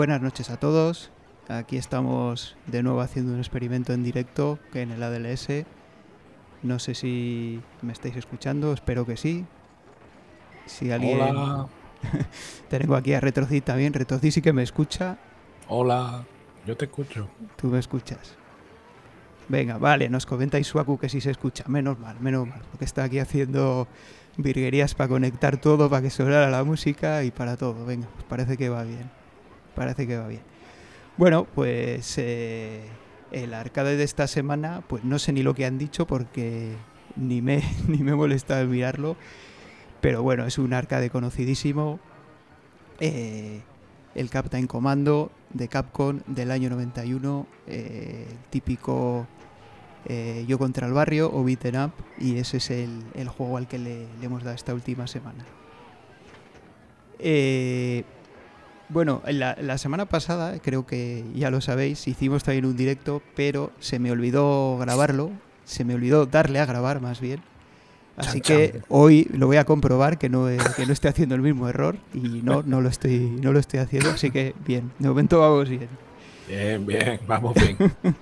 Buenas 0.00 0.22
noches 0.22 0.48
a 0.48 0.56
todos. 0.56 1.10
Aquí 1.46 1.76
estamos 1.76 2.56
de 2.66 2.82
nuevo 2.82 3.02
haciendo 3.02 3.34
un 3.34 3.38
experimento 3.38 3.92
en 3.92 4.02
directo 4.02 4.58
en 4.72 4.92
el 4.92 5.02
ADLS. 5.02 5.66
No 6.62 6.78
sé 6.78 6.94
si 6.94 7.60
me 7.82 7.92
estáis 7.92 8.16
escuchando, 8.16 8.72
espero 8.72 9.04
que 9.04 9.18
sí. 9.18 9.44
Si 10.64 10.90
alguien. 10.90 11.20
Hola. 11.20 11.66
Tengo 12.70 12.94
aquí 12.94 13.12
a 13.12 13.20
Retrocid 13.20 13.62
también. 13.62 13.92
Retrocid 13.92 14.30
sí 14.30 14.40
que 14.40 14.54
me 14.54 14.62
escucha. 14.62 15.18
Hola, 15.68 16.24
yo 16.66 16.78
te 16.78 16.86
escucho. 16.86 17.28
Tú 17.56 17.66
me 17.66 17.78
escuchas. 17.78 18.38
Venga, 19.50 19.76
vale, 19.76 20.08
nos 20.08 20.24
comenta 20.24 20.58
Isuaku 20.58 20.96
que 20.96 21.10
sí 21.10 21.20
se 21.20 21.30
escucha. 21.30 21.64
Menos 21.68 21.98
mal, 21.98 22.18
menos 22.20 22.48
mal. 22.48 22.62
Porque 22.70 22.86
está 22.86 23.04
aquí 23.04 23.18
haciendo 23.18 23.86
virguerías 24.38 24.94
para 24.94 25.08
conectar 25.08 25.58
todo, 25.58 25.90
para 25.90 26.00
que 26.00 26.08
sonara 26.08 26.48
la 26.48 26.64
música 26.64 27.22
y 27.22 27.30
para 27.30 27.58
todo. 27.58 27.84
Venga, 27.84 28.08
pues 28.14 28.24
parece 28.24 28.56
que 28.56 28.70
va 28.70 28.82
bien. 28.84 29.19
Parece 29.80 30.06
que 30.06 30.18
va 30.18 30.28
bien. 30.28 30.42
Bueno, 31.16 31.46
pues 31.54 32.18
eh, 32.18 32.82
el 33.32 33.54
arcade 33.54 33.96
de 33.96 34.04
esta 34.04 34.26
semana, 34.26 34.82
pues 34.86 35.04
no 35.04 35.18
sé 35.18 35.32
ni 35.32 35.42
lo 35.42 35.54
que 35.54 35.64
han 35.64 35.78
dicho 35.78 36.06
porque 36.06 36.74
ni 37.16 37.40
me, 37.40 37.62
ni 37.88 37.96
me 37.96 38.12
en 38.12 38.70
mirarlo. 38.70 39.16
Pero 40.02 40.22
bueno, 40.22 40.44
es 40.44 40.58
un 40.58 40.74
arcade 40.74 41.08
conocidísimo. 41.08 41.98
Eh, 43.00 43.62
el 44.14 44.28
Captain 44.28 44.66
Commando 44.66 45.32
de 45.48 45.68
Capcom 45.68 46.20
del 46.26 46.50
año 46.50 46.68
91. 46.68 47.46
eh, 47.66 48.26
el 48.28 48.38
típico 48.50 49.26
eh, 50.04 50.44
Yo 50.46 50.58
contra 50.58 50.86
el 50.86 50.92
barrio 50.92 51.30
o 51.32 51.42
Beaten 51.42 51.80
Up. 51.80 51.92
Y 52.18 52.36
ese 52.36 52.58
es 52.58 52.70
el, 52.70 53.02
el 53.14 53.28
juego 53.28 53.56
al 53.56 53.66
que 53.66 53.78
le, 53.78 54.08
hemos 54.20 54.42
dado 54.42 54.56
esta 54.56 54.74
última 54.74 55.06
semana. 55.06 55.46
Bueno, 58.90 59.22
la, 59.26 59.56
la 59.60 59.78
semana 59.78 60.06
pasada, 60.06 60.58
creo 60.60 60.86
que 60.86 61.24
ya 61.34 61.50
lo 61.50 61.60
sabéis, 61.60 62.06
hicimos 62.08 62.44
también 62.44 62.66
un 62.66 62.76
directo, 62.76 63.22
pero 63.36 63.70
se 63.80 63.98
me 63.98 64.10
olvidó 64.10 64.76
grabarlo. 64.78 65.30
Se 65.64 65.84
me 65.84 65.94
olvidó 65.94 66.26
darle 66.26 66.58
a 66.58 66.66
grabar 66.66 67.00
más 67.00 67.20
bien. 67.20 67.40
Así 68.16 68.40
que 68.40 68.80
hoy 68.88 69.28
lo 69.32 69.46
voy 69.46 69.56
a 69.56 69.64
comprobar 69.64 70.18
que 70.18 70.28
no, 70.28 70.48
he- 70.48 70.58
que 70.76 70.84
no 70.84 70.92
estoy 70.92 71.08
haciendo 71.10 71.34
el 71.36 71.40
mismo 71.42 71.68
error 71.68 71.96
y 72.12 72.42
no, 72.42 72.62
no, 72.66 72.80
lo 72.80 72.88
estoy, 72.88 73.18
no 73.40 73.52
lo 73.52 73.58
estoy 73.60 73.78
haciendo, 73.80 74.10
así 74.10 74.30
que 74.30 74.54
bien, 74.66 74.90
de 74.98 75.08
momento 75.08 75.38
vamos 75.40 75.68
bien. 75.68 75.88
Bien, 76.48 76.84
bien, 76.86 77.20
vamos 77.26 77.54
bien. 77.54 77.76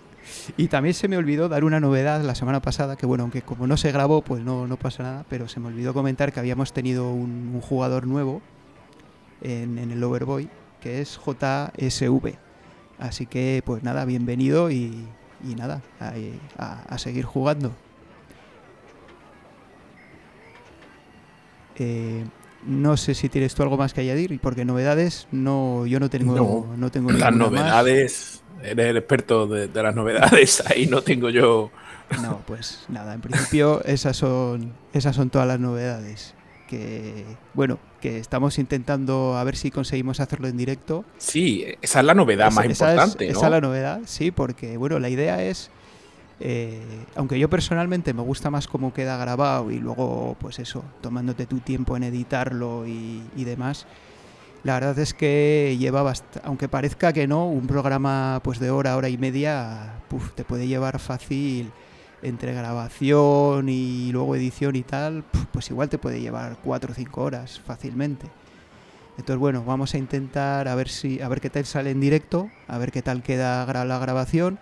Y 0.58 0.68
también 0.68 0.92
se 0.94 1.08
me 1.08 1.16
olvidó 1.16 1.48
dar 1.48 1.64
una 1.64 1.80
novedad 1.80 2.22
la 2.22 2.34
semana 2.34 2.60
pasada, 2.60 2.96
que 2.96 3.06
bueno, 3.06 3.22
aunque 3.22 3.40
como 3.40 3.66
no 3.66 3.78
se 3.78 3.90
grabó, 3.92 4.20
pues 4.20 4.42
no, 4.44 4.66
no 4.66 4.76
pasa 4.76 5.02
nada, 5.02 5.24
pero 5.30 5.48
se 5.48 5.58
me 5.58 5.68
olvidó 5.68 5.94
comentar 5.94 6.32
que 6.34 6.38
habíamos 6.40 6.74
tenido 6.74 7.10
un, 7.10 7.52
un 7.54 7.60
jugador 7.62 8.06
nuevo 8.06 8.42
en, 9.42 9.78
en 9.78 9.90
el 9.90 10.02
Overboy, 10.02 10.48
que 10.80 11.00
es 11.00 11.18
JSV. 11.18 12.34
Así 12.98 13.26
que 13.26 13.62
pues 13.64 13.82
nada, 13.82 14.04
bienvenido 14.04 14.70
y, 14.70 15.06
y 15.48 15.54
nada, 15.54 15.82
a, 16.00 16.12
a- 16.58 16.82
a 16.88 16.98
seguir 16.98 17.24
jugando. 17.24 17.72
Eh, 21.76 22.24
no 22.66 22.96
sé 22.96 23.14
si 23.14 23.28
tienes 23.28 23.54
tú 23.54 23.62
algo 23.62 23.76
más 23.76 23.94
que 23.94 24.00
añadir, 24.00 24.40
porque 24.40 24.64
novedades 24.64 25.28
no, 25.30 25.86
yo 25.86 26.00
no 26.00 26.10
tengo, 26.10 26.34
No, 26.34 26.76
no, 26.76 26.90
tengo 26.90 27.10
Las 27.12 27.20
más. 27.30 27.34
novedades, 27.36 28.42
eres 28.62 28.86
el 28.86 28.96
experto 28.96 29.46
de, 29.46 29.68
de 29.68 29.82
las 29.82 29.94
novedades, 29.94 30.62
ahí 30.66 30.86
no 30.86 31.02
tengo 31.02 31.30
yo. 31.30 31.70
No, 32.22 32.40
pues 32.46 32.84
nada, 32.88 33.14
en 33.14 33.20
principio 33.20 33.84
esas 33.84 34.16
son, 34.16 34.72
esas 34.92 35.14
son 35.14 35.30
todas 35.30 35.46
las 35.46 35.60
novedades. 35.60 36.34
Que, 36.68 37.24
bueno, 37.54 37.78
que 38.00 38.18
estamos 38.18 38.58
intentando 38.58 39.36
a 39.36 39.42
ver 39.42 39.56
si 39.56 39.70
conseguimos 39.72 40.20
hacerlo 40.20 40.46
en 40.46 40.56
directo. 40.56 41.04
Sí, 41.16 41.64
esa 41.82 41.98
es 42.00 42.04
la 42.06 42.14
novedad 42.14 42.52
más 42.52 42.66
Esa- 42.66 42.70
esa 42.72 42.86
es- 42.86 42.92
importante, 42.92 43.28
esa 43.30 43.46
es 43.46 43.50
la 43.50 43.60
novedad, 43.60 44.00
sí, 44.04 44.30
porque, 44.30 44.76
bueno, 44.76 44.98
la 45.00 45.08
idea 45.08 45.42
es, 45.42 45.70
eh, 46.40 46.80
aunque 47.16 47.38
yo 47.38 47.48
personalmente 47.50 48.12
me 48.14 48.22
gusta 48.22 48.50
más 48.50 48.68
cómo 48.68 48.92
queda 48.92 49.16
grabado 49.16 49.70
y 49.72 49.78
luego, 49.80 50.36
pues 50.38 50.58
eso, 50.60 50.84
tomándote 51.00 51.46
tu 51.46 51.58
tiempo 51.60 51.96
en 51.96 52.04
editarlo 52.04 52.86
y, 52.86 53.22
y 53.34 53.44
demás, 53.44 53.86
la 54.62 54.74
verdad 54.74 54.98
es 54.98 55.14
que 55.14 55.76
lleva 55.78 56.12
aunque 56.44 56.68
parezca 56.68 57.12
que 57.12 57.26
no, 57.26 57.46
un 57.48 57.66
programa 57.66 58.40
pues 58.44 58.58
de 58.58 58.70
hora, 58.70 58.96
hora 58.96 59.08
y 59.08 59.16
media, 59.16 59.94
te 60.34 60.44
puede 60.44 60.66
llevar 60.66 60.98
fácil 60.98 61.70
entre 62.22 62.54
grabación 62.54 63.68
y 63.68 64.10
luego 64.12 64.34
edición 64.36 64.76
y 64.76 64.82
tal, 64.82 65.24
pues 65.52 65.70
igual 65.70 65.88
te 65.88 65.98
puede 65.98 66.20
llevar 66.20 66.58
cuatro 66.62 66.92
o 66.92 66.94
cinco 66.94 67.22
horas 67.22 67.60
fácilmente. 67.60 68.26
Entonces 69.18 69.38
bueno, 69.38 69.64
vamos 69.64 69.94
a 69.94 69.98
intentar 69.98 70.68
a 70.68 70.74
ver 70.74 70.88
si 70.88 71.20
a 71.20 71.28
ver 71.28 71.40
qué 71.40 71.50
tal 71.50 71.64
sale 71.66 71.90
en 71.90 72.00
directo, 72.00 72.50
a 72.68 72.78
ver 72.78 72.92
qué 72.92 73.02
tal 73.02 73.22
queda 73.22 73.66
la 73.84 73.98
grabación 73.98 74.58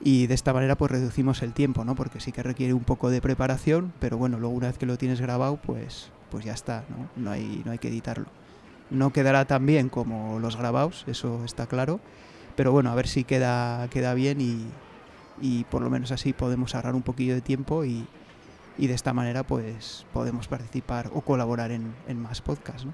y 0.00 0.26
de 0.26 0.34
esta 0.34 0.52
manera 0.52 0.76
pues 0.76 0.90
reducimos 0.90 1.42
el 1.42 1.52
tiempo, 1.52 1.84
¿no? 1.84 1.94
Porque 1.94 2.20
sí 2.20 2.32
que 2.32 2.42
requiere 2.42 2.72
un 2.72 2.84
poco 2.84 3.10
de 3.10 3.20
preparación, 3.20 3.92
pero 3.98 4.16
bueno, 4.16 4.38
luego 4.38 4.54
una 4.54 4.68
vez 4.68 4.78
que 4.78 4.86
lo 4.86 4.96
tienes 4.96 5.20
grabado, 5.20 5.56
pues 5.56 6.10
pues 6.30 6.44
ya 6.44 6.54
está, 6.54 6.84
¿no? 6.88 7.08
No 7.22 7.30
hay 7.30 7.62
no 7.64 7.72
hay 7.72 7.78
que 7.78 7.88
editarlo. 7.88 8.26
No 8.90 9.12
quedará 9.12 9.44
tan 9.46 9.66
bien 9.66 9.88
como 9.88 10.38
los 10.38 10.56
grabados, 10.56 11.04
eso 11.06 11.44
está 11.44 11.66
claro, 11.66 12.00
pero 12.56 12.72
bueno, 12.72 12.90
a 12.90 12.94
ver 12.94 13.08
si 13.08 13.24
queda 13.24 13.88
queda 13.90 14.14
bien 14.14 14.40
y, 14.40 14.64
y 15.40 15.64
por 15.64 15.82
lo 15.82 15.90
menos 15.90 16.12
así 16.12 16.32
podemos 16.32 16.74
ahorrar 16.74 16.94
un 16.94 17.02
poquillo 17.02 17.34
de 17.34 17.40
tiempo 17.40 17.84
y, 17.84 18.06
y 18.78 18.86
de 18.86 18.94
esta 18.94 19.12
manera 19.12 19.42
pues 19.42 20.06
podemos 20.12 20.48
participar 20.48 21.10
o 21.14 21.20
colaborar 21.20 21.70
en, 21.70 21.94
más 22.20 22.40
podcasts. 22.40 22.86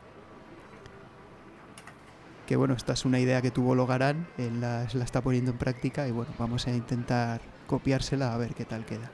Que 2.47 2.57
bueno, 2.57 2.75
esta 2.75 2.93
es 2.93 3.05
una 3.05 3.21
idea 3.21 3.41
que 3.41 3.51
tuvo 3.51 3.75
Logarán, 3.75 4.27
él 4.37 4.61
la, 4.61 4.87
la 4.93 5.05
está 5.05 5.21
poniendo 5.21 5.53
en 5.53 5.59
práctica 5.59 6.07
y 6.09 6.11
bueno, 6.11 6.33
vamos 6.39 6.67
a 6.67 6.71
intentar 6.73 7.41
copiársela 7.67 8.35
a 8.35 8.37
ver 8.37 8.55
qué 8.55 8.65
tal 8.65 8.85
queda. 8.85 9.11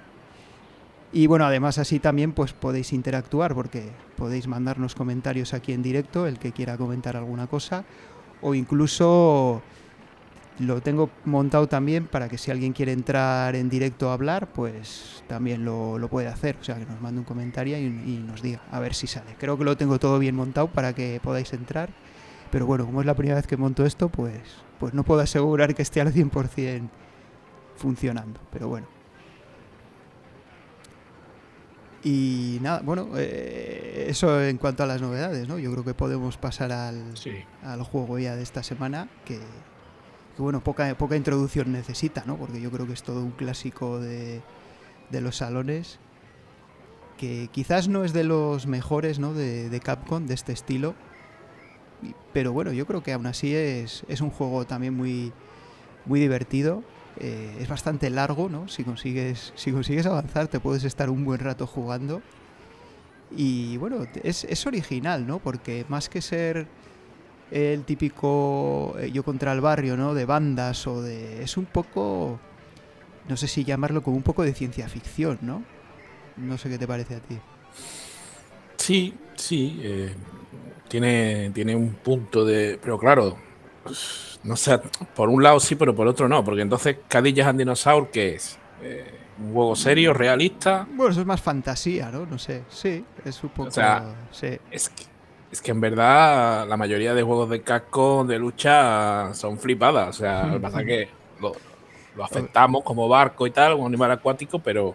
Y 1.12 1.26
bueno, 1.26 1.46
además 1.46 1.78
así 1.78 2.00
también 2.00 2.32
pues 2.32 2.52
podéis 2.52 2.92
interactuar 2.92 3.54
porque 3.54 3.90
podéis 4.16 4.46
mandarnos 4.46 4.94
comentarios 4.94 5.54
aquí 5.54 5.72
en 5.72 5.82
directo, 5.82 6.26
el 6.26 6.38
que 6.38 6.52
quiera 6.52 6.76
comentar 6.76 7.16
alguna 7.16 7.46
cosa, 7.46 7.84
o 8.42 8.54
incluso 8.54 9.62
lo 10.58 10.80
tengo 10.80 11.10
montado 11.24 11.68
también 11.68 12.06
para 12.06 12.28
que 12.28 12.36
si 12.38 12.50
alguien 12.50 12.72
quiere 12.72 12.92
entrar 12.92 13.54
en 13.54 13.68
directo 13.68 14.10
a 14.10 14.14
hablar, 14.14 14.48
pues 14.52 15.22
también 15.28 15.64
lo, 15.64 15.98
lo 15.98 16.08
puede 16.08 16.28
hacer. 16.28 16.56
O 16.60 16.64
sea, 16.64 16.76
que 16.76 16.84
nos 16.86 17.00
mande 17.00 17.20
un 17.20 17.24
comentario 17.24 17.78
y, 17.78 17.84
y 17.84 18.24
nos 18.26 18.42
diga, 18.42 18.60
a 18.70 18.80
ver 18.80 18.94
si 18.94 19.06
sale. 19.06 19.36
Creo 19.38 19.56
que 19.56 19.64
lo 19.64 19.76
tengo 19.76 19.98
todo 19.98 20.18
bien 20.18 20.34
montado 20.34 20.66
para 20.68 20.92
que 20.94 21.20
podáis 21.22 21.52
entrar. 21.52 21.90
Pero 22.50 22.66
bueno, 22.66 22.86
como 22.86 23.00
es 23.00 23.06
la 23.06 23.14
primera 23.14 23.36
vez 23.36 23.46
que 23.46 23.56
monto 23.56 23.84
esto, 23.86 24.08
pues, 24.08 24.40
pues 24.80 24.94
no 24.94 25.04
puedo 25.04 25.20
asegurar 25.20 25.74
que 25.74 25.82
esté 25.82 26.00
al 26.00 26.12
100% 26.12 26.88
funcionando. 27.76 28.40
Pero 28.50 28.68
bueno. 28.68 28.86
Y 32.04 32.58
nada, 32.62 32.80
bueno, 32.84 33.08
eh, 33.16 34.06
eso 34.08 34.40
en 34.42 34.56
cuanto 34.56 34.82
a 34.84 34.86
las 34.86 35.02
novedades, 35.02 35.48
¿no? 35.48 35.58
Yo 35.58 35.70
creo 35.72 35.84
que 35.84 35.94
podemos 35.94 36.36
pasar 36.36 36.72
al, 36.72 37.16
Sí. 37.16 37.32
al 37.62 37.82
juego 37.82 38.18
ya 38.18 38.36
de 38.36 38.42
esta 38.42 38.62
semana, 38.62 39.08
que, 39.24 39.40
que, 40.38 40.42
bueno, 40.42 40.62
poca, 40.62 40.96
poca 40.96 41.16
introducción 41.16 41.72
necesita, 41.72 42.22
¿no? 42.24 42.36
Porque 42.38 42.60
yo 42.60 42.70
creo 42.70 42.86
que 42.86 42.94
es 42.94 43.02
todo 43.02 43.22
un 43.22 43.32
clásico 43.32 44.00
de, 44.00 44.40
de 45.10 45.20
los 45.20 45.36
salones, 45.36 45.98
que 47.18 47.48
quizás 47.52 47.88
no 47.88 48.04
es 48.04 48.12
de 48.12 48.22
los 48.24 48.66
mejores, 48.68 49.18
¿no? 49.18 49.34
De, 49.34 49.68
de 49.68 49.80
Capcom, 49.80 50.26
de 50.26 50.34
este 50.34 50.52
estilo, 50.52 50.94
pero 52.32 52.52
bueno, 52.52 52.72
yo 52.72 52.86
creo 52.86 53.02
que 53.02 53.12
aún 53.12 53.26
así 53.26 53.54
es, 53.54 54.04
es 54.08 54.20
un 54.20 54.30
juego 54.30 54.64
también 54.66 54.94
muy, 54.94 55.32
muy 56.06 56.20
divertido. 56.20 56.84
eh, 57.20 57.56
es 57.60 57.68
bastante 57.68 58.10
largo, 58.10 58.48
¿no? 58.48 58.68
Si 58.68 58.84
consigues, 58.84 59.52
si 59.56 59.72
consigues 59.72 60.06
avanzar, 60.06 60.46
te 60.48 60.60
puedes 60.60 60.84
estar 60.84 61.10
un 61.10 61.24
buen 61.24 61.40
rato 61.40 61.66
jugando. 61.66 62.22
Y 63.30 63.76
bueno, 63.78 64.06
es, 64.22 64.44
es 64.44 64.66
original, 64.66 65.26
¿no? 65.26 65.40
Porque 65.40 65.84
más 65.88 66.08
que 66.08 66.22
ser 66.22 66.68
el 67.50 67.84
típico 67.84 68.96
eh, 68.98 69.10
yo 69.10 69.22
contra 69.22 69.52
el 69.52 69.60
barrio, 69.60 69.96
¿no? 69.96 70.14
De 70.14 70.24
bandas 70.24 70.86
o 70.86 71.02
de... 71.02 71.42
Es 71.42 71.56
un 71.56 71.66
poco... 71.66 72.38
No 73.28 73.36
sé 73.36 73.46
si 73.46 73.64
llamarlo 73.64 74.02
como 74.02 74.16
un 74.16 74.22
poco 74.22 74.42
de 74.42 74.54
ciencia 74.54 74.88
ficción, 74.88 75.38
¿no? 75.42 75.62
No 76.36 76.56
sé 76.56 76.70
qué 76.70 76.78
te 76.78 76.86
parece 76.86 77.16
a 77.16 77.20
ti. 77.20 77.38
Sí, 78.76 79.14
sí. 79.36 79.80
eh, 79.82 80.14
tiene, 80.88 81.50
tiene 81.50 81.76
un 81.76 81.94
punto 81.94 82.44
de. 82.44 82.78
Pero 82.82 82.98
claro, 82.98 83.36
no 84.44 84.56
sé, 84.56 84.80
por 85.14 85.28
un 85.28 85.42
lado 85.42 85.60
sí, 85.60 85.74
pero 85.74 85.94
por 85.94 86.06
otro 86.06 86.28
no. 86.28 86.42
Porque 86.42 86.62
entonces, 86.62 86.96
Cadillas 87.06 87.46
and 87.46 87.58
Dinosaur, 87.58 88.10
¿qué 88.10 88.34
es? 88.34 88.58
Eh, 88.82 89.14
¿Un 89.40 89.52
juego 89.52 89.76
serio, 89.76 90.12
realista? 90.14 90.86
Bueno, 90.90 91.12
eso 91.12 91.20
es 91.20 91.26
más 91.26 91.40
fantasía, 91.40 92.10
¿no? 92.10 92.26
No 92.26 92.38
sé. 92.38 92.64
Sí, 92.68 93.04
es 93.24 93.42
un 93.44 93.50
poco... 93.50 93.70
sea, 93.70 94.14
sí. 94.32 94.58
Es 94.70 94.88
que, 94.88 95.04
es 95.50 95.62
que 95.62 95.70
en 95.70 95.80
verdad 95.80 96.66
la 96.68 96.76
mayoría 96.76 97.14
de 97.14 97.22
juegos 97.22 97.50
de 97.50 97.62
casco 97.62 98.24
de 98.24 98.38
lucha 98.38 99.32
son 99.34 99.58
flipadas. 99.58 100.08
O 100.08 100.12
sea, 100.12 100.46
lo 100.46 100.54
que 100.54 100.60
pasa 100.60 100.80
es 100.80 100.86
que 100.86 101.08
lo, 101.40 101.52
lo 102.16 102.24
aceptamos 102.24 102.82
como 102.84 103.08
barco 103.08 103.46
y 103.46 103.50
tal, 103.50 103.74
un 103.74 103.86
animal 103.86 104.10
acuático, 104.10 104.58
pero 104.58 104.94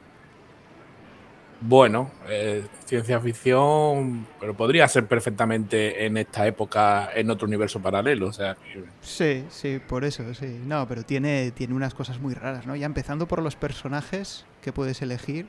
bueno, 1.65 2.11
eh, 2.27 2.65
ciencia 2.85 3.21
ficción, 3.21 4.27
pero 4.37 4.53
podría 4.53 4.85
ser 4.89 5.07
perfectamente 5.07 6.05
en 6.05 6.17
esta 6.17 6.45
época 6.45 7.09
en 7.15 7.29
otro 7.29 7.47
universo 7.47 7.79
paralelo. 7.79 8.27
O 8.27 8.33
sea, 8.33 8.57
Sí, 8.99 9.45
sí, 9.49 9.79
por 9.79 10.03
eso, 10.03 10.33
sí. 10.33 10.59
No, 10.65 10.85
pero 10.89 11.03
tiene, 11.03 11.51
tiene 11.51 11.73
unas 11.73 11.93
cosas 11.93 12.19
muy 12.19 12.33
raras, 12.33 12.67
¿no? 12.67 12.75
Ya 12.75 12.85
empezando 12.85 13.27
por 13.27 13.41
los 13.41 13.55
personajes 13.55 14.45
que 14.61 14.73
puedes 14.73 15.01
elegir, 15.01 15.47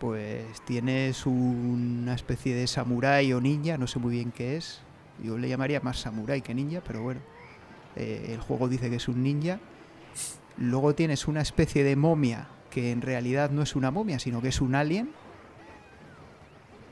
pues 0.00 0.62
tienes 0.62 1.26
una 1.26 2.14
especie 2.14 2.54
de 2.54 2.66
samurái 2.66 3.34
o 3.34 3.40
ninja, 3.40 3.76
no 3.76 3.86
sé 3.86 3.98
muy 3.98 4.14
bien 4.14 4.32
qué 4.32 4.56
es. 4.56 4.80
Yo 5.22 5.36
le 5.36 5.48
llamaría 5.48 5.80
más 5.80 6.00
samurái 6.00 6.40
que 6.40 6.54
ninja, 6.54 6.80
pero 6.84 7.02
bueno. 7.02 7.20
Eh, 7.96 8.30
el 8.32 8.40
juego 8.40 8.68
dice 8.68 8.88
que 8.88 8.96
es 8.96 9.08
un 9.08 9.22
ninja. 9.22 9.60
Luego 10.56 10.94
tienes 10.94 11.28
una 11.28 11.42
especie 11.42 11.84
de 11.84 11.96
momia 11.96 12.48
que 12.70 12.92
en 12.92 13.02
realidad 13.02 13.50
no 13.50 13.62
es 13.62 13.76
una 13.76 13.90
momia, 13.90 14.18
sino 14.18 14.40
que 14.40 14.48
es 14.48 14.62
un 14.62 14.74
alien. 14.74 15.10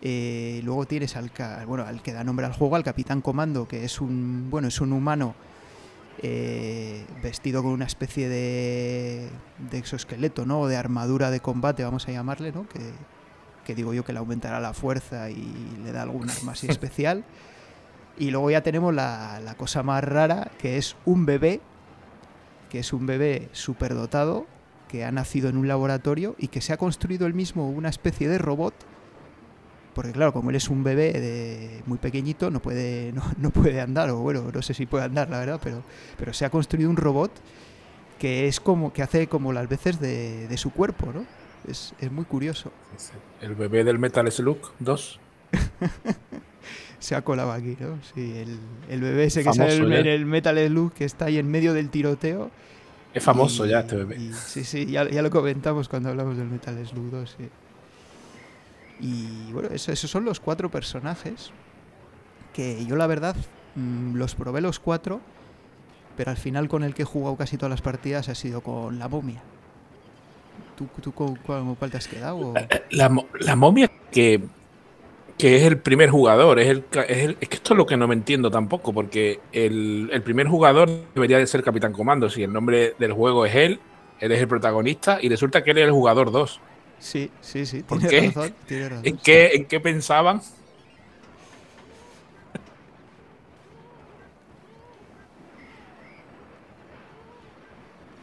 Eh, 0.02 0.60
luego 0.62 0.84
tienes 0.84 1.16
al, 1.16 1.32
bueno, 1.66 1.84
al 1.84 2.02
que 2.02 2.12
da 2.12 2.25
nombre 2.25 2.44
al 2.44 2.52
juego, 2.52 2.76
al 2.76 2.84
Capitán 2.84 3.22
Comando, 3.22 3.66
que 3.66 3.84
es 3.84 4.02
un, 4.02 4.49
bueno, 4.50 4.69
es 4.69 4.82
un 4.82 4.93
humano 4.93 5.34
eh, 6.23 7.05
vestido 7.23 7.62
con 7.62 7.73
una 7.73 7.85
especie 7.85 8.29
de, 8.29 9.29
de, 9.70 9.79
exoesqueleto, 9.79 10.47
¿no? 10.47 10.61
O 10.61 10.69
de 10.69 10.76
armadura 10.76 11.31
de 11.31 11.41
combate, 11.41 11.85
vamos 11.85 12.09
a 12.09 12.12
llamarle, 12.12 12.53
¿no? 12.53 12.69
Que, 12.69 12.81
que 13.65 13.75
digo 13.75 13.94
yo 13.94 14.05
que 14.05 14.12
le 14.12 14.19
aumentará 14.19 14.61
la 14.61 14.73
fuerza 14.73 15.31
y 15.31 15.79
le 15.85 15.93
da 15.93 16.03
algún 16.03 16.29
arma 16.31 16.53
así 16.53 16.67
especial. 16.70 17.25
Y 18.19 18.31
luego 18.31 18.50
ya 18.50 18.62
tenemos 18.62 18.93
la, 18.94 19.41
la 19.44 19.55
cosa 19.55 19.82
más 19.82 20.03
rara, 20.03 20.50
que 20.59 20.76
es 20.76 20.97
un 21.05 21.25
bebé, 21.25 21.61
que 22.69 22.81
es 22.81 22.93
un 22.93 23.06
bebé 23.06 23.49
superdotado, 23.53 24.47
que 24.88 25.05
ha 25.05 25.12
nacido 25.12 25.49
en 25.49 25.56
un 25.56 25.69
laboratorio 25.69 26.35
y 26.38 26.49
que 26.49 26.61
se 26.61 26.73
ha 26.73 26.79
construido 26.79 27.26
él 27.26 27.35
mismo 27.35 27.70
una 27.70 27.91
especie 27.91 28.29
de 28.29 28.38
robot. 28.38 28.75
Porque 29.98 30.12
claro, 30.12 30.32
como 30.32 30.50
él 30.50 30.54
es 30.54 30.68
un 30.68 30.84
bebé 30.84 31.10
de 31.10 31.82
muy 31.86 31.98
pequeñito, 31.98 32.52
no 32.52 32.60
puede, 32.60 33.10
no, 33.16 33.24
no, 33.36 33.50
puede 33.50 33.80
andar, 33.80 34.08
o 34.10 34.18
bueno, 34.18 34.48
no 34.54 34.62
sé 34.62 34.72
si 34.72 34.86
puede 34.86 35.02
andar, 35.02 35.28
la 35.28 35.40
verdad, 35.40 35.60
pero, 35.60 35.82
pero 36.16 36.32
se 36.32 36.44
ha 36.44 36.50
construido 36.50 36.88
un 36.88 36.96
robot 36.96 37.32
que 38.16 38.46
es 38.46 38.60
como, 38.60 38.92
que 38.92 39.02
hace 39.02 39.26
como 39.26 39.52
las 39.52 39.68
veces 39.68 39.98
de, 39.98 40.46
de 40.46 40.56
su 40.56 40.70
cuerpo, 40.70 41.12
¿no? 41.12 41.26
Es, 41.68 41.94
es, 41.98 42.12
muy 42.12 42.24
curioso. 42.26 42.70
El 43.40 43.56
bebé 43.56 43.82
del 43.82 43.98
Metal 43.98 44.30
Slug 44.30 44.70
2. 44.78 45.18
se 47.00 47.16
ha 47.16 47.22
colado 47.22 47.50
aquí, 47.50 47.76
¿no? 47.80 47.98
Sí, 48.14 48.34
el, 48.36 48.56
el 48.88 49.00
bebé 49.00 49.24
ese 49.24 49.42
que 49.42 49.52
sale 49.52 49.74
en 49.74 50.06
el 50.06 50.26
Metal 50.26 50.56
Slug 50.64 50.92
que 50.92 51.06
está 51.06 51.24
ahí 51.24 51.38
en 51.38 51.50
medio 51.50 51.74
del 51.74 51.90
tiroteo 51.90 52.52
es 53.14 53.24
famoso 53.24 53.66
y, 53.66 53.70
ya 53.70 53.80
este 53.80 53.96
bebé. 53.96 54.16
Y, 54.16 54.32
sí, 54.32 54.62
sí, 54.62 54.86
ya, 54.86 55.10
ya, 55.10 55.22
lo 55.22 55.30
comentamos 55.30 55.88
cuando 55.88 56.10
hablamos 56.10 56.36
del 56.36 56.46
Metal 56.46 56.86
Slug 56.86 57.10
2. 57.10 57.36
Sí. 57.36 57.48
Y 59.00 59.52
bueno, 59.52 59.68
eso, 59.72 59.92
esos 59.92 60.10
son 60.10 60.24
los 60.24 60.40
cuatro 60.40 60.70
personajes. 60.70 61.52
Que 62.52 62.84
yo 62.84 62.96
la 62.96 63.06
verdad 63.06 63.36
mmm, 63.74 64.16
los 64.16 64.34
probé 64.34 64.60
los 64.60 64.80
cuatro, 64.80 65.20
pero 66.16 66.30
al 66.30 66.36
final 66.36 66.68
con 66.68 66.82
el 66.82 66.94
que 66.94 67.02
he 67.02 67.06
jugado 67.06 67.36
casi 67.36 67.56
todas 67.56 67.70
las 67.70 67.82
partidas 67.82 68.28
ha 68.28 68.34
sido 68.34 68.60
con 68.60 68.98
la 68.98 69.08
momia. 69.08 69.42
¿Tú, 70.76 70.88
tú 71.00 71.12
con, 71.12 71.36
cuál, 71.36 71.76
cuál, 71.78 71.90
te 71.90 71.96
has 71.96 72.08
quedado? 72.08 72.54
La, 72.90 73.10
la 73.40 73.56
momia 73.56 73.90
que 74.10 74.40
que 75.38 75.56
es 75.56 75.62
el 75.62 75.78
primer 75.78 76.10
jugador. 76.10 76.58
Es, 76.58 76.66
el, 76.66 76.84
es, 77.08 77.18
el, 77.18 77.36
es, 77.40 77.48
que 77.48 77.56
esto 77.56 77.74
es 77.74 77.78
lo 77.78 77.86
que 77.86 77.96
no 77.96 78.08
me 78.08 78.14
entiendo 78.14 78.50
tampoco, 78.50 78.92
porque 78.92 79.40
el, 79.52 80.10
el, 80.12 80.22
primer 80.22 80.48
jugador 80.48 80.90
debería 81.14 81.38
de 81.38 81.46
ser 81.46 81.62
Capitán 81.62 81.92
Comando. 81.92 82.28
Si 82.28 82.42
el 82.42 82.52
nombre 82.52 82.94
del 82.98 83.12
juego 83.12 83.46
es 83.46 83.54
él, 83.54 83.80
él 84.20 84.32
es 84.32 84.40
el 84.40 84.48
protagonista 84.48 85.18
y 85.22 85.28
resulta 85.28 85.62
que 85.62 85.70
él 85.70 85.78
es 85.78 85.84
el 85.84 85.92
jugador 85.92 86.32
2. 86.32 86.60
Sí, 86.98 87.30
sí, 87.40 87.66
sí. 87.66 87.82
¿Por 87.82 88.06
qué? 88.06 88.26
Razón, 88.26 88.54
razón, 88.68 89.00
¿En, 89.04 89.16
qué, 89.18 89.50
¿En 89.54 89.64
qué 89.66 89.80
pensaban? 89.80 90.42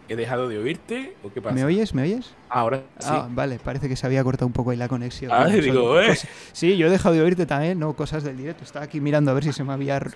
¿He 0.10 0.16
dejado 0.16 0.50
de 0.50 0.60
oírte 0.60 1.16
o 1.24 1.32
qué 1.32 1.42
pasa? 1.42 1.56
¿Me 1.56 1.64
oyes? 1.64 1.94
¿Me 1.94 2.02
oyes? 2.04 2.34
Ahora 2.50 2.84
sí. 3.00 3.08
Ah, 3.10 3.28
vale, 3.32 3.60
parece 3.60 3.88
que 3.90 3.96
se 3.96 4.06
había 4.06 4.24
cortado 4.24 4.46
un 4.48 4.54
poco 4.54 4.70
ahí 4.72 4.78
la 4.78 4.88
conexión. 4.88 5.32
Ah, 5.34 5.48
¿no? 5.48 5.56
digo, 5.56 6.00
eh. 6.00 6.10
Cosas... 6.10 6.30
Sí, 6.52 6.78
yo 6.78 6.86
he 6.88 6.90
dejado 6.90 7.16
de 7.16 7.22
oírte 7.22 7.46
también, 7.46 7.80
no 7.80 7.96
cosas 7.96 8.24
del 8.24 8.38
directo. 8.38 8.64
Estaba 8.64 8.86
aquí 8.86 9.00
mirando 9.00 9.32
a 9.32 9.34
ver 9.34 9.46
si 9.46 9.54
se 9.54 9.64
me 9.64 9.74
había. 9.74 10.00
Vale, 10.00 10.16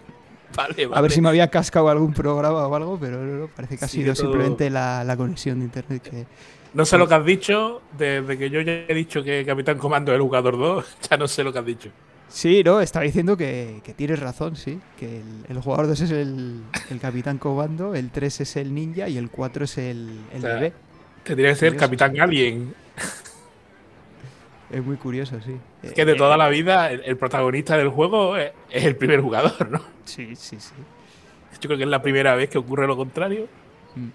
vale. 0.85 0.89
A 0.93 1.01
ver 1.01 1.11
si 1.11 1.21
me 1.21 1.29
había 1.29 1.47
cascado 1.47 1.89
algún 1.89 2.13
programa 2.13 2.67
o 2.67 2.75
algo, 2.75 2.99
pero 2.99 3.23
no, 3.23 3.37
no 3.37 3.47
parece 3.47 3.77
que 3.77 3.85
ha 3.85 3.87
sido 3.87 4.13
todo... 4.13 4.23
simplemente 4.23 4.69
la, 4.69 5.05
la, 5.05 5.15
conexión 5.15 5.59
de 5.59 5.65
internet 5.65 6.01
que. 6.03 6.25
No 6.73 6.85
sé 6.85 6.97
lo 6.97 7.07
que 7.07 7.15
has 7.15 7.25
dicho, 7.25 7.81
desde 7.97 8.37
que 8.37 8.49
yo 8.49 8.61
ya 8.61 8.71
he 8.87 8.93
dicho 8.93 9.23
que 9.23 9.43
Capitán 9.45 9.77
Comando 9.77 10.11
es 10.11 10.17
el 10.17 10.21
jugador 10.21 10.57
2, 10.57 10.97
ya 11.09 11.17
no 11.17 11.27
sé 11.27 11.43
lo 11.43 11.51
que 11.51 11.59
has 11.59 11.65
dicho. 11.65 11.89
Sí, 12.27 12.61
no, 12.63 12.79
estaba 12.79 13.05
diciendo 13.05 13.35
que, 13.35 13.81
que 13.83 13.95
tienes 13.95 14.19
razón, 14.19 14.55
sí. 14.55 14.79
Que 14.99 15.17
el, 15.17 15.45
el 15.49 15.61
jugador 15.61 15.87
2 15.87 16.01
es 16.01 16.11
el, 16.11 16.61
el, 16.91 16.99
Capitán 16.99 17.39
Comando, 17.39 17.95
el 17.95 18.11
3 18.11 18.41
es 18.41 18.55
el 18.55 18.73
ninja 18.73 19.09
y 19.09 19.17
el 19.17 19.31
4 19.31 19.65
es 19.65 19.77
el, 19.79 20.19
el 20.31 20.37
O 20.37 20.41
sea, 20.41 20.53
bebé. 20.53 20.73
Tendría 21.23 21.49
que 21.49 21.55
ser 21.55 21.75
Capitán 21.75 22.19
Alien. 22.19 22.73
Es 24.69 24.85
muy 24.85 24.97
curioso, 24.97 25.41
sí. 25.43 25.57
Es 25.81 25.93
que 25.93 26.05
de 26.05 26.13
toda 26.13 26.37
la 26.37 26.47
vida 26.47 26.91
el, 26.91 27.01
el 27.03 27.17
protagonista 27.17 27.75
del 27.75 27.89
juego 27.89 28.37
es, 28.37 28.51
es, 28.69 28.85
el 28.85 28.95
primer 28.95 29.19
jugador, 29.19 29.67
¿no? 29.67 29.81
Sí, 30.05 30.35
sí, 30.35 30.57
sí. 30.59 30.75
Yo 31.59 31.67
creo 31.69 31.77
que 31.77 31.85
es 31.85 31.89
la 31.89 32.03
primera 32.03 32.35
vez 32.35 32.51
que 32.51 32.59
ocurre 32.59 32.85
lo 32.85 32.95
contrario. 32.95 33.47
Mm. 33.95 34.09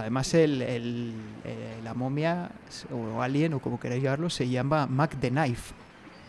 Además, 0.00 0.32
el, 0.34 0.62
el, 0.62 1.14
eh, 1.44 1.80
la 1.82 1.94
momia 1.94 2.50
o 2.90 3.22
alien, 3.22 3.54
o 3.54 3.60
como 3.60 3.78
queráis 3.80 4.02
llamarlo, 4.02 4.30
se 4.30 4.48
llama 4.48 4.86
Mac 4.86 5.16
the 5.20 5.30
Knife, 5.30 5.74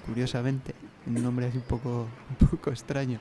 curiosamente. 0.06 0.74
Un 1.06 1.24
nombre 1.24 1.48
así 1.48 1.58
un 1.58 1.64
poco, 1.64 2.08
un 2.42 2.48
poco 2.48 2.70
extraño. 2.70 3.20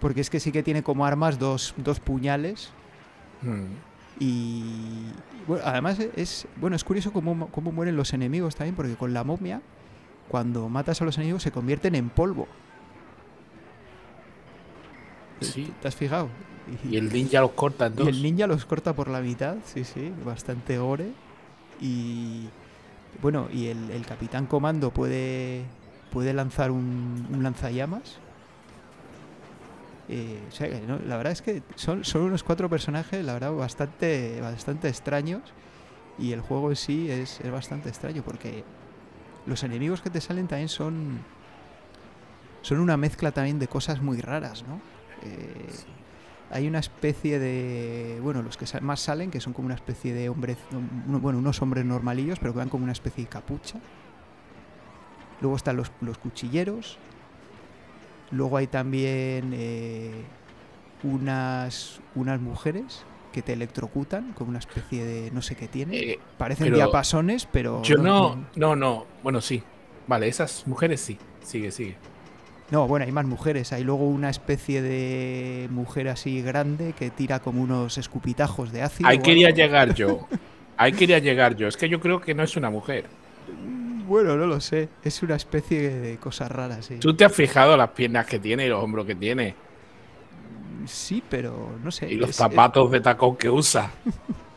Porque 0.00 0.20
es 0.20 0.30
que 0.30 0.40
sí 0.40 0.52
que 0.52 0.62
tiene 0.62 0.82
como 0.82 1.04
armas 1.04 1.38
dos, 1.38 1.74
dos 1.76 2.00
puñales. 2.00 2.70
Mm. 3.42 3.64
Y 4.18 4.64
bueno, 5.46 5.64
además 5.66 5.98
es, 5.98 6.46
bueno, 6.56 6.76
es 6.76 6.84
curioso 6.84 7.12
cómo, 7.12 7.48
cómo 7.48 7.72
mueren 7.72 7.96
los 7.96 8.12
enemigos 8.12 8.56
también, 8.56 8.74
porque 8.74 8.94
con 8.94 9.14
la 9.14 9.24
momia, 9.24 9.62
cuando 10.28 10.68
matas 10.68 11.00
a 11.00 11.04
los 11.04 11.16
enemigos, 11.16 11.42
se 11.42 11.50
convierten 11.50 11.94
en 11.94 12.10
polvo. 12.10 12.46
Sí. 15.40 15.72
¿Te 15.80 15.88
has 15.88 15.96
fijado? 15.96 16.28
Y 16.88 16.96
el 16.96 17.12
ninja 17.12 17.40
los 17.40 17.52
corta 17.52 17.86
en 17.86 17.96
dos. 17.96 18.06
Y 18.06 18.10
el 18.10 18.22
ninja 18.22 18.46
los 18.46 18.64
corta 18.64 18.94
por 18.94 19.08
la 19.08 19.20
mitad, 19.20 19.56
sí, 19.64 19.84
sí, 19.84 20.12
bastante 20.24 20.78
gore. 20.78 21.10
Y 21.80 22.48
bueno, 23.22 23.48
y 23.52 23.66
el, 23.66 23.90
el 23.90 24.06
capitán 24.06 24.46
comando 24.46 24.90
puede, 24.90 25.64
puede 26.12 26.32
lanzar 26.32 26.70
un, 26.70 27.26
un 27.32 27.42
lanzallamas. 27.42 28.18
Eh, 30.08 30.40
o 30.48 30.52
sea, 30.52 30.68
¿no? 30.86 30.98
la 30.98 31.16
verdad 31.16 31.32
es 31.32 31.42
que 31.42 31.62
son, 31.76 32.04
son 32.04 32.22
unos 32.22 32.42
cuatro 32.42 32.68
personajes, 32.68 33.24
la 33.24 33.32
verdad, 33.34 33.52
bastante, 33.52 34.40
bastante 34.40 34.88
extraños. 34.88 35.42
Y 36.18 36.32
el 36.32 36.40
juego 36.40 36.70
en 36.70 36.76
sí 36.76 37.10
es, 37.10 37.40
es 37.40 37.50
bastante 37.50 37.88
extraño 37.88 38.22
porque 38.22 38.64
los 39.46 39.62
enemigos 39.62 40.02
que 40.02 40.10
te 40.10 40.20
salen 40.20 40.48
también 40.48 40.68
son, 40.68 41.20
son 42.62 42.78
una 42.80 42.96
mezcla 42.96 43.32
también 43.32 43.58
de 43.58 43.68
cosas 43.68 44.02
muy 44.02 44.20
raras, 44.20 44.64
¿no? 44.66 44.80
Eh, 45.22 45.66
sí. 45.70 45.84
Hay 46.50 46.66
una 46.66 46.80
especie 46.80 47.38
de 47.38 48.18
bueno 48.22 48.42
los 48.42 48.56
que 48.56 48.66
más 48.80 49.00
salen 49.00 49.30
que 49.30 49.40
son 49.40 49.52
como 49.52 49.66
una 49.66 49.74
especie 49.74 50.12
de 50.12 50.28
hombres 50.28 50.56
bueno 50.72 51.38
unos 51.38 51.62
hombres 51.62 51.84
normalillos 51.84 52.38
pero 52.40 52.52
que 52.52 52.58
van 52.58 52.68
como 52.68 52.84
una 52.84 52.92
especie 52.92 53.24
de 53.24 53.30
capucha 53.30 53.78
luego 55.40 55.56
están 55.56 55.76
los, 55.76 55.92
los 56.00 56.18
cuchilleros 56.18 56.98
luego 58.30 58.56
hay 58.56 58.66
también 58.66 59.52
eh, 59.54 60.24
unas 61.02 62.00
unas 62.14 62.40
mujeres 62.40 63.04
que 63.32 63.42
te 63.42 63.52
electrocutan 63.52 64.32
con 64.32 64.48
una 64.48 64.58
especie 64.58 65.04
de 65.04 65.30
no 65.30 65.42
sé 65.42 65.54
qué 65.54 65.68
tiene 65.68 65.96
Eh, 65.96 66.18
parecen 66.36 66.66
pero 66.66 66.76
diapasones 66.76 67.46
pero 67.46 67.82
Yo 67.82 67.96
no, 67.96 68.46
no, 68.56 68.74
no. 68.74 69.06
Bueno, 69.22 69.40
sí. 69.40 69.62
Vale, 70.06 70.26
esas 70.26 70.66
mujeres 70.66 71.00
sí. 71.00 71.16
Sigue, 71.42 71.70
sigue. 71.70 71.96
No, 72.70 72.86
bueno, 72.86 73.04
hay 73.04 73.12
más 73.12 73.24
mujeres. 73.26 73.72
Hay 73.72 73.82
luego 73.82 74.06
una 74.06 74.30
especie 74.30 74.80
de 74.80 75.66
mujer 75.70 76.08
así 76.08 76.40
grande 76.40 76.92
que 76.96 77.10
tira 77.10 77.40
como 77.40 77.62
unos 77.62 77.98
escupitajos 77.98 78.70
de 78.72 78.82
ácido. 78.82 79.08
Ahí 79.08 79.18
quería 79.18 79.50
llegar 79.50 79.94
yo. 79.94 80.26
Ahí 80.76 80.92
quería 80.92 81.18
llegar 81.18 81.56
yo. 81.56 81.68
Es 81.68 81.76
que 81.76 81.88
yo 81.88 82.00
creo 82.00 82.20
que 82.20 82.34
no 82.34 82.42
es 82.42 82.56
una 82.56 82.70
mujer. 82.70 83.04
Bueno, 84.06 84.36
no 84.36 84.46
lo 84.46 84.60
sé. 84.60 84.88
Es 85.04 85.22
una 85.22 85.36
especie 85.36 85.90
de 85.90 86.16
cosas 86.16 86.50
raras, 86.50 86.86
sí. 86.86 86.96
¿Tú 86.98 87.14
te 87.14 87.24
has 87.24 87.32
fijado 87.34 87.76
las 87.76 87.90
piernas 87.90 88.24
que 88.26 88.38
tiene 88.38 88.66
y 88.66 88.68
los 88.68 88.82
hombros 88.82 89.04
que 89.06 89.14
tiene? 89.14 89.54
Sí, 90.86 91.22
pero 91.28 91.76
no 91.84 91.90
sé. 91.90 92.10
Y 92.10 92.14
los 92.16 92.30
es- 92.30 92.36
zapatos 92.36 92.90
de 92.90 93.00
tacón 93.00 93.36
que 93.36 93.50
usa. 93.50 93.90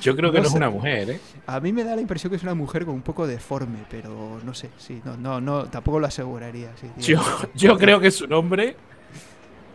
Yo 0.00 0.14
creo 0.16 0.32
que 0.32 0.38
No 0.38 0.42
no, 0.42 0.48
es 0.48 0.52
sé. 0.52 0.56
una 0.56 0.70
mujer, 0.70 1.10
¿eh? 1.10 1.20
a 1.46 1.60
mí 1.60 1.72
me 1.72 1.84
da 1.84 1.94
la 1.96 2.00
impresión 2.02 2.30
que 2.30 2.36
es 2.36 2.42
una 2.42 2.54
mujer 2.54 2.84
con 2.84 2.94
un 2.94 3.02
poco 3.02 3.26
deforme, 3.26 3.84
pero 3.90 4.40
no 4.44 4.54
sé. 4.54 4.70
Sí, 4.76 5.00
no, 5.04 5.16
no, 5.16 5.40
no 5.40 5.66
tampoco 5.68 5.98
lo 6.00 6.06
aseguraría. 6.06 6.72
Sí, 6.76 6.92
Yo, 6.96 7.20
yo 7.54 7.78
creo 7.78 8.00
que 8.00 8.10
su 8.10 8.26
nombre. 8.26 8.76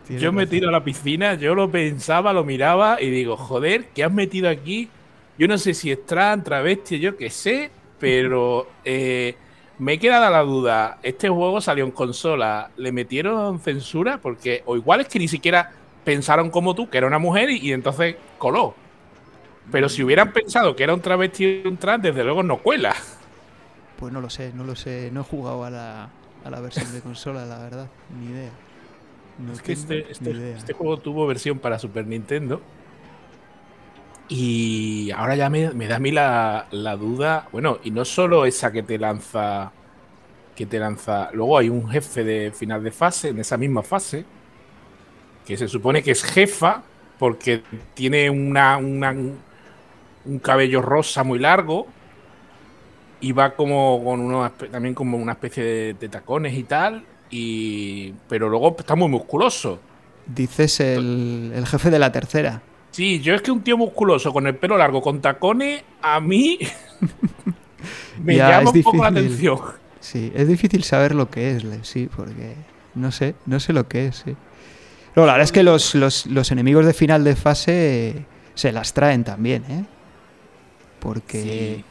tiene 0.06 0.22
Yo 0.22 0.32
me 0.32 0.46
tiro 0.46 0.68
a 0.68 0.72
la 0.72 0.84
piscina, 0.84 1.34
yo 1.34 1.54
lo 1.54 1.70
pensaba, 1.70 2.32
lo 2.32 2.44
miraba 2.44 3.00
y 3.00 3.10
digo, 3.10 3.36
joder, 3.36 3.86
¿qué 3.94 4.04
has 4.04 4.12
metido 4.12 4.48
aquí? 4.50 4.90
Yo 5.38 5.48
no 5.48 5.58
sé 5.58 5.74
si 5.74 5.90
es 5.90 6.04
trans, 6.06 6.44
travesti, 6.44 6.98
yo 7.00 7.16
qué 7.16 7.30
sé, 7.30 7.70
pero 7.98 8.68
eh, 8.84 9.36
me 9.78 9.98
queda 9.98 10.30
la 10.30 10.40
duda. 10.42 10.98
¿Este 11.02 11.28
juego 11.28 11.60
salió 11.60 11.84
en 11.84 11.90
consola? 11.90 12.70
¿Le 12.76 12.92
metieron 12.92 13.58
censura? 13.60 14.20
Porque, 14.20 14.62
o 14.66 14.76
igual 14.76 15.00
es 15.00 15.08
que 15.08 15.18
ni 15.18 15.28
siquiera 15.28 15.72
pensaron 16.04 16.50
como 16.50 16.74
tú, 16.74 16.88
que 16.88 16.98
era 16.98 17.06
una 17.06 17.18
mujer, 17.18 17.50
y, 17.50 17.72
entonces 17.72 18.16
coló. 18.38 18.76
Pero 19.70 19.88
si 19.88 20.02
hubieran 20.02 20.32
pensado 20.32 20.76
que 20.76 20.84
era 20.84 20.94
un 20.94 21.00
travesti 21.00 21.62
y 21.64 21.66
un 21.66 21.76
trans, 21.76 22.02
desde 22.02 22.22
luego 22.22 22.42
no 22.42 22.58
cuela. 22.58 22.94
Pues 23.98 24.12
no 24.12 24.20
lo 24.20 24.30
sé, 24.30 24.52
no 24.54 24.64
lo 24.64 24.76
sé. 24.76 25.10
No 25.12 25.20
he 25.22 25.24
jugado 25.24 25.64
a 25.64 25.70
la, 25.70 26.10
a 26.44 26.50
la 26.50 26.60
versión 26.60 26.92
de 26.92 27.00
consola, 27.00 27.44
la 27.46 27.58
verdad. 27.58 27.88
Ni 28.18 28.26
idea. 28.26 28.50
es 29.52 29.62
que 29.62 29.72
este, 29.72 30.10
este, 30.10 30.52
este, 30.52 30.72
juego 30.72 30.98
tuvo 30.98 31.26
versión 31.26 31.58
para 31.58 31.78
Super 31.78 32.06
Nintendo. 32.06 32.60
Y 34.28 35.10
ahora 35.10 35.36
ya 35.36 35.50
me, 35.50 35.68
da 35.86 35.96
a 35.96 35.98
mí 35.98 36.10
la, 36.10 36.66
la, 36.70 36.96
duda. 36.96 37.48
Bueno, 37.52 37.78
y 37.84 37.90
no 37.90 38.04
solo 38.04 38.46
esa 38.46 38.72
que 38.72 38.82
te 38.82 38.98
lanza. 38.98 39.72
Que 40.54 40.66
te 40.66 40.78
lanza. 40.78 41.30
Luego 41.32 41.58
hay 41.58 41.68
un 41.68 41.88
jefe 41.88 42.24
de 42.24 42.52
final 42.52 42.82
de 42.82 42.90
fase, 42.90 43.28
en 43.28 43.38
esa 43.38 43.56
misma 43.56 43.82
fase. 43.82 44.24
Que 45.46 45.56
se 45.56 45.68
supone 45.68 46.02
que 46.02 46.12
es 46.12 46.22
jefa. 46.22 46.82
Porque 47.18 47.62
tiene 47.94 48.28
una, 48.28 48.76
un 50.26 50.38
cabello 50.38 50.82
rosa 50.82 51.24
muy 51.24 51.38
largo. 51.38 51.86
Y 53.20 53.32
va 53.32 53.54
como 53.54 54.02
con 54.04 54.20
uno, 54.20 54.50
también 54.70 54.94
como 54.94 55.16
una 55.16 55.32
especie 55.32 55.94
de, 55.94 56.08
tacones 56.08 56.54
y 56.54 56.64
tal. 56.64 57.04
Y, 57.30 58.12
pero 58.28 58.48
luego 58.48 58.76
está 58.78 58.94
muy 58.94 59.08
musculoso. 59.08 59.80
Dices 60.26 60.80
el, 60.80 61.52
el 61.54 61.66
jefe 61.66 61.90
de 61.90 61.98
la 61.98 62.12
tercera. 62.12 62.62
Sí, 62.94 63.20
yo 63.20 63.34
es 63.34 63.42
que 63.42 63.50
un 63.50 63.62
tío 63.62 63.76
musculoso 63.76 64.32
con 64.32 64.46
el 64.46 64.54
pelo 64.54 64.78
largo, 64.78 65.02
con 65.02 65.20
tacones, 65.20 65.82
a 66.00 66.20
mí 66.20 66.60
me 68.22 68.36
llama 68.36 68.70
un 68.70 68.82
poco 68.84 69.02
la 69.02 69.08
atención. 69.08 69.58
Sí, 69.98 70.30
es 70.32 70.46
difícil 70.46 70.84
saber 70.84 71.12
lo 71.12 71.28
que 71.28 71.56
es, 71.56 71.64
sí, 71.82 72.08
porque 72.14 72.54
no 72.94 73.10
sé, 73.10 73.34
no 73.46 73.58
sé 73.58 73.72
lo 73.72 73.88
que 73.88 74.06
es, 74.06 74.22
sí. 74.24 74.36
la 75.16 75.22
verdad 75.22 75.40
es 75.40 75.50
que 75.50 75.64
los, 75.64 76.52
enemigos 76.52 76.86
de 76.86 76.92
final 76.92 77.24
de 77.24 77.34
fase 77.34 78.26
se 78.54 78.70
las 78.70 78.94
traen 78.94 79.24
también, 79.24 79.64
¿eh? 79.68 79.84
Porque 81.04 81.84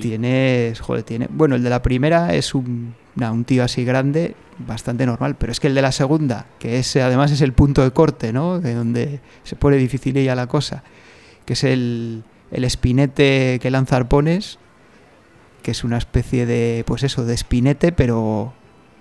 tienes, 0.00 0.80
joder, 0.80 1.02
tiene, 1.02 1.28
bueno, 1.28 1.56
el 1.56 1.62
de 1.62 1.70
la 1.70 1.82
primera 1.82 2.34
es 2.34 2.54
un, 2.54 2.94
un 3.16 3.44
tío 3.44 3.64
así 3.64 3.84
grande, 3.84 4.34
bastante 4.58 5.04
normal. 5.04 5.36
Pero 5.36 5.52
es 5.52 5.60
que 5.60 5.66
el 5.66 5.74
de 5.74 5.82
la 5.82 5.92
segunda, 5.92 6.46
que 6.58 6.78
es 6.78 6.96
además 6.96 7.32
es 7.32 7.42
el 7.42 7.52
punto 7.52 7.82
de 7.82 7.90
corte, 7.90 8.32
¿no? 8.32 8.60
De 8.60 8.74
donde 8.74 9.20
se 9.42 9.56
pone 9.56 9.76
difícil 9.76 10.14
ya 10.14 10.34
la 10.34 10.46
cosa, 10.46 10.82
que 11.44 11.52
es 11.52 11.64
el, 11.64 12.22
el 12.52 12.64
espinete 12.64 13.58
que 13.60 13.70
lanza 13.70 13.96
arpones, 13.96 14.58
que 15.62 15.72
es 15.72 15.84
una 15.84 15.98
especie 15.98 16.46
de, 16.46 16.84
pues 16.86 17.02
eso, 17.02 17.24
de 17.24 17.34
espinete, 17.34 17.90
pero 17.90 18.54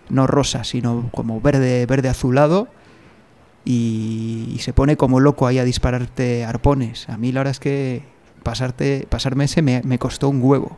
no 0.09 0.27
rosa, 0.27 0.63
sino 0.63 1.09
como 1.11 1.39
verde, 1.39 1.85
verde 1.85 2.09
azulado. 2.09 2.67
Y, 3.67 4.57
se 4.59 4.73
pone 4.73 4.95
como 4.97 5.19
loco 5.19 5.47
ahí 5.47 5.59
a 5.59 5.63
dispararte 5.63 6.45
arpones. 6.45 7.09
A 7.09 7.17
mí 7.17 7.31
la 7.31 7.41
verdad 7.41 7.51
es 7.51 7.59
que 7.59 8.03
pasarte, 8.45 9.07
pasarme 9.09 9.45
ese 9.45 9.63
me, 9.63 9.81
me 9.83 9.97
costó 9.97 10.29
un 10.29 10.39
huevo. 10.41 10.77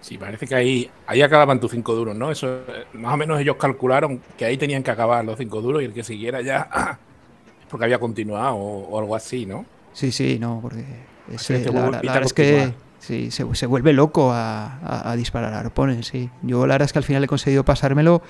Sí, 0.00 0.18
parece 0.18 0.48
que 0.48 0.54
ahí, 0.54 0.90
ahí 1.06 1.22
acababan 1.22 1.60
tus 1.60 1.70
cinco 1.70 1.94
duros, 1.94 2.16
¿no? 2.16 2.32
Eso, 2.32 2.62
más 2.94 3.14
o 3.14 3.16
menos 3.16 3.38
ellos 3.38 3.56
calcularon 3.56 4.20
que 4.36 4.46
ahí 4.46 4.56
tenían 4.56 4.82
que 4.82 4.90
acabar 4.90 5.24
los 5.24 5.38
cinco 5.38 5.60
duros 5.60 5.82
y 5.82 5.84
el 5.84 5.92
que 5.92 6.02
siguiera 6.02 6.40
ya 6.40 6.98
porque 7.70 7.84
había 7.84 8.00
continuado 8.00 8.56
o, 8.56 8.98
algo 8.98 9.14
así, 9.14 9.46
¿no? 9.46 9.66
Sí, 9.92 10.10
sí, 10.10 10.38
no, 10.40 10.58
porque 10.60 10.84
la, 11.28 12.00
verdad 12.00 12.22
es 12.24 12.32
que 12.32 12.72
sí, 12.98 13.30
se, 13.30 13.44
vuelve 13.66 13.92
loco 13.92 14.32
a, 14.32 15.14
disparar 15.16 15.52
arpones, 15.52 16.06
sí. 16.06 16.30
Yo 16.40 16.66
la 16.66 16.74
verdad 16.74 16.86
es 16.86 16.92
que 16.92 16.98
al 16.98 17.04
final 17.04 17.22
he 17.22 17.28
conseguido 17.28 17.64
pasármelo 17.64 18.22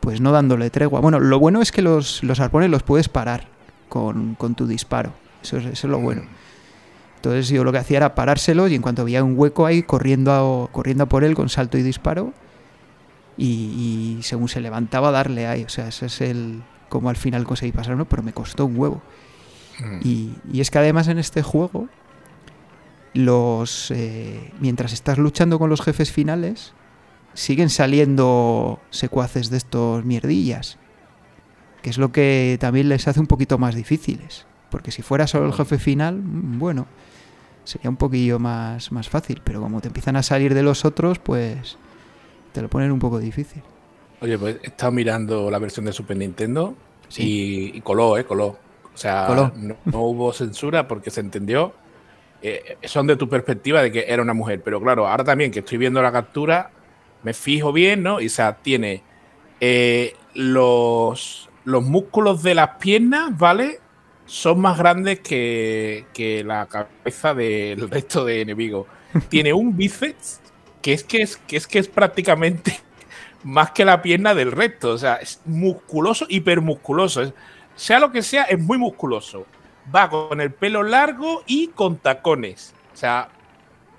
pues 0.00 0.20
no 0.20 0.32
dándole 0.32 0.70
tregua. 0.70 1.00
Bueno, 1.00 1.20
lo 1.20 1.38
bueno 1.38 1.62
es 1.62 1.70
que 1.70 1.82
los, 1.82 2.24
los 2.24 2.40
arpones 2.40 2.70
los 2.70 2.82
puedes 2.82 3.08
parar 3.08 3.46
con, 3.88 4.36
tu 4.56 4.66
disparo. 4.66 5.12
Eso 5.42 5.58
es, 5.58 5.66
eso 5.66 5.86
es 5.86 5.90
lo 5.90 6.00
mm. 6.00 6.22
Entonces 7.22 7.50
yo 7.50 7.62
lo 7.62 7.70
que 7.70 7.78
hacía 7.78 7.98
era 7.98 8.16
parárselo 8.16 8.66
y 8.66 8.74
en 8.74 8.82
cuanto 8.82 9.02
había 9.02 9.22
un 9.22 9.38
hueco 9.38 9.64
ahí, 9.64 9.84
corriendo 9.84 10.32
a, 10.32 10.72
corriendo 10.72 11.08
por 11.08 11.22
él 11.22 11.36
con 11.36 11.48
salto 11.48 11.78
y 11.78 11.82
disparo. 11.82 12.34
Y, 13.38 14.18
según 14.22 14.48
se 14.48 14.60
levantaba, 14.60 15.12
darle 15.12 15.46
ahí. 15.46 15.62
O 15.62 15.68
sea, 15.68 15.86
ese 15.86 16.06
es 16.06 16.20
el. 16.20 16.64
como 16.88 17.10
al 17.10 17.16
final 17.16 17.44
conseguí 17.44 17.70
pasarlo, 17.70 18.06
pero 18.06 18.24
me 18.24 18.32
costó 18.32 18.66
un 18.66 18.76
huevo. 18.76 19.02
Mm. 19.78 20.00
Y, 20.02 20.60
es 20.60 20.72
que 20.72 20.78
además 20.78 21.06
en 21.06 21.20
este 21.20 21.42
juego, 21.42 21.88
los. 23.14 23.92
Eh, 23.92 24.52
mientras 24.58 24.92
estás 24.92 25.16
luchando 25.16 25.60
con 25.60 25.70
los 25.70 25.80
jefes 25.80 26.10
finales, 26.10 26.72
siguen 27.34 27.70
saliendo 27.70 28.80
secuaces 28.90 29.48
de 29.48 29.58
estos 29.58 30.04
mierdillas. 30.04 30.76
Que 31.82 31.90
es 31.90 31.98
lo 31.98 32.10
que 32.10 32.58
también 32.60 32.88
les 32.88 33.06
hace 33.06 33.20
un 33.20 33.28
poquito 33.28 33.58
más 33.58 33.76
difíciles. 33.76 34.44
Porque 34.70 34.90
si 34.90 35.02
fuera 35.02 35.28
solo 35.28 35.46
el 35.46 35.52
jefe 35.52 35.78
final, 35.78 36.16
mm, 36.16 36.58
bueno, 36.58 36.88
sería 37.64 37.90
un 37.90 37.96
poquillo 37.96 38.38
más, 38.38 38.92
más 38.92 39.08
fácil, 39.08 39.40
pero 39.44 39.60
como 39.60 39.80
te 39.80 39.88
empiezan 39.88 40.16
a 40.16 40.22
salir 40.22 40.54
de 40.54 40.62
los 40.62 40.84
otros, 40.84 41.18
pues 41.18 41.76
te 42.52 42.62
lo 42.62 42.68
ponen 42.68 42.92
un 42.92 42.98
poco 42.98 43.18
difícil. 43.18 43.62
Oye, 44.20 44.38
pues 44.38 44.58
he 44.62 44.68
estado 44.68 44.92
mirando 44.92 45.50
la 45.50 45.58
versión 45.58 45.84
de 45.86 45.92
Super 45.92 46.16
Nintendo 46.16 46.74
y, 47.16 47.80
coló, 47.80 48.16
¿eh? 48.18 48.24
Coló. 48.24 48.56
O 48.94 48.96
sea, 48.96 49.52
no, 49.84 50.00
hubo 50.00 50.32
censura 50.32 50.86
porque 50.86 51.10
se 51.10 51.20
entendió. 51.20 51.72
Eh, 52.42 52.76
son 52.84 53.06
de 53.06 53.16
tu 53.16 53.28
perspectiva 53.28 53.82
de 53.82 53.90
que 53.92 54.04
era 54.08 54.22
una 54.22 54.34
mujer, 54.34 54.62
pero 54.64 54.80
claro, 54.80 55.06
ahora 55.06 55.24
también 55.24 55.50
que 55.50 55.60
estoy 55.60 55.78
viendo 55.78 56.02
la 56.02 56.10
captura, 56.10 56.70
me 57.22 57.34
fijo 57.34 57.72
bien, 57.72 58.02
¿no? 58.02 58.20
Y 58.20 58.26
o 58.26 58.30
sea, 58.30 58.56
tiene 58.56 59.02
eh, 59.60 60.16
los, 60.34 61.48
los 61.64 61.84
músculos 61.84 62.42
de 62.42 62.54
las 62.54 62.76
piernas, 62.76 63.38
¿vale? 63.38 63.78
Son 64.26 64.60
más 64.60 64.78
grandes 64.78 65.20
que, 65.20 66.42
la 66.46 66.66
cabeza 66.66 67.34
del 67.34 67.90
resto 67.90 68.24
de 68.24 68.40
enemigos. 68.40 68.86
Tiene 69.28 69.52
un 69.52 69.76
bíceps 69.76 70.40
que 70.80 70.92
es 70.92 71.04
que 71.04 71.22
es, 71.22 71.36
que 71.36 71.56
es 71.56 71.66
que 71.66 71.78
es 71.78 71.88
prácticamente 71.88 72.78
más 73.44 73.70
que 73.72 73.84
la 73.84 74.02
pierna 74.02 74.34
del 74.34 74.52
resto. 74.52 74.90
O 74.90 74.98
sea, 74.98 75.16
es 75.16 75.40
musculoso, 75.44 76.26
hipermusculoso. 76.28 77.32
sea 77.76 78.00
lo 78.00 78.10
que 78.10 78.22
sea, 78.22 78.44
es 78.44 78.58
muy 78.58 78.78
musculoso. 78.78 79.46
Va 79.94 80.08
con 80.08 80.40
el 80.40 80.52
pelo 80.52 80.82
largo 80.82 81.42
y 81.46 81.68
con 81.68 81.96
tacones. 81.96 82.74
O 82.92 82.96
sea, 82.96 83.28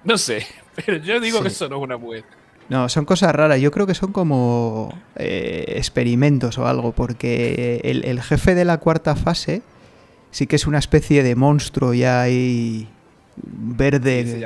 no 0.04 0.18
sé, 0.18 0.46
pero 0.76 0.98
yo 0.98 1.20
digo 1.20 1.42
que 1.42 1.50
eso 1.50 1.70
no 1.70 1.78
es 1.78 1.84
una 1.84 1.98
mujer. 1.98 2.24
No, 2.70 2.88
son 2.90 3.06
cosas 3.06 3.36
raras. 3.36 3.60
Yo 3.60 3.72
creo 3.72 3.86
que 3.86 3.94
son 3.94 4.14
como 4.14 4.98
eh, 5.16 5.66
experimentos 5.76 6.58
o 6.58 6.66
algo, 6.66 6.94
porque 6.94 7.82
el, 7.84 8.22
jefe 8.22 8.56
de 8.56 8.66
la 8.66 8.78
cuarta 8.78 9.16
fase 9.16 9.62
sí 10.34 10.48
que 10.48 10.56
es 10.56 10.68
una 10.68 10.80
especie 10.80 11.22
de 11.24 11.36
monstruo 11.36 11.94
ya 11.94 12.22
ahí 12.22 12.90
verde 13.38 14.46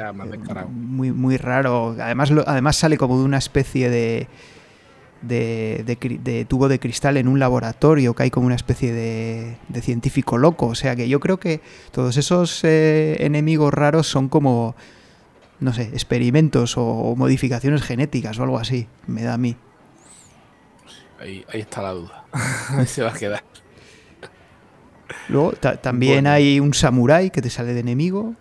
muy, 0.70 1.12
muy 1.12 1.38
raro. 1.38 1.96
Además, 2.00 2.32
además 2.46 2.75
sale 2.75 2.98
como 2.98 3.17
de 3.17 3.24
una 3.24 3.38
especie 3.38 3.89
de, 3.89 4.27
de, 5.22 6.46
tubo 6.48 6.67
de 6.67 6.79
cristal 6.79 7.17
en 7.17 7.29
un 7.29 7.39
laboratorio, 7.39 8.13
que 8.13 8.24
hay 8.24 8.29
como 8.29 8.48
una 8.48 8.56
especie 8.56 8.91
de, 8.94 9.82
científico 9.82 10.38
loco. 10.38 10.67
O 10.67 10.75
sea 10.75 10.96
que 10.96 11.08
yo 11.08 11.22
creo 11.22 11.39
que 11.39 11.62
todos 11.91 12.17
esos 12.17 12.63
eh, 12.65 13.17
enemigos 13.22 13.74
raros 13.74 14.08
son 14.08 14.27
como, 14.27 14.75
no 15.62 15.74
sé, 15.74 15.84
experimentos 15.84 16.75
o, 16.77 17.15
modificaciones 17.15 17.82
genéticas 17.82 18.38
o 18.39 18.44
algo 18.44 18.60
así, 18.60 18.88
me 19.08 19.24
da 19.24 19.36
a 19.36 19.38
mí. 19.38 19.56
Ahí, 21.20 21.46
ahí 21.51 21.62
está 21.62 21.82
la 21.82 21.91
duda. 21.94 22.25
ahí 22.77 22.86
se 22.86 23.03
va 23.03 23.12
a 23.12 23.13
quedar. 23.13 23.44
Luego 25.29 25.53
también 25.53 26.27
hay 26.27 26.59
un 26.59 26.73
samurái 26.73 27.29
que 27.29 27.41
te 27.41 27.49
sale 27.49 27.73
de 27.73 27.79
enemigo. 27.79 28.35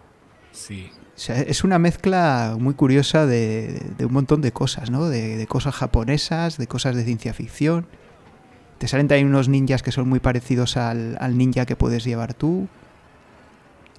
Sí. 0.52 0.90
es 1.16 1.64
una 1.64 1.78
mezcla 1.78 2.56
muy 2.58 2.74
curiosa 2.74 3.26
de, 3.26 3.80
un 4.00 4.12
montón 4.12 4.40
de 4.40 4.52
cosas, 4.52 4.90
¿no? 4.90 5.08
De, 5.08 5.46
cosas 5.46 5.74
japonesas, 5.74 6.58
de 6.58 6.66
cosas 6.66 6.96
de 6.96 7.04
ciencia 7.04 7.34
ficción. 7.34 7.86
Te 8.78 8.88
salen 8.88 9.08
también 9.08 9.28
unos 9.28 9.48
ninjas 9.48 9.82
que 9.82 9.92
son 9.92 10.08
muy 10.08 10.20
parecidos 10.20 10.76
al, 10.76 11.16
ninja 11.36 11.66
que 11.66 11.76
puedes 11.76 12.04
llevar 12.04 12.34
tú. 12.34 12.68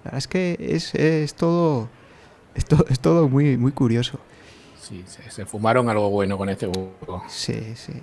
La 0.04 0.12
verdad 0.12 0.18
es 0.20 0.28
que 0.28 0.58
es, 0.60 1.36
todo, 1.36 1.90
es, 2.56 2.66
es 2.90 3.00
todo 3.00 3.28
muy, 3.28 3.58
muy 3.58 3.72
curioso. 3.72 4.20
Sí, 4.80 5.04
se, 5.06 5.46
fumaron 5.46 5.90
algo 5.90 6.10
bueno 6.10 6.38
con 6.38 6.48
este 6.50 6.68
juego. 6.68 7.24
Sí, 7.28 7.74
sí. 7.76 7.94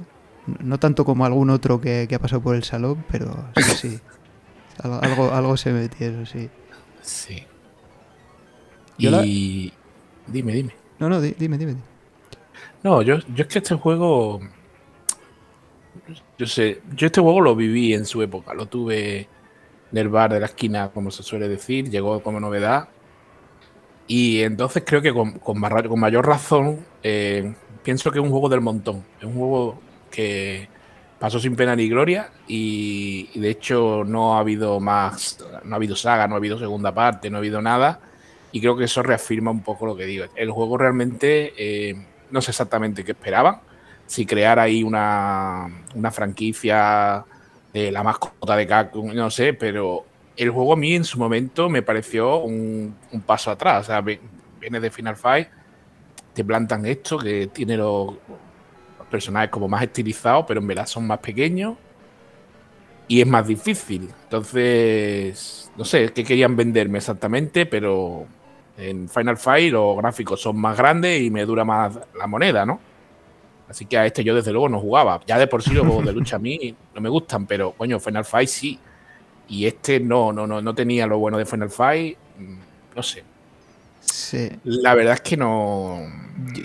No 0.59 0.79
tanto 0.79 1.07
como 1.07 1.25
algún 1.25 1.49
otro 1.49 1.81
que, 1.81 2.07
que 2.07 2.15
ha 2.17 2.19
pasado 2.19 2.43
por 2.43 2.55
el 2.55 2.65
salón, 2.65 3.03
pero 3.11 3.35
sí, 3.57 3.63
sí. 3.63 4.01
Algo, 4.83 5.33
algo, 5.33 5.57
se 5.57 5.73
metieron, 5.73 6.27
sí. 6.27 6.51
Sí. 7.01 7.45
y... 8.99 9.73
Dime, 10.27 10.53
dime. 10.53 10.75
No, 10.99 11.09
no, 11.09 11.21
dime, 11.21 11.59
dime. 11.59 11.77
No, 12.83 13.03
yo, 13.03 13.19
yo 13.35 13.43
es 13.43 13.47
que 13.47 13.59
este 13.59 13.75
juego... 13.75 14.41
Yo 16.39 16.47
sé, 16.47 16.83
yo 16.95 17.07
este 17.07 17.21
juego 17.21 17.41
lo 17.41 17.55
viví 17.55 17.95
en 17.95 18.05
su 18.05 18.21
época, 18.23 18.53
lo 18.53 18.67
tuve 18.67 19.29
en 19.93 19.99
el 19.99 20.09
bar 20.09 20.33
de 20.33 20.41
la 20.41 20.47
esquina, 20.47 20.91
como 20.91 21.11
se 21.11 21.23
suele 21.23 21.49
decir, 21.49 21.89
llegó 21.89 22.23
como 22.23 22.41
novedad. 22.41 22.89
Y 24.07 24.43
entonces 24.43 24.83
creo 24.85 25.01
que 25.01 25.15
con, 25.15 25.39
con, 25.39 25.59
mayor 25.59 26.27
razón 26.27 26.85
eh, 27.03 27.55
pienso 27.83 28.11
que 28.11 28.19
es 28.19 28.25
un 28.25 28.31
juego 28.31 28.49
del 28.49 28.61
montón. 28.61 29.05
Es 29.19 29.25
un 29.25 29.35
juego 29.35 29.79
que 30.11 30.69
pasó 31.25 31.41
sin 31.41 31.57
pena 31.57 31.75
ni 31.75 31.89
gloria 31.89 32.29
y, 32.47 33.31
de 33.41 33.49
hecho 33.49 34.05
no 34.05 34.37
ha 34.37 34.41
habido 34.41 34.79
más, 34.79 35.39
no 35.65 35.75
ha 35.75 35.77
habido 35.77 35.97
saga, 35.97 36.29
no 36.29 36.35
ha 36.35 36.37
habido 36.37 36.59
segunda 36.59 36.93
parte, 36.93 37.31
no 37.31 37.39
ha 37.39 37.41
habido 37.41 37.63
nada. 37.63 37.99
Y 38.53 38.61
creo 38.61 38.77
que 38.77 38.85
eso 38.85 39.03
reafirma 39.03 39.51
un 39.51 39.63
poco 39.63 39.87
lo 39.87 39.97
que 39.97 40.05
digo. 40.05 40.27
El 40.37 40.51
juego 40.51 40.77
realmente 40.77 41.55
eh, 41.57 41.95
no 42.31 42.43
sé 42.43 42.51
exactamente 42.51 43.05
qué 43.07 43.13
esperaban. 43.13 43.63
Si 44.07 44.27
crear 44.27 44.59
ahí 44.59 44.83
una, 44.83 45.67
una 45.95 46.11
franquicia 46.11 47.25
de 47.73 47.91
la 47.91 48.03
mascota 48.03 48.55
de 48.55 48.67
Capcom, 48.67 49.15
no 49.15 49.31
sé, 49.31 49.55
pero 49.55 50.05
el 50.37 50.51
juego 50.51 50.75
a 50.75 50.77
mí 50.77 50.95
en 50.95 51.05
su 51.05 51.19
momento 51.19 51.71
me 51.71 51.81
pareció 51.81 52.37
un, 52.41 52.97
paso 53.25 53.51
atrás. 53.51 53.85
O 53.85 53.87
sea, 53.87 54.03
viene 54.03 54.79
de 54.79 54.91
Final 54.91 55.17
Fight, 55.17 55.49
te 56.35 56.45
plantan 56.45 56.85
esto, 56.85 57.17
que 57.17 57.47
tiene 57.47 57.79
los, 57.79 58.13
personajes 59.15 59.49
como 59.49 59.69
más 59.69 59.81
estilizados, 59.81 60.45
pero 60.49 60.59
en 60.59 60.67
verdad 60.67 60.87
son 60.87 61.07
más 61.07 61.21
pequeños 61.21 61.77
y 63.07 63.21
es 63.21 63.27
más 63.29 63.47
difícil. 63.47 64.11
Entonces, 64.25 65.71
no 65.77 65.85
sé 65.85 66.13
qué 66.13 66.25
querían 66.25 66.57
venderme 66.57 66.99
exactamente, 66.99 67.65
pero 67.65 68.27
en 68.77 69.09
Final 69.09 69.37
Fight 69.37 69.73
los 69.73 69.97
gráficos 69.99 70.43
son 70.43 70.57
más 70.57 70.77
grandes 70.77 71.23
y 71.23 71.31
me 71.31 71.47
dura 71.47 71.65
más 71.65 71.97
la 72.19 72.27
moneda, 72.27 72.67
¿no? 72.67 72.81
Así 73.69 73.87
que 73.87 73.97
a 73.97 74.05
este 74.05 74.25
yo 74.25 74.35
desde 74.35 74.51
luego 74.51 74.69
no 74.69 74.81
jugaba. 74.81 75.21
Ya 75.29 75.39
de 75.39 75.47
por 75.47 75.63
sí 75.63 75.73
los 75.73 75.87
juegos 75.87 76.07
de 76.07 76.13
lucha 76.13 76.35
a 76.35 76.41
mí 76.41 76.75
no 76.93 77.01
me 77.01 77.09
gustan, 77.09 77.47
pero 77.47 77.71
coño, 77.71 78.01
Final 78.01 78.25
Fight 78.25 78.49
sí. 78.49 78.81
Y 79.47 79.67
este 79.67 80.01
no, 80.01 80.33
no, 80.33 80.45
no, 80.45 80.61
no 80.61 80.75
tenía 80.75 81.07
lo 81.07 81.19
bueno 81.19 81.39
de 81.39 81.47
Final 81.47 81.71
Fight. 81.71 82.19
Mm, 82.37 82.57
no 82.97 83.03
sé. 83.05 83.23
Sí. 84.15 84.49
La 84.63 84.95
verdad 84.95 85.15
es 85.15 85.23
que 85.23 85.37
no. 85.37 85.99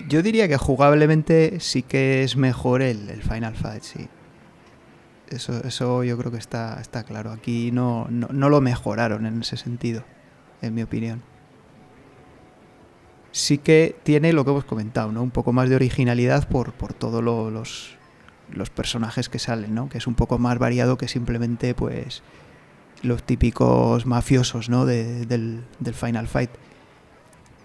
Yo, 0.08 0.22
diría 0.22 0.48
que 0.48 0.58
jugablemente 0.58 1.60
sí 1.60 1.82
que 1.82 2.24
es 2.24 2.38
mejor 2.38 2.84
el, 2.84 3.24
Final 3.24 3.56
Fight, 3.56 3.82
sí. 3.82 4.08
Eso, 5.30 5.60
eso 5.64 6.04
yo 6.04 6.16
creo 6.16 6.32
que 6.32 6.38
está, 6.38 6.80
está 6.80 7.02
claro. 7.02 7.32
Aquí 7.32 7.72
no, 7.72 8.06
no, 8.12 8.50
lo 8.50 8.62
mejoraron 8.62 9.26
en 9.26 9.42
ese 9.42 9.58
sentido, 9.58 10.04
en 10.62 10.76
mi 10.76 10.84
opinión. 10.84 11.24
Sí 13.32 13.58
que 13.58 13.96
tiene 14.04 14.32
lo 14.32 14.46
que 14.46 14.52
hemos 14.52 14.66
comentado, 14.66 15.12
¿no? 15.12 15.24
Un 15.24 15.32
poco 15.32 15.52
más 15.52 15.70
de 15.70 15.76
originalidad 15.76 16.48
por, 16.48 16.74
por 16.74 16.94
todos 16.94 17.24
los, 17.24 17.98
los 18.54 18.70
personajes 18.70 19.28
que 19.28 19.40
salen, 19.40 19.74
¿no? 19.74 19.90
Que 19.90 19.98
es 19.98 20.06
un 20.06 20.14
poco 20.14 20.38
más 20.38 20.60
variado 20.60 21.00
que 21.00 21.08
simplemente, 21.08 21.74
pues, 21.74 22.22
los 23.02 23.24
típicos 23.24 24.06
mafiosos, 24.06 24.70
¿no? 24.70 24.86
del, 24.86 25.28
del 25.80 25.94
Final 25.96 26.28
Fight. 26.28 26.52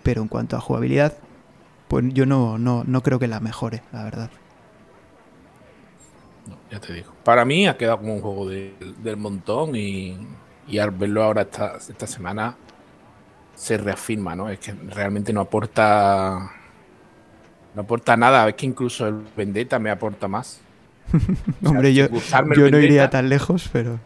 Pero 0.04 0.22
en 0.22 0.28
cuanto 0.28 0.56
a 0.56 0.60
jugabilidad, 0.60 1.14
pues 1.88 2.04
yo 2.14 2.26
no, 2.26 2.58
no, 2.58 2.84
no 2.86 3.02
creo 3.02 3.18
que 3.18 3.26
la 3.26 3.40
mejore, 3.40 3.82
la 3.92 4.04
verdad. 4.04 4.30
ya 6.70 6.78
te 6.78 6.92
digo. 6.92 7.12
Para 7.24 7.44
mí 7.44 7.66
ha 7.66 7.76
quedado 7.76 7.98
como 7.98 8.14
un 8.14 8.20
juego 8.20 8.48
del 8.48 9.16
montón 9.16 9.74
y, 9.74 10.16
al 10.80 10.92
verlo 10.92 11.24
ahora 11.24 11.42
esta, 11.42 11.78
esta 11.78 12.06
semana 12.06 12.54
se 13.56 13.78
reafirma, 13.78 14.36
¿no? 14.36 14.48
Es 14.48 14.60
que 14.60 14.72
realmente 14.72 15.32
no 15.32 15.40
aporta 15.40 16.52
no 17.74 17.82
aporta 17.82 18.16
nada, 18.16 18.48
es 18.48 18.54
que 18.54 18.66
incluso 18.66 19.08
el 19.08 19.24
Vendetta 19.36 19.78
me 19.78 19.90
aporta 19.90 20.28
más. 20.28 20.60
Hombre, 21.64 21.92
yo, 21.92 22.06
yo 22.56 22.70
no 22.70 22.78
iría 22.78 23.10
tan 23.10 23.28
lejos, 23.28 23.68
pero... 23.72 23.98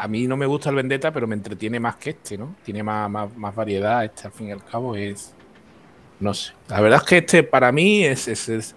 a, 0.00 0.08
mí 0.08 0.26
no 0.26 0.36
me 0.36 0.46
gusta 0.46 0.70
el 0.70 0.76
Vendetta, 0.76 1.12
pero 1.12 1.26
me 1.26 1.34
entretiene 1.34 1.78
más 1.80 1.96
que 1.96 2.10
este, 2.10 2.38
¿no? 2.38 2.56
Tiene 2.64 2.82
más, 2.82 3.10
más, 3.10 3.36
más 3.36 3.54
variedad, 3.54 4.04
este 4.04 4.26
al 4.26 4.32
fin 4.32 4.48
y 4.48 4.52
al 4.52 4.64
cabo 4.64 4.96
es, 4.96 5.32
no 6.18 6.34
sé. 6.34 6.52
La 6.68 6.80
verdad 6.80 7.00
es 7.02 7.08
que 7.08 7.18
este 7.18 7.42
para 7.42 7.72
mí 7.72 8.04
es, 8.04 8.28
es, 8.28 8.74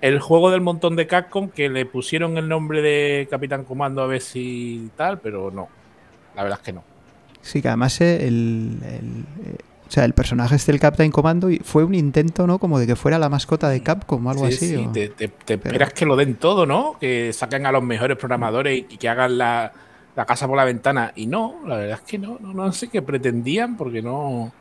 el 0.00 0.20
juego 0.20 0.50
del 0.50 0.60
montón 0.60 0.96
de 0.96 1.06
Capcom 1.06 1.48
que 1.48 1.68
le 1.68 1.86
pusieron 1.86 2.36
el 2.36 2.48
nombre 2.48 2.82
de 2.82 3.26
Capitán 3.30 3.64
Comando 3.64 4.02
a 4.02 4.06
ver 4.06 4.20
si 4.20 4.90
tal, 4.96 5.18
pero 5.20 5.50
no. 5.50 5.68
La 6.34 6.42
verdad 6.42 6.58
es 6.60 6.64
que 6.66 6.72
no. 6.72 6.84
Sí, 7.40 7.62
que 7.62 7.68
además 7.68 8.00
eh, 8.00 8.26
el, 8.26 8.78
eh, 8.82 9.56
o 9.88 9.90
sea, 9.90 10.04
el 10.04 10.14
personaje 10.14 10.56
este 10.56 10.72
del 10.72 10.80
Captain 10.80 11.12
Commando 11.12 11.48
fue 11.62 11.84
un 11.84 11.94
intento, 11.94 12.46
¿no? 12.46 12.58
Como 12.58 12.78
de 12.78 12.86
que 12.86 12.96
fuera 12.96 13.18
la 13.18 13.28
mascota 13.28 13.68
de 13.68 13.82
Capcom 13.82 14.26
o 14.26 14.30
algo 14.30 14.46
así. 14.46 14.76
Sí, 14.76 14.88
te, 14.92 15.30
esperas 15.46 15.92
que 15.92 16.04
lo 16.04 16.16
den 16.16 16.34
todo, 16.34 16.66
¿no? 16.66 16.96
Que 17.00 17.32
saquen 17.32 17.66
a 17.66 17.72
los 17.72 17.84
mejores 17.84 18.16
programadores 18.16 18.84
y 18.88 18.96
que 18.96 19.08
hagan 19.08 19.38
la, 19.38 19.72
la, 20.16 20.24
casa 20.24 20.48
por 20.48 20.56
la 20.56 20.64
ventana. 20.64 21.12
Y 21.14 21.26
no, 21.26 21.60
la 21.66 21.76
verdad 21.76 22.00
es 22.02 22.08
que 22.08 22.18
no, 22.18 22.38
no, 22.40 22.52
no 22.52 22.72
sé 22.72 22.88
qué 22.88 23.02
pretendían 23.02 23.76
porque 23.76 24.02
no. 24.02 24.52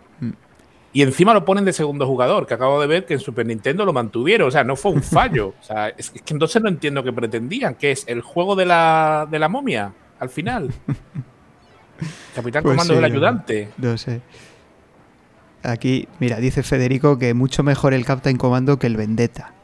Y 0.93 1.01
encima 1.01 1.33
lo 1.33 1.43
ponen 1.43 1.65
de 1.65 1.73
segundo 1.73 2.07
jugador, 2.07 2.47
que 2.47 2.53
acabo 2.53 2.79
de 2.79 2.87
ver 2.87 3.05
que 3.05 3.15
en 3.15 3.19
Super 3.19 3.45
Nintendo 3.45 3.83
lo 3.83 3.91
mantuvieron. 3.91 4.47
O 4.47 4.51
sea, 4.51 4.63
no 4.63 4.75
fue 4.75 4.91
un 4.91 5.03
fallo. 5.03 5.53
O 5.59 5.63
sea, 5.63 5.89
es, 5.89 6.11
que 6.11 6.33
entonces 6.33 6.61
no 6.61 6.69
entiendo 6.69 7.03
qué 7.03 7.11
pretendían, 7.11 7.75
que 7.75 7.91
es 7.91 8.05
el 8.07 8.21
juego 8.21 8.55
de 8.55 8.65
la, 8.65 9.27
de 9.29 9.39
la 9.39 9.49
momia, 9.49 9.91
al 10.19 10.29
final. 10.29 10.71
Capitán 12.35 12.63
pues 12.63 12.75
Comando 12.75 12.93
es 12.93 12.99
el 12.99 13.05
ayudante. 13.05 13.69
No 13.77 13.97
sé. 13.97 14.21
Aquí, 15.63 16.07
mira, 16.19 16.37
dice 16.37 16.61
Federico 16.61 17.17
que 17.17 17.33
mucho 17.33 17.63
mejor 17.63 17.93
el 17.93 18.05
Captain 18.05 18.37
Commando 18.37 18.77
que 18.77 18.87
el 18.87 18.97
Vendetta. 18.97 19.54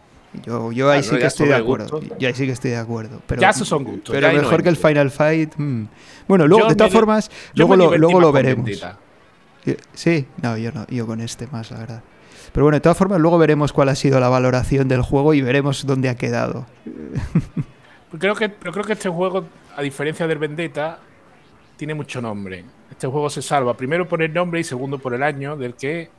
Yo, 0.46 0.72
yo 0.72 0.90
ahí 0.90 1.04
sí 1.04 1.18
que 1.18 1.26
estoy 1.26 1.50
de 1.50 1.56
acuerdo. 1.56 2.00
Yo 2.20 2.28
ahí 2.28 2.34
sí 2.34 2.46
que 2.46 2.54
estoy 2.54 2.72
de 2.72 2.78
acuerdo. 2.78 3.22
Pero, 3.28 3.42
ya 3.42 3.50
esos 3.50 3.68
son 3.68 3.84
gustos. 3.84 4.14
Pero 4.14 4.32
mejor 4.32 4.64
que 4.64 4.70
el 4.70 4.78
Final 4.78 5.12
Fight. 5.12 5.54
Mm. 5.58 5.86
Bueno, 6.28 6.48
luego, 6.48 6.70
de 6.70 6.76
todas 6.76 6.94
formas, 6.94 7.30
luego 7.54 7.76
lo, 7.76 7.98
luego 7.98 8.20
lo 8.20 8.32
veremos. 8.32 8.70
Sí, 9.94 10.26
no, 10.42 10.58
yo 10.58 10.72
no, 10.72 10.88
yo 10.88 11.06
con 11.06 11.22
este 11.22 11.48
más, 11.48 11.70
la 11.72 11.80
verdad. 11.80 12.04
Pero 12.52 12.66
bueno, 12.66 12.76
de 12.76 12.82
todas 12.82 12.98
formas, 12.98 13.20
luego 13.20 13.38
veremos 13.38 13.72
cuál 13.72 13.90
ha 13.90 13.96
sido 13.96 14.20
la 14.20 14.30
valoración 14.30 14.88
del 14.88 15.02
juego 15.02 15.34
y 15.34 15.42
veremos 15.42 15.86
dónde 15.86 16.10
ha 16.10 16.16
quedado. 16.16 16.66
creo 18.20 18.36
que, 18.36 18.50
pero 18.50 18.72
creo 18.72 18.84
que 18.84 18.94
este 18.94 19.10
juego, 19.10 19.46
a 19.76 19.82
diferencia 19.82 20.28
del 20.28 20.38
Vendetta, 20.38 21.00
tiene 21.78 21.94
mucho 21.94 22.22
nombre. 22.22 22.66
Este 22.90 23.08
juego 23.08 23.30
se 23.30 23.42
salva 23.42 23.76
primero 23.76 24.08
por 24.08 24.22
el 24.22 24.34
nombre 24.34 24.60
y 24.60 24.64
segundo 24.64 25.00
por 25.00 25.14
el 25.14 25.24
año 25.24 25.56
del 25.56 25.76
que, 25.76 26.10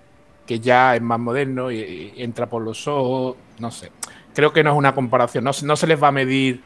que 0.46 0.58
ya 0.58 0.96
es 0.96 1.02
más 1.02 1.20
moderno 1.20 1.70
y, 1.70 2.14
entra 2.16 2.48
por 2.48 2.62
los 2.62 2.88
ojos. 2.88 3.36
No 3.62 3.70
sé. 3.70 3.92
Creo 4.34 4.52
que 4.52 4.64
no 4.64 4.72
es 4.72 4.76
una 4.76 4.92
comparación. 4.92 5.44
No, 5.44 5.52
no 5.62 5.76
se 5.76 5.86
les 5.86 6.02
va 6.02 6.08
a 6.08 6.12
medir 6.12 6.62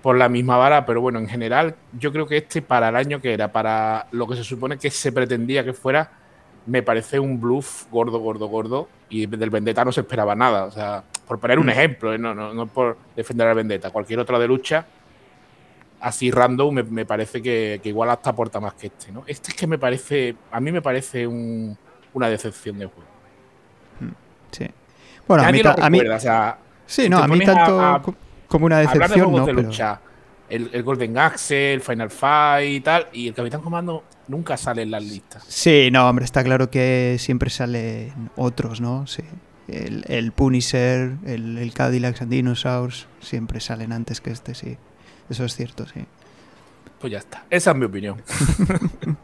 por 0.00 0.16
la 0.16 0.30
misma 0.30 0.56
vara, 0.56 0.86
pero 0.86 1.02
bueno, 1.02 1.18
en 1.18 1.28
general 1.28 1.76
yo 1.92 2.12
creo 2.12 2.26
que 2.26 2.38
este 2.38 2.62
para 2.62 2.88
el 2.88 2.96
año 2.96 3.20
que 3.20 3.34
era, 3.34 3.52
para 3.52 4.06
lo 4.10 4.26
que 4.26 4.36
se 4.36 4.42
supone 4.42 4.78
que 4.78 4.90
se 4.90 5.12
pretendía 5.12 5.64
que 5.64 5.74
fuera, 5.74 6.12
me 6.64 6.82
parece 6.82 7.20
un 7.20 7.38
bluff 7.38 7.90
gordo, 7.90 8.18
gordo, 8.20 8.46
gordo, 8.46 8.88
y 9.10 9.26
del 9.26 9.50
Vendetta 9.50 9.84
no 9.84 9.92
se 9.92 10.00
esperaba 10.00 10.34
nada. 10.34 10.64
O 10.64 10.70
sea, 10.70 11.04
por 11.28 11.38
poner 11.38 11.58
un 11.58 11.66
mm. 11.66 11.70
ejemplo, 11.70 12.14
¿eh? 12.14 12.18
no, 12.18 12.34
no, 12.34 12.54
no, 12.54 12.66
por 12.68 12.96
defender 13.14 13.46
al 13.48 13.54
Vendetta, 13.54 13.90
cualquier 13.90 14.20
otra 14.20 14.38
de 14.38 14.48
lucha, 14.48 14.86
así 16.00 16.30
random, 16.30 16.74
me, 16.88 17.04
parece 17.04 17.42
que, 17.42 17.82
igual 17.84 18.08
hasta 18.08 18.30
aporta 18.30 18.60
más 18.60 18.72
que 18.74 18.86
este, 18.86 19.12
¿no? 19.12 19.24
Este 19.26 19.50
es 19.50 19.56
que 19.56 19.66
me 19.66 19.78
parece, 19.78 20.36
a 20.50 20.58
mí 20.58 20.72
me 20.72 20.80
parece 20.80 21.26
una 21.26 22.28
decepción 22.30 22.78
de 22.78 22.86
juego. 22.86 23.10
Mm, 24.00 24.12
sí. 24.52 24.70
Bueno, 25.26 25.44
a 25.44 25.52
mí, 25.52 25.60
a 25.64 25.90
mí, 25.90 26.00
o 26.00 26.20
sea, 26.20 26.58
sí, 26.86 27.08
no, 27.08 27.18
a 27.18 27.28
mí 27.28 27.40
tanto 27.40 28.14
como 28.48 28.66
una 28.66 28.78
decepción. 28.78 29.32
no, 29.32 29.46
de 29.46 29.52
lucha, 29.52 30.00
el, 30.48 30.82
Golden 30.82 31.16
Axe, 31.18 31.74
el 31.74 31.80
Final 31.80 32.10
Fight 32.10 32.70
y 32.70 32.80
tal, 32.80 33.08
y 33.12 33.28
el 33.28 33.34
Capitán 33.34 33.60
Comando 33.60 34.04
nunca 34.28 34.56
sale 34.56 34.82
en 34.82 34.90
las 34.90 35.02
listas. 35.02 35.44
Sí, 35.48 35.88
no, 35.90 36.08
hombre, 36.08 36.24
está 36.24 36.44
claro 36.44 36.70
que 36.70 37.16
siempre 37.18 37.50
salen 37.50 38.30
otros, 38.36 38.80
¿no? 38.80 39.06
Sí. 39.06 39.22
El, 39.66 40.04
el 40.08 40.32
Punisher, 40.32 41.16
el, 41.24 41.56
el 41.56 41.72
Cadillac 41.72 42.20
and 42.20 42.30
Dinosaurs, 42.30 43.08
siempre 43.20 43.60
salen 43.60 43.92
antes 43.92 44.20
que 44.20 44.30
este, 44.30 44.54
sí. 44.54 44.76
Eso 45.30 45.44
es 45.44 45.56
cierto, 45.56 45.86
sí. 45.86 46.04
Pues 47.00 47.12
ya 47.12 47.18
está. 47.18 47.44
Esa 47.50 47.70
es 47.70 47.76
mi 47.76 47.86
opinión. 47.86 48.22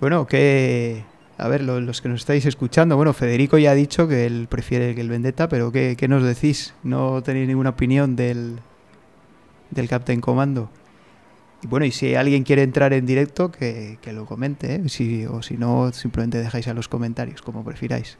bueno, 0.00 0.26
que 0.26 1.04
a 1.36 1.48
ver, 1.48 1.62
los 1.62 2.00
que 2.00 2.08
nos 2.08 2.20
estáis 2.20 2.46
escuchando, 2.46 2.96
bueno, 2.96 3.12
Federico 3.12 3.58
ya 3.58 3.72
ha 3.72 3.74
dicho 3.74 4.06
que 4.06 4.26
él 4.26 4.46
prefiere 4.48 4.94
que 4.94 5.00
el 5.00 5.08
Vendetta, 5.08 5.48
pero 5.48 5.72
¿qué, 5.72 5.96
nos 6.08 6.22
decís? 6.22 6.74
¿No 6.84 7.22
tenéis 7.22 7.48
ninguna 7.48 7.70
opinión 7.70 8.14
del, 8.14 8.60
del 9.70 9.88
Captain 9.88 10.20
Comando? 10.20 10.70
Y 11.62 11.66
bueno, 11.66 11.86
y 11.86 11.90
si 11.90 12.14
alguien 12.14 12.44
quiere 12.44 12.62
entrar 12.62 12.92
en 12.92 13.04
directo, 13.04 13.50
que, 13.50 13.98
lo 14.12 14.26
comente, 14.26 14.76
¿eh? 14.76 14.88
si, 14.88 15.26
o 15.26 15.42
si 15.42 15.56
no, 15.56 15.90
simplemente 15.92 16.38
dejáis 16.38 16.68
a 16.68 16.74
los 16.74 16.88
comentarios, 16.88 17.42
como 17.42 17.64
prefiráis. 17.64 18.16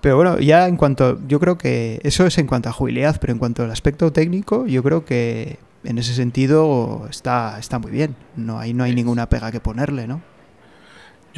Pero 0.00 0.14
bueno, 0.14 0.38
ya 0.38 0.68
en 0.68 0.76
cuanto, 0.76 1.18
yo 1.26 1.40
creo 1.40 1.58
que 1.58 1.98
eso 2.04 2.24
es 2.24 2.38
en 2.38 2.46
cuanto 2.46 2.68
a 2.68 2.72
jubilidad, 2.72 3.16
pero 3.20 3.32
en 3.32 3.40
cuanto 3.40 3.64
al 3.64 3.72
aspecto 3.72 4.12
técnico, 4.12 4.64
yo 4.66 4.84
creo 4.84 5.04
que 5.04 5.58
en 5.82 5.98
ese 5.98 6.14
sentido 6.14 7.08
está, 7.10 7.58
está 7.58 7.80
muy 7.80 7.90
bien. 7.90 8.14
No 8.36 8.60
hay, 8.60 8.74
no 8.74 8.84
hay 8.84 8.94
ninguna 8.94 9.28
pega 9.28 9.50
que 9.50 9.58
ponerle, 9.58 10.06
¿no? 10.06 10.20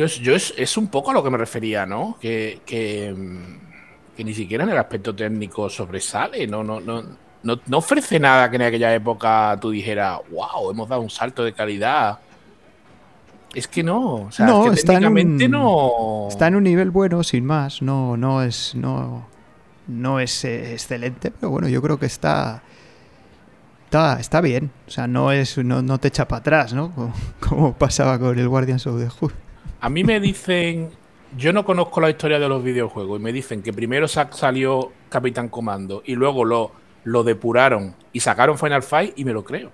Yo, 0.07 0.35
es, 0.35 0.77
un 0.79 0.89
poco 0.89 1.11
a 1.11 1.15
lo 1.15 1.23
que 1.23 1.29
me 1.29 1.37
refería, 1.37 1.85
¿no? 1.85 2.17
Que, 2.19 2.61
que, 2.65 3.15
ni 4.17 4.35
siquiera 4.35 4.65
en 4.65 4.71
el 4.71 4.79
aspecto 4.79 5.15
técnico 5.15 5.69
sobresale, 5.69 6.47
no, 6.47 6.65
no, 6.65 6.81
no, 6.81 7.05
no, 7.43 7.61
ofrece 7.77 8.19
nada 8.19 8.49
que 8.49 8.57
en 8.57 8.63
aquella 8.63 8.95
época 8.95 9.59
tú 9.61 9.71
dijeras, 9.71 10.21
wow, 10.31 10.71
hemos 10.71 10.89
dado 10.89 11.03
un 11.03 11.11
salto 11.11 11.45
de 11.45 11.53
calidad. 11.53 12.19
es 13.55 13.69
que 13.69 13.83
no. 13.83 14.15
O 14.15 14.33
sea, 14.33 14.47
no, 14.47 14.73
está 14.73 14.95
en 14.95 15.07
un, 15.07 15.51
no. 15.51 16.29
Está 16.31 16.47
en 16.49 16.57
un 16.57 16.65
nivel 16.65 16.91
bueno, 16.91 17.23
sin 17.23 17.45
más. 17.45 17.83
No, 17.83 18.17
no 18.17 18.43
es. 18.43 18.75
No, 18.75 19.27
no 19.87 20.19
es 20.19 20.45
eh, 20.47 20.73
excelente, 20.73 21.31
pero 21.31 21.51
bueno, 21.51 21.69
yo 21.69 21.83
creo 21.83 21.99
que 21.99 22.07
está. 22.07 22.63
Está, 23.85 24.19
está 24.21 24.41
bien. 24.41 24.71
O 24.87 24.91
sea, 24.91 25.07
no 25.07 25.31
es. 25.31 25.59
No, 25.59 25.83
no 25.83 25.99
te 25.99 26.09
echa 26.09 26.27
para 26.27 26.41
atrás, 26.41 26.73
¿no? 26.73 26.91
Como, 27.41 27.75
pasaba 27.75 28.19
con 28.19 28.39
el 28.39 28.49
Guardians 28.49 28.87
of 28.87 28.99
the 28.99 29.09
Hood. 29.11 29.33
A 29.81 29.89
mí 29.89 30.05
me 30.05 30.21
dicen. 30.21 30.91
Yo 31.37 31.53
no 31.53 31.65
conozco 31.65 32.01
la 32.01 32.11
historia 32.11 32.41
de 32.41 32.49
los 32.49 32.63
videojuegos 32.65 33.21
y 33.21 33.23
me 33.23 33.33
dicen 33.33 33.63
que 33.63 33.73
primero 33.73 34.09
salió 34.09 34.91
Capitán 35.09 35.49
Comando 35.49 36.03
y 36.05 36.17
luego 36.17 36.45
lo, 36.45 36.73
lo 37.05 37.23
depuraron 37.23 37.95
y 38.13 38.19
sacaron 38.19 38.59
Final 38.59 38.83
Fight 38.83 39.13
y 39.17 39.25
me 39.25 39.33
lo 39.33 39.45
creo. 39.45 39.71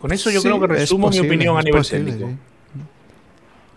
Con 0.00 0.10
eso 0.10 0.30
yo 0.32 0.42
creo 0.42 0.60
que 0.60 0.66
resumo 0.66 1.10
mi 1.10 1.20
opinión 1.20 1.56
a 1.56 1.62
nivel 1.62 1.86
técnico. 1.86 2.30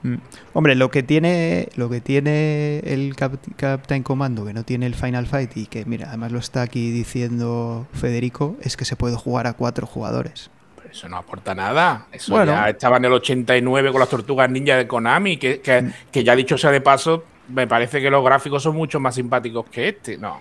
Mm. 0.02 0.16
Hombre, 0.54 0.76
lo 0.76 0.90
que 0.90 1.04
tiene 1.04 1.70
lo 1.76 1.90
que 1.90 2.02
tiene 2.02 2.80
el 2.80 3.16
Captain 3.16 4.02
Commando, 4.02 4.44
que 4.44 4.54
no 4.54 4.64
tiene 4.64 4.88
el 4.88 4.96
Final 4.96 5.28
Fight 5.28 5.56
y 5.56 5.68
que, 5.68 5.86
mira, 5.86 6.10
además 6.10 6.32
lo 6.32 6.40
está 6.40 6.64
aquí 6.64 6.90
diciendo 6.90 7.88
Federico, 7.94 8.56
es 8.62 8.76
que 8.76 8.86
se 8.86 8.96
puede 8.96 9.16
jugar 9.16 9.46
a 9.46 9.54
cuatro 9.54 9.86
jugadores. 9.86 10.50
Eso 10.90 11.10
no 11.10 11.18
aporta 11.18 11.54
nada. 11.54 12.08
Eso 12.12 12.44
ya 12.44 12.70
estaba 12.70 12.98
en 12.98 13.06
el 13.06 13.14
89 13.14 13.92
con 13.92 14.00
las 14.00 14.10
tortugas 14.10 14.50
ninja 14.50 14.78
de 14.78 14.88
Konami, 14.88 15.38
que, 15.38 15.62
que, 15.62 15.82
mm. 15.82 15.94
que 16.12 16.24
ya 16.24 16.36
dicho 16.36 16.58
sea 16.58 16.72
de 16.72 16.82
paso, 16.82 17.24
me 17.48 17.68
parece 17.68 18.02
que 18.02 18.10
los 18.10 18.24
gráficos 18.24 18.64
son 18.64 18.76
mucho 18.76 19.00
más 19.00 19.16
simpáticos 19.16 19.66
que 19.70 19.90
este. 19.90 20.18
No, 20.18 20.40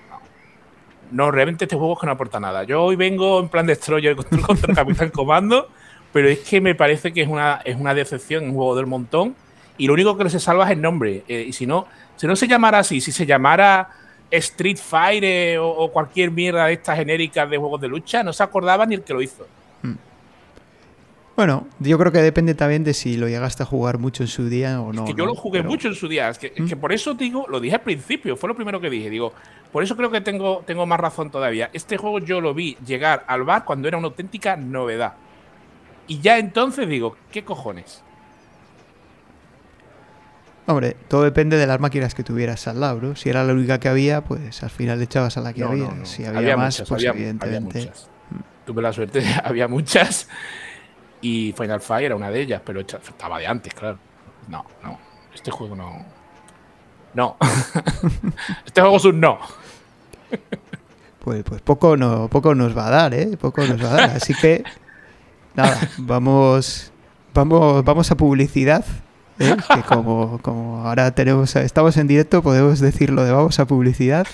no, 1.11 1.30
realmente 1.30 1.64
este 1.64 1.76
juego 1.76 1.94
es 1.94 2.00
que 2.00 2.07
no 2.07 2.12
aporta 2.12 2.40
nada. 2.40 2.64
Yo 2.64 2.83
hoy 2.83 2.96
vengo 2.96 3.40
en 3.40 3.48
plan 3.48 3.66
Destroyer 3.66 4.16
contra, 4.16 4.38
contra 4.46 4.70
el 4.70 4.76
Capitán 4.76 5.11
Comando, 5.11 5.68
pero 6.12 6.28
es 6.28 6.40
que 6.40 6.61
me 6.61 6.74
parece 6.74 7.12
que 7.12 7.22
es 7.22 7.28
una, 7.28 7.61
es 7.64 7.76
una 7.76 7.94
decepción, 7.94 8.44
un 8.44 8.54
juego 8.54 8.76
del 8.76 8.87
montón. 8.87 9.35
Y 9.76 9.87
lo 9.87 9.94
único 9.94 10.16
que 10.16 10.30
se 10.30 10.40
salva 10.40 10.64
es 10.66 10.70
el 10.70 10.80
nombre. 10.80 11.24
Eh, 11.28 11.46
y 11.48 11.52
si 11.52 11.66
no, 11.66 11.87
si 12.16 12.26
no 12.26 12.37
se 12.37 12.46
llamara 12.46 12.78
así, 12.78 13.00
si 13.00 13.12
se 13.12 13.26
llamara 13.26 13.88
Street 14.30 14.78
Fighter 14.78 15.59
o, 15.61 15.90
cualquier 15.92 16.30
mierda 16.30 16.66
de 16.66 16.74
estas 16.74 16.96
genéricas 16.96 17.48
de 17.48 17.59
juegos 17.59 17.80
de 17.80 17.88
lucha, 17.88 18.22
no 18.22 18.33
se 18.33 18.42
acordaba 18.42 18.87
ni 18.87 18.94
el 18.94 19.02
que 19.02 19.12
lo 19.12 19.22
hizo. 19.22 19.46
Hmm. 19.83 19.94
Bueno, 21.36 21.66
yo 21.80 21.98
creo 21.98 22.12
que 22.12 22.22
depende 22.22 22.54
también 22.54 22.84
de 22.84 22.94
si 22.94 23.16
lo 23.16 23.28
llegaste 23.28 23.64
a 23.64 23.66
jugar 23.66 23.98
mucho 23.98 24.22
en 24.22 24.28
su 24.28 24.48
día 24.48 24.80
o 24.80 24.92
no. 24.92 25.04
Es 25.04 25.10
que 25.10 25.18
yo 25.18 25.26
lo 25.26 25.34
jugué 25.34 25.62
mucho 25.62 25.88
en 25.88 25.94
su 25.94 26.06
día. 26.06 26.28
Es 26.28 26.38
que, 26.38 26.52
que, 26.52 26.76
hmm. 26.76 26.78
por 26.78 26.92
eso 26.92 27.14
digo, 27.14 27.46
lo 27.48 27.58
dije 27.58 27.74
al 27.74 27.82
principio, 27.82 28.36
fue 28.36 28.48
lo 28.48 28.54
primero 28.54 28.80
que 28.80 28.88
dije. 28.88 29.10
Digo, 29.10 29.32
por 29.72 29.82
eso 29.82 29.96
creo 29.96 30.10
que 30.10 30.20
tengo, 30.20 30.62
tengo 30.64 30.86
más 30.86 31.00
razón 31.00 31.30
todavía. 31.30 31.70
Este 31.72 31.96
juego 31.96 32.20
yo 32.20 32.40
lo 32.40 32.54
vi 32.54 32.76
llegar 32.86 33.24
al 33.26 33.42
bar 33.42 33.64
cuando 33.64 33.88
era 33.88 33.98
una 33.98 34.06
auténtica 34.06 34.56
novedad. 34.56 35.14
Y 36.06 36.20
ya 36.20 36.38
entonces 36.38 36.88
digo, 36.88 37.16
¿qué 37.32 37.44
cojones? 37.44 38.04
Hombre, 40.66 40.96
todo 41.08 41.24
depende 41.24 41.58
de 41.58 41.66
las 41.66 41.80
máquinas 41.80 42.14
que 42.14 42.22
tuvieras 42.22 42.68
al 42.68 42.80
lado, 42.80 43.16
Si 43.16 43.28
era 43.28 43.44
la 43.44 43.52
única 43.52 43.78
que 43.80 43.88
había, 43.88 44.22
pues 44.22 44.62
al 44.62 44.70
final 44.70 44.98
le 44.98 45.04
echabas 45.04 45.36
a 45.36 45.40
la 45.40 45.52
que 45.52 45.62
había. 45.62 46.04
Si 46.04 46.24
había, 46.24 46.56
más, 46.56 46.82
pues 46.88 47.04
evidentemente. 47.04 47.90
Tuve 48.64 48.80
la 48.80 48.92
suerte, 48.92 49.22
había 49.44 49.68
muchas. 49.68 50.28
Y 51.24 51.54
Final 51.56 51.80
Fire 51.80 52.04
era 52.04 52.16
una 52.16 52.30
de 52.30 52.38
ellas, 52.38 52.60
pero 52.62 52.80
estaba 52.80 53.38
de 53.38 53.46
antes, 53.46 53.72
claro. 53.72 53.98
No, 54.46 54.62
no. 54.82 54.98
Este 55.34 55.50
juego 55.50 55.74
no. 55.74 56.04
No. 57.14 57.38
este 58.66 58.82
juego 58.82 58.98
es 58.98 59.04
un 59.06 59.20
no. 59.20 59.38
Pues, 61.20 61.42
pues 61.42 61.62
poco, 61.62 61.96
no, 61.96 62.28
poco 62.28 62.54
nos 62.54 62.76
va 62.76 62.88
a 62.88 62.90
dar, 62.90 63.14
¿eh? 63.14 63.38
Poco 63.38 63.64
nos 63.64 63.82
va 63.82 63.88
a 63.88 63.94
dar. 63.94 64.10
Así 64.10 64.34
que, 64.34 64.64
nada, 65.54 65.80
vamos, 65.96 66.92
vamos, 67.32 67.82
vamos 67.82 68.10
a 68.10 68.16
publicidad. 68.18 68.84
¿eh? 69.38 69.56
Que 69.74 69.80
como, 69.80 70.38
como 70.42 70.87
ahora 70.87 71.10
tenemos, 71.14 71.56
estamos 71.56 71.96
en 71.96 72.06
directo, 72.06 72.42
podemos 72.42 72.80
decirlo 72.80 73.24
de 73.24 73.32
vamos 73.32 73.58
a 73.58 73.64
publicidad. 73.64 74.26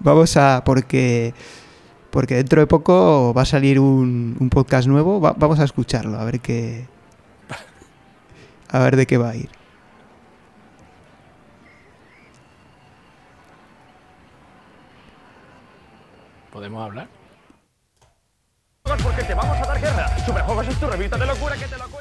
Vamos 0.00 0.36
a, 0.36 0.64
porque, 0.64 1.34
porque 2.10 2.36
dentro 2.36 2.60
de 2.60 2.66
poco 2.66 3.32
va 3.34 3.42
a 3.42 3.46
salir 3.46 3.78
un, 3.78 4.36
un 4.38 4.50
podcast 4.50 4.88
nuevo. 4.88 5.20
vamos 5.20 5.60
a 5.60 5.64
escucharlo, 5.64 6.18
a 6.18 6.24
ver 6.24 6.40
qué, 6.40 6.86
a 8.68 8.78
ver 8.78 8.96
de 8.96 9.06
qué 9.06 9.18
va 9.18 9.30
a 9.30 9.36
ir. 9.36 9.48
¿Podemos 16.52 16.84
hablar? 16.84 17.08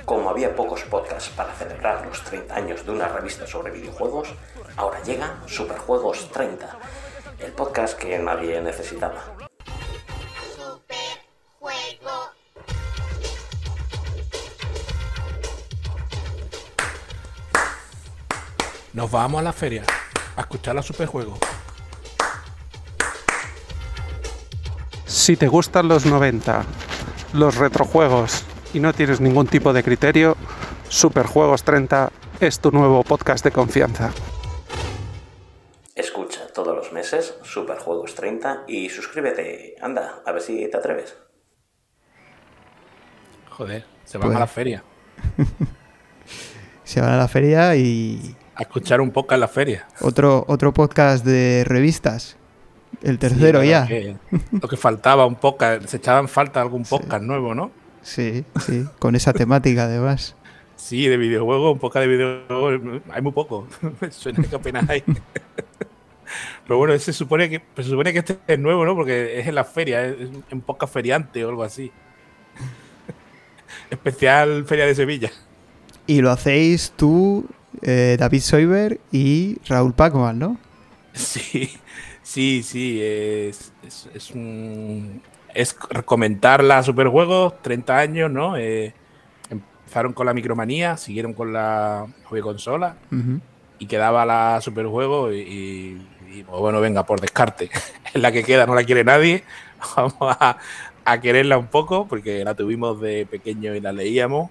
Como 0.06 0.30
había 0.30 0.56
pocos 0.56 0.82
podcasts 0.84 1.30
para 1.30 1.54
celebrar 1.54 2.06
los 2.06 2.24
30 2.24 2.56
años 2.56 2.86
de 2.86 2.92
una 2.92 3.08
revista 3.08 3.46
sobre 3.46 3.72
videojuegos, 3.72 4.34
ahora 4.76 5.02
llega 5.04 5.38
Superjuegos 5.46 6.32
30, 6.32 6.80
el 7.40 7.52
podcast 7.52 7.98
que 7.98 8.18
nadie 8.18 8.60
necesitaba. 8.62 9.49
Nos 18.94 19.12
vamos 19.12 19.40
a 19.40 19.44
la 19.44 19.54
feria 19.54 19.84
a 20.36 20.42
escuchar 20.42 20.76
la 20.76 20.82
Superjuegos. 20.82 21.40
Si 25.06 25.38
te 25.38 25.48
gustan 25.48 25.88
los 25.88 26.06
90, 26.06 26.66
los 27.34 27.56
retrojuegos 27.56 28.44
y 28.74 28.80
no 28.80 28.94
tienes 28.94 29.22
ningún 29.22 29.48
tipo 29.48 29.74
de 29.74 29.84
criterio, 29.84 30.36
Superjuegos 30.88 31.64
30 31.64 32.12
es 32.40 32.60
tu 32.60 32.72
nuevo 32.72 33.04
podcast 33.04 33.44
de 33.44 33.52
confianza. 33.52 34.12
Escucha 35.94 36.48
todos 36.48 36.76
los 36.76 36.92
meses 36.92 37.36
Superjuegos 37.44 38.16
30 38.16 38.64
y 38.68 38.90
suscríbete. 38.90 39.76
Anda, 39.82 40.24
a 40.26 40.32
ver 40.32 40.42
si 40.42 40.70
te 40.70 40.78
atreves. 40.78 41.29
Joder, 43.60 43.84
se 44.06 44.18
van 44.18 44.30
a 44.30 44.40
la 44.40 44.40
pues- 44.46 44.52
feria. 44.52 44.84
se 46.86 47.02
van 47.02 47.10
a 47.12 47.18
la 47.18 47.28
feria 47.28 47.76
y... 47.76 48.34
A 48.56 48.62
escuchar 48.62 49.02
un 49.02 49.12
podcast 49.12 49.34
en 49.34 49.40
la 49.42 49.48
feria. 49.50 49.88
Otro, 50.00 50.46
otro 50.48 50.74
podcast 50.74 51.26
de 51.26 51.66
revistas 51.66 52.38
el 53.02 53.20
tercero 53.20 53.62
ya. 53.62 53.86
lo 54.52 54.68
que 54.70 54.78
faltaba 54.78 55.26
un 55.26 55.36
poco, 55.36 55.66
se 55.86 55.98
echaban 55.98 56.30
falta 56.30 56.62
algún 56.62 56.84
podcast 56.84 57.22
nuevo, 57.22 57.54
¿no? 57.54 57.72
Sí, 58.02 58.46
sí, 58.66 58.86
con 58.98 59.18
esa 59.18 59.34
temática 59.34 59.84
además. 59.84 60.38
Sí, 60.78 61.08
de 61.10 61.18
videojuegos, 61.18 61.74
un 61.74 61.80
podcast 61.80 62.06
de 62.06 62.16
videojuegos, 62.16 63.02
hay 63.12 63.22
muy 63.22 63.34
poco. 63.34 63.68
Suena 64.10 64.42
que 64.42 64.56
apenas 64.56 64.90
hay. 64.90 65.04
Pero 66.64 66.78
bueno, 66.78 66.98
se 66.98 67.12
supone 67.12 67.50
que 67.50 67.62
se 67.76 67.90
supone 67.90 68.14
que 68.14 68.20
este 68.20 68.40
es 68.48 68.58
nuevo, 68.58 68.86
¿no? 68.86 68.96
Porque 68.96 69.38
es 69.38 69.48
en 69.48 69.56
la 69.56 69.66
feria, 69.66 70.06
es 70.06 70.30
un 70.50 70.62
podcast 70.62 70.94
feriante 70.94 71.44
o 71.44 71.50
algo 71.50 71.64
así. 71.64 71.92
Especial 73.90 74.66
Feria 74.66 74.86
de 74.86 74.96
Sevilla. 74.96 75.32
Y 76.08 76.22
lo 76.22 76.32
hacéis 76.32 76.94
tú, 76.96 77.46
eh, 77.82 78.18
David 78.20 78.42
Soiber 78.42 79.00
y 79.12 79.58
Raúl 79.68 79.94
Pacman, 79.94 80.40
¿no? 80.40 80.58
Sí, 81.14 81.72
Sí, 82.30 82.62
sí, 82.62 83.02
es, 83.02 83.74
es, 84.14 84.30
un, 84.30 85.20
es 85.56 85.74
comentar 85.74 86.64
la 86.64 86.84
Superjuegos, 86.84 87.60
30 87.64 87.98
años, 87.98 88.30
¿no? 88.30 88.56
Eh, 88.56 88.94
empezaron 89.50 90.14
con 90.14 90.28
la 90.28 90.36
micromanía, 90.36 90.96
siguieron 90.96 91.34
con 91.34 91.54
la 91.54 92.06
consola 92.44 92.98
y 93.80 93.88
quedaba 93.88 94.28
la 94.28 94.62
Superjuego 94.62 95.34
y, 95.34 96.06
y, 96.32 96.44
pues, 96.44 96.60
bueno, 96.60 96.80
venga, 96.82 97.04
por 97.04 97.20
descarte, 97.20 97.72
es 98.14 98.22
la 98.22 98.32
que 98.32 98.44
queda, 98.44 98.68
no 98.68 98.76
la 98.76 98.84
quiere 98.84 99.04
nadie, 99.04 99.44
vamos 99.96 100.14
a, 100.22 100.60
a 101.12 101.22
quererla 101.22 101.58
un 101.58 101.68
poco 101.68 102.08
porque 102.08 102.44
la 102.44 102.56
tuvimos 102.56 103.00
de 103.02 103.26
pequeño 103.26 103.76
y 103.76 103.82
la 103.82 103.92
leíamos 103.92 104.50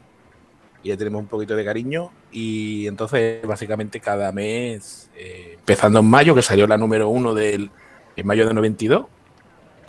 y 0.83 0.89
ya 0.91 0.97
tenemos 0.97 1.21
un 1.21 1.29
poquito 1.29 1.57
de 1.57 1.65
cariño. 1.65 2.11
Y 2.31 2.87
entonces, 2.87 3.47
básicamente, 3.47 4.01
cada 4.01 4.33
mes, 4.33 5.11
eh, 5.17 5.55
empezando 5.59 6.01
en 6.01 6.07
mayo, 6.07 6.35
que 6.35 6.43
salió 6.43 6.67
la 6.67 6.77
número 6.77 7.09
uno 7.09 7.35
del 7.35 7.71
en 8.17 8.27
mayo 8.27 8.47
de 8.47 8.55
92, 8.55 9.07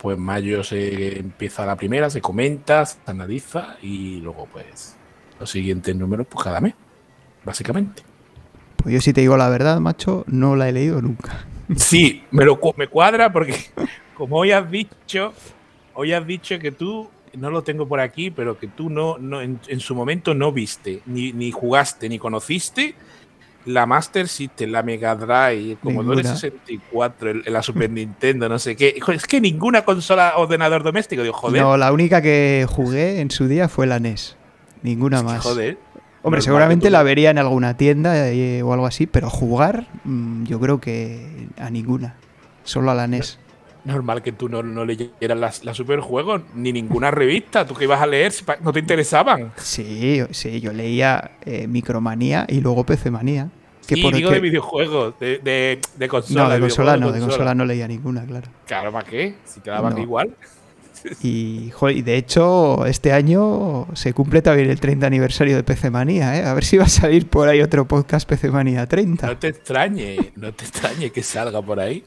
pues 0.00 0.16
mayo 0.16 0.62
se 0.62 1.18
empieza 1.18 1.66
la 1.66 1.76
primera, 1.76 2.08
se 2.10 2.20
comenta, 2.20 2.86
se 2.86 2.98
analiza 3.06 3.76
y 3.82 4.20
luego, 4.20 4.46
pues, 4.52 4.96
los 5.38 5.50
siguientes 5.50 5.94
números, 5.96 6.26
pues 6.30 6.44
cada 6.44 6.60
mes, 6.60 6.74
básicamente. 7.44 8.02
Pues 8.76 8.94
yo, 8.94 9.00
si 9.00 9.12
te 9.12 9.20
digo 9.20 9.36
la 9.36 9.48
verdad, 9.48 9.80
macho, 9.80 10.24
no 10.26 10.56
la 10.56 10.68
he 10.68 10.72
leído 10.72 11.02
nunca. 11.02 11.44
Sí, 11.76 12.24
me, 12.30 12.44
lo, 12.44 12.58
me 12.76 12.86
cuadra 12.86 13.32
porque, 13.32 13.56
como 14.16 14.36
hoy 14.36 14.52
has 14.52 14.70
dicho, 14.70 15.32
hoy 15.94 16.12
has 16.12 16.26
dicho 16.26 16.58
que 16.58 16.72
tú 16.72 17.08
no 17.34 17.50
lo 17.50 17.62
tengo 17.62 17.86
por 17.86 18.00
aquí, 18.00 18.30
pero 18.30 18.58
que 18.58 18.66
tú 18.66 18.90
no, 18.90 19.18
no 19.18 19.40
en, 19.40 19.80
su 19.80 19.94
momento 19.94 20.34
no 20.34 20.52
viste, 20.52 21.02
ni, 21.06 21.32
ni, 21.32 21.52
jugaste, 21.52 22.08
ni 22.08 22.18
conociste 22.18 22.94
la 23.66 23.86
Master 23.86 24.28
System, 24.28 24.70
la 24.70 24.82
Mega 24.82 25.14
Drive, 25.14 25.72
el 25.72 25.78
Commodore 25.78 26.24
64, 26.24 27.34
la 27.46 27.62
Super 27.62 27.90
Nintendo, 27.90 28.48
no 28.48 28.58
sé 28.58 28.76
qué. 28.76 28.98
Es 29.14 29.26
que 29.26 29.40
ninguna 29.40 29.84
consola 29.84 30.34
ordenador 30.36 30.82
doméstico, 30.82 31.22
digo, 31.22 31.34
joder. 31.34 31.62
No, 31.62 31.76
la 31.76 31.92
única 31.92 32.22
que 32.22 32.66
jugué 32.68 33.20
en 33.20 33.30
su 33.30 33.48
día 33.48 33.68
fue 33.68 33.86
la 33.86 33.98
NES. 33.98 34.36
ninguna 34.82 35.22
más. 35.22 35.42
Joder. 35.42 35.78
Hombre, 36.22 36.42
seguramente 36.42 36.90
la 36.90 37.02
vería 37.02 37.30
en 37.30 37.38
alguna 37.38 37.76
tienda 37.76 38.28
eh, 38.28 38.62
o 38.62 38.72
algo 38.74 38.86
así, 38.86 39.06
pero 39.06 39.30
jugar, 39.30 39.86
mm, 40.04 40.44
yo 40.44 40.60
creo 40.60 40.80
que 40.80 41.48
a 41.58 41.70
ninguna. 41.70 42.16
Solo 42.64 42.90
a 42.90 42.94
la 42.94 43.06
NES. 43.06 43.38
Normal 43.84 44.22
que 44.22 44.32
tú 44.32 44.48
no, 44.48 44.62
no 44.62 44.84
leyeras 44.84 45.38
las, 45.38 45.64
las 45.64 45.76
superjuegos 45.76 46.42
ni 46.54 46.72
ninguna 46.72 47.10
revista. 47.10 47.66
Tú 47.66 47.74
que 47.74 47.84
ibas 47.84 48.00
a 48.00 48.06
leer, 48.06 48.32
no 48.62 48.72
te 48.72 48.80
interesaban. 48.80 49.52
Sí, 49.56 50.22
sí, 50.30 50.60
yo 50.60 50.72
leía 50.72 51.32
eh, 51.44 51.66
Micromanía 51.66 52.46
y 52.48 52.60
luego 52.60 52.84
PC 52.84 53.10
Manía. 53.10 53.48
Que 53.86 53.96
sí, 53.96 54.12
digo 54.12 54.30
de 54.30 54.40
videojuegos, 54.40 55.18
de, 55.18 55.38
de, 55.38 55.80
de 55.96 56.08
consola. 56.08 56.44
No, 56.44 56.50
de, 56.50 56.60
consola 56.60 56.96
no, 56.96 57.10
de 57.10 57.20
consola 57.20 57.54
no 57.54 57.64
leía 57.64 57.88
ninguna, 57.88 58.24
claro. 58.24 58.48
Claro, 58.66 58.92
¿para 58.92 59.08
qué? 59.08 59.34
Si 59.44 59.60
te 59.60 59.70
daban 59.70 59.98
igual. 59.98 60.36
Y, 61.22 61.72
y, 61.88 62.02
de 62.02 62.16
hecho, 62.16 62.86
este 62.86 63.12
año 63.12 63.86
se 63.94 64.12
cumple 64.12 64.42
también 64.42 64.70
el 64.70 64.80
30 64.80 65.06
aniversario 65.06 65.56
de 65.56 65.62
PC 65.62 65.90
Manía, 65.90 66.38
¿eh? 66.38 66.44
A 66.44 66.54
ver 66.54 66.64
si 66.64 66.76
va 66.76 66.84
a 66.84 66.88
salir 66.88 67.26
por 67.26 67.48
ahí 67.48 67.60
otro 67.62 67.86
podcast 67.86 68.28
PC 68.28 68.50
Manía 68.50 68.86
30. 68.86 69.26
No 69.26 69.36
te 69.36 69.48
extrañe, 69.48 70.32
no 70.36 70.52
te 70.52 70.64
extrañe 70.64 71.10
que 71.10 71.22
salga 71.22 71.62
por 71.62 71.80
ahí. 71.80 72.04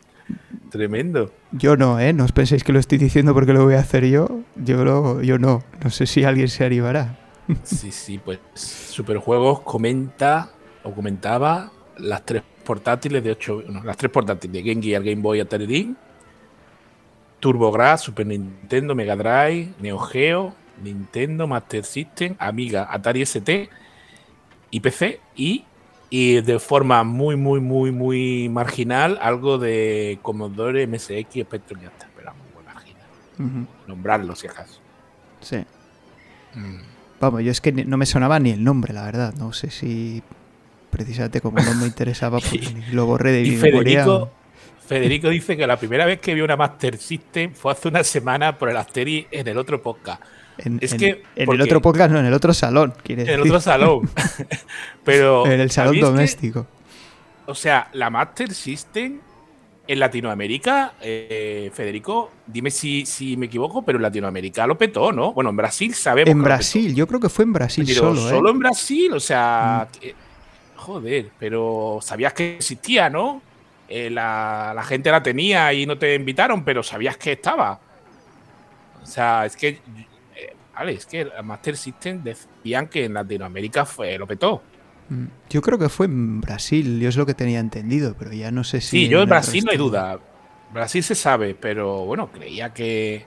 Tremendo. 0.74 1.32
Yo 1.52 1.78
no, 1.78 2.00
¿eh? 2.00 2.14
No 2.14 2.26
os 2.26 2.32
penséis 2.32 2.64
que 2.64 2.74
lo 2.74 2.80
estoy 2.80 2.98
diciendo 2.98 3.36
porque 3.36 3.54
lo 3.54 3.64
voy 3.64 3.76
a 3.76 3.80
hacer 3.80 4.08
yo. 4.08 4.40
Yo, 4.56 4.84
lo, 4.84 5.22
yo 5.22 5.38
no. 5.38 5.64
No 5.84 5.92
sé 5.92 6.08
si 6.08 6.24
alguien 6.24 6.48
se 6.48 6.66
animará. 6.66 7.16
Sí, 7.62 7.92
sí, 7.92 8.18
pues 8.18 8.40
Superjuegos 8.56 9.60
comenta 9.60 10.50
o 10.82 10.92
comentaba 10.92 11.72
las 12.00 12.26
tres 12.26 12.42
portátiles 12.66 13.24
de 13.24 13.30
8. 13.30 13.66
No, 13.70 13.84
las 13.84 13.98
tres 13.98 14.12
portátiles 14.12 14.52
de 14.52 14.68
Game 14.68 14.82
Gear, 14.82 15.04
Game 15.04 15.22
Boy, 15.22 15.42
Atari 15.42 15.96
TurboGrafx, 17.40 18.02
Super 18.02 18.26
Nintendo, 18.26 18.96
Mega 18.96 19.16
Drive, 19.16 19.74
Neo 19.80 20.00
Geo, 20.00 20.56
Nintendo, 20.82 21.46
Master 21.46 21.84
System, 21.84 22.36
Amiga, 22.40 22.88
Atari 22.90 23.22
ST 23.22 23.70
y 24.72 24.80
PC. 24.80 25.20
Y 25.36 25.66
y 26.15 26.41
de 26.41 26.60
forma 26.60 27.04
muy, 27.04 27.36
muy, 27.36 27.60
muy, 27.60 27.91
muy 27.91 28.47
marginal, 28.47 29.17
algo 29.19 29.58
de 29.58 30.19
Commodore 30.21 30.86
MSX 30.86 31.41
Spectrum 31.41 31.82
ya 31.82 31.88
está, 31.88 32.08
pero 32.15 32.32
muy 32.36 32.63
marginal. 32.63 33.67
Nombrarlo 33.88 34.36
si 34.36 34.45
acaso. 34.45 34.80
Sí. 35.41 35.65
Mm. 36.54 36.82
Vamos, 37.19 37.41
yo 37.41 37.49
es 37.49 37.62
que 37.62 37.71
no 37.71 37.97
me 37.97 38.06
sonaba 38.06 38.38
ni 38.39 38.52
el 38.52 38.63
nombre, 38.63 38.93
la 38.93 39.06
verdad. 39.06 39.34
No 39.39 39.54
sé 39.54 39.71
si 39.71 40.21
precisamente 40.91 41.41
como 41.41 41.60
no 41.60 41.73
me 41.73 41.88
interesaba, 41.88 42.38
pues 42.38 42.76
lo 42.93 43.08
borré 43.08 43.32
de 43.32 43.41
mi 43.41 43.56
Federico, 43.56 44.30
Federico 44.86 45.30
dice 45.30 45.58
que 45.58 45.65
la 45.65 45.78
primera 45.78 46.06
vez 46.06 46.19
que 46.19 46.36
vio 46.36 46.45
una 46.45 46.56
Master 46.56 46.95
System 46.95 47.56
fue 47.56 47.71
hace 47.71 47.88
una 47.88 48.04
semana 48.04 48.56
por 48.60 48.69
el 48.69 48.78
Asteri 48.78 49.26
en 49.32 49.47
el 49.47 49.58
otro 49.58 49.82
podcast. 49.82 50.21
En, 50.58 50.78
es 50.82 50.94
que, 50.94 51.24
en 51.36 51.52
el 51.52 51.62
otro 51.62 51.82
podcast, 51.82 52.12
no, 52.12 52.20
en 52.20 52.26
el 52.26 52.34
otro 52.34 52.54
salón, 52.54 52.94
En 53.06 53.28
el 53.28 53.42
otro 53.42 53.60
salón. 53.60 54.10
Pero. 55.04 55.46
En 55.48 55.60
el 55.60 55.72
salón 55.72 56.00
doméstico. 56.00 56.68
o 57.46 57.56
sea, 57.56 57.89
la 57.94 58.10
Master 58.10 58.54
System 58.54 59.20
en 59.86 60.00
Latinoamérica, 60.00 60.94
eh, 61.02 61.70
Federico, 61.74 62.32
dime 62.48 62.72
si, 62.72 63.06
si, 63.06 63.36
me 63.36 63.48
equivoco, 63.48 63.82
pero 63.84 63.98
en 63.98 64.04
Latinoamérica 64.04 64.66
lo 64.66 64.78
petó, 64.78 65.12
¿no? 65.12 65.34
Bueno, 65.34 65.50
en 65.50 65.58
Brasil 65.58 65.94
sabemos. 65.94 66.30
En 66.30 66.42
Brasil, 66.42 66.96
yo 66.96 67.06
creo 67.06 67.20
que 67.20 67.28
fue 67.28 67.44
en 67.44 67.52
Brasil 67.52 67.88
solo. 67.89 68.26
¿eh? 68.26 68.30
Solo 68.30 68.50
en 68.50 68.60
Brasil, 68.60 69.12
o 69.13 69.20
sea. 69.20 69.89
Mm. 70.02 70.78
joder, 70.78 71.32
pero 71.38 72.00
sabías 72.02 72.34
que 72.34 72.56
existía, 72.56 73.10
¿no? 73.10 73.42
Eh, 73.89 74.10
la, 74.10 74.72
la, 74.74 74.84
gente 74.84 75.12
la 75.12 75.22
tenía 75.22 75.74
y 75.74 75.86
no 75.86 75.98
te 75.98 76.16
invitaron, 76.16 76.63
pero 76.63 76.82
sabías 76.82 77.18
que 77.18 77.34
estaba. 77.34 77.80
O 79.02 79.06
sea, 79.06 79.46
es 79.46 79.58
que 79.58 79.82
Vale, 80.74 80.94
es 80.94 81.06
que 81.06 81.26
la 81.26 81.42
Master 81.44 81.78
System 81.78 82.24
decían 82.24 82.88
que 82.88 83.06
en 83.06 83.14
Latinoamérica 83.14 83.86
fue, 83.86 84.18
lo 84.18 84.26
petó. 84.26 84.62
Mm, 85.10 85.26
yo 85.50 85.62
creo 85.62 85.78
que 85.78 85.90
fue 85.90 86.08
en 86.08 86.42
Brasil, 86.42 87.00
yo 87.00 87.10
es 87.10 87.18
lo 87.18 87.26
que 87.26 87.34
tenía 87.34 87.60
entendido, 87.60 88.16
pero 88.18 88.34
ya 88.34 88.52
no 88.52 88.64
sé 88.64 88.82
si. 88.82 88.90
Sí, 88.90 89.08
yo 89.08 89.22
en 89.22 89.30
Brasil 89.30 89.64
no 89.66 89.72
hay 89.72 89.78
duda. 89.78 90.20
Brasil 90.74 91.04
se 91.04 91.16
sabe, 91.16 91.56
pero 91.56 92.06
bueno, 92.06 92.32
creía 92.32 92.74
que. 92.74 93.26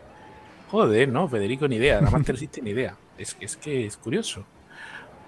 Joder, 0.70 1.08
no, 1.08 1.28
Federico, 1.28 1.68
ni 1.68 1.76
idea. 1.76 2.00
La 2.00 2.10
Master 2.10 2.36
System, 2.36 2.64
ni 2.64 2.70
idea. 2.70 2.96
Es, 3.16 3.36
es 3.40 3.56
que 3.56 3.86
es 3.86 3.96
curioso. 3.96 4.44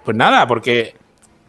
Pues 0.03 0.17
nada, 0.17 0.45
porque 0.45 0.95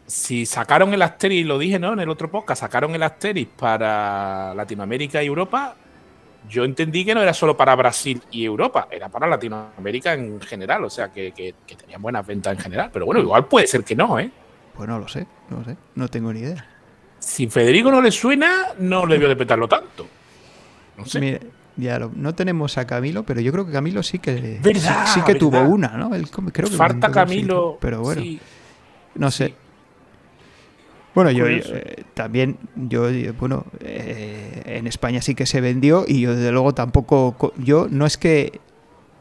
si 0.06 0.44
sacaron 0.44 0.92
el 0.92 1.02
Asterix, 1.02 1.46
lo 1.46 1.58
dije, 1.58 1.78
¿no? 1.78 1.92
En 1.92 2.00
el 2.00 2.08
otro 2.08 2.30
podcast, 2.30 2.60
sacaron 2.60 2.94
el 2.94 3.02
Asterix 3.02 3.50
para 3.56 4.54
Latinoamérica 4.54 5.22
y 5.22 5.26
Europa, 5.26 5.76
yo 6.48 6.64
entendí 6.64 7.04
que 7.04 7.14
no 7.14 7.22
era 7.22 7.34
solo 7.34 7.56
para 7.56 7.74
Brasil 7.74 8.22
y 8.30 8.44
Europa, 8.44 8.88
era 8.90 9.08
para 9.08 9.26
Latinoamérica 9.26 10.14
en 10.14 10.40
general, 10.40 10.84
o 10.84 10.90
sea 10.90 11.12
que, 11.12 11.32
que, 11.32 11.54
tenían 11.76 12.00
buenas 12.02 12.26
ventas 12.26 12.56
en 12.56 12.58
general. 12.58 12.90
Pero 12.92 13.06
bueno, 13.06 13.20
igual 13.20 13.46
puede 13.46 13.66
ser 13.66 13.84
que 13.84 13.94
no, 13.94 14.18
¿eh? 14.18 14.30
Pues 14.74 14.88
no 14.88 14.98
lo 14.98 15.08
sé, 15.08 15.26
no 15.50 15.58
lo 15.58 15.64
sé, 15.64 15.76
no 15.94 16.08
tengo 16.08 16.32
ni 16.32 16.40
idea. 16.40 16.66
Si 17.18 17.46
Federico 17.48 17.90
no 17.90 18.00
le 18.00 18.10
suena, 18.10 18.68
no 18.78 19.06
debió 19.06 19.28
de 19.28 19.36
petarlo 19.36 19.68
tanto. 19.68 20.06
No 20.96 21.04
sé. 21.04 21.20
Mire, 21.20 21.40
ya 21.76 21.98
no 21.98 22.34
tenemos 22.34 22.78
a 22.78 22.86
Camilo, 22.86 23.24
pero 23.24 23.40
yo 23.40 23.52
creo 23.52 23.66
que 23.66 23.72
Camilo 23.72 24.02
sí 24.02 24.18
que 24.18 24.60
sí, 25.06 25.22
que 25.22 25.34
tuvo 25.34 25.60
una, 25.60 25.88
¿no? 25.88 26.10
creo 26.52 26.68
que 26.68 26.76
Falta 26.76 27.10
Camilo. 27.10 27.78
pero 27.80 28.00
bueno, 28.00 28.22
no 29.14 29.30
sé. 29.30 29.54
Bueno, 31.14 31.30
yo 31.32 31.46
eh, 31.48 32.04
también, 32.14 32.56
yo, 32.76 33.08
bueno, 33.38 33.64
eh, 33.80 34.62
en 34.64 34.86
España 34.86 35.20
sí 35.20 35.34
que 35.34 35.46
se 35.46 35.60
vendió 35.60 36.04
y 36.06 36.20
yo 36.20 36.36
desde 36.36 36.52
luego 36.52 36.72
tampoco, 36.72 37.52
yo 37.58 37.88
no 37.90 38.06
es 38.06 38.16
que 38.16 38.60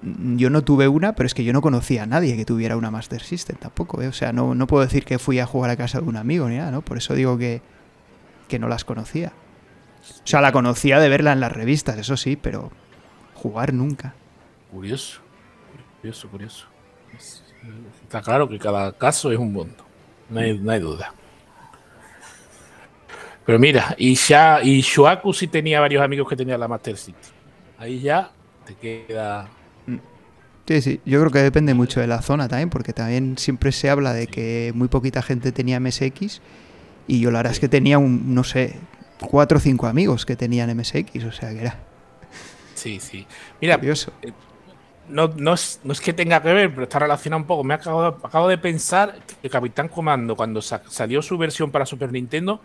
yo 0.01 0.49
no 0.49 0.63
tuve 0.63 0.87
una, 0.87 1.13
pero 1.13 1.27
es 1.27 1.33
que 1.33 1.43
yo 1.43 1.51
no 1.51 1.61
conocía 1.61 2.03
a 2.03 2.05
nadie 2.05 2.37
que 2.37 2.45
tuviera 2.45 2.77
una 2.77 2.91
Master 2.91 3.21
System 3.21 3.57
tampoco, 3.57 4.01
¿eh? 4.01 4.07
o 4.07 4.13
sea, 4.13 4.31
no, 4.31 4.55
no 4.55 4.67
puedo 4.67 4.83
decir 4.83 5.03
que 5.03 5.19
fui 5.19 5.39
a 5.39 5.45
jugar 5.45 5.71
a 5.71 5.77
casa 5.77 5.99
de 5.99 6.07
un 6.07 6.15
amigo 6.15 6.47
ni 6.47 6.57
nada, 6.57 6.71
¿no? 6.71 6.81
Por 6.81 6.97
eso 6.97 7.15
digo 7.15 7.37
que, 7.37 7.61
que 8.47 8.59
no 8.59 8.67
las 8.67 8.85
conocía. 8.85 9.33
O 10.23 10.27
sea, 10.27 10.41
la 10.41 10.51
conocía 10.51 10.99
de 10.99 11.09
verla 11.09 11.33
en 11.33 11.39
las 11.39 11.51
revistas, 11.51 11.97
eso 11.97 12.15
sí, 12.17 12.35
pero 12.35 12.71
jugar 13.33 13.73
nunca. 13.73 14.13
Curioso, 14.71 15.21
curioso, 15.97 16.29
curioso. 16.29 16.67
Está 18.03 18.21
claro 18.21 18.47
que 18.47 18.59
cada 18.59 18.93
caso 18.93 19.31
es 19.31 19.37
un 19.37 19.51
mundo, 19.51 19.83
no 20.29 20.39
hay, 20.39 20.57
no 20.57 20.71
hay 20.71 20.79
duda. 20.79 21.13
Pero 23.49 23.57
mira, 23.57 23.95
y 23.97 24.13
ya, 24.13 24.59
y 24.61 24.81
Shuaku 24.81 25.33
sí 25.33 25.47
tenía 25.47 25.79
varios 25.79 26.03
amigos 26.03 26.29
que 26.29 26.35
tenían 26.35 26.59
la 26.59 26.67
Master 26.67 26.95
City. 26.95 27.17
Ahí 27.79 27.99
ya 27.99 28.29
te 28.63 28.75
queda. 28.75 29.49
Sí, 30.67 30.81
sí, 30.83 31.01
yo 31.03 31.19
creo 31.19 31.31
que 31.31 31.39
depende 31.39 31.73
mucho 31.73 31.99
de 31.99 32.05
la 32.05 32.21
zona 32.21 32.47
también, 32.47 32.69
porque 32.69 32.93
también 32.93 33.39
siempre 33.39 33.71
se 33.71 33.89
habla 33.89 34.13
de 34.13 34.27
que 34.27 34.71
muy 34.75 34.87
poquita 34.87 35.23
gente 35.23 35.51
tenía 35.51 35.79
MSX 35.79 36.41
y 37.07 37.21
yo 37.21 37.31
la 37.31 37.39
verdad 37.39 37.53
es 37.53 37.59
que 37.59 37.67
tenía 37.67 37.97
un, 37.97 38.35
no 38.35 38.43
sé, 38.43 38.75
cuatro 39.19 39.57
o 39.57 39.61
cinco 39.61 39.87
amigos 39.87 40.27
que 40.27 40.35
tenían 40.35 40.69
MSX, 40.77 41.23
o 41.23 41.31
sea 41.31 41.49
que 41.49 41.61
era. 41.61 41.79
Sí, 42.75 42.99
sí. 42.99 43.25
Mira, 43.59 43.79
eh, 43.81 44.31
no, 45.07 45.27
no, 45.35 45.55
es, 45.55 45.79
no 45.83 45.93
es 45.93 46.01
que 46.01 46.13
tenga 46.13 46.39
que 46.43 46.53
ver, 46.53 46.69
pero 46.69 46.83
está 46.83 46.99
relacionado 46.99 47.41
un 47.41 47.47
poco. 47.47 47.63
Me 47.63 47.73
acabo, 47.73 48.03
acabo 48.05 48.47
de 48.47 48.59
pensar 48.59 49.17
que 49.41 49.49
Capitán 49.49 49.87
Comando, 49.87 50.35
cuando 50.35 50.61
salió 50.61 51.23
su 51.23 51.35
versión 51.39 51.71
para 51.71 51.87
Super 51.87 52.11
Nintendo, 52.11 52.61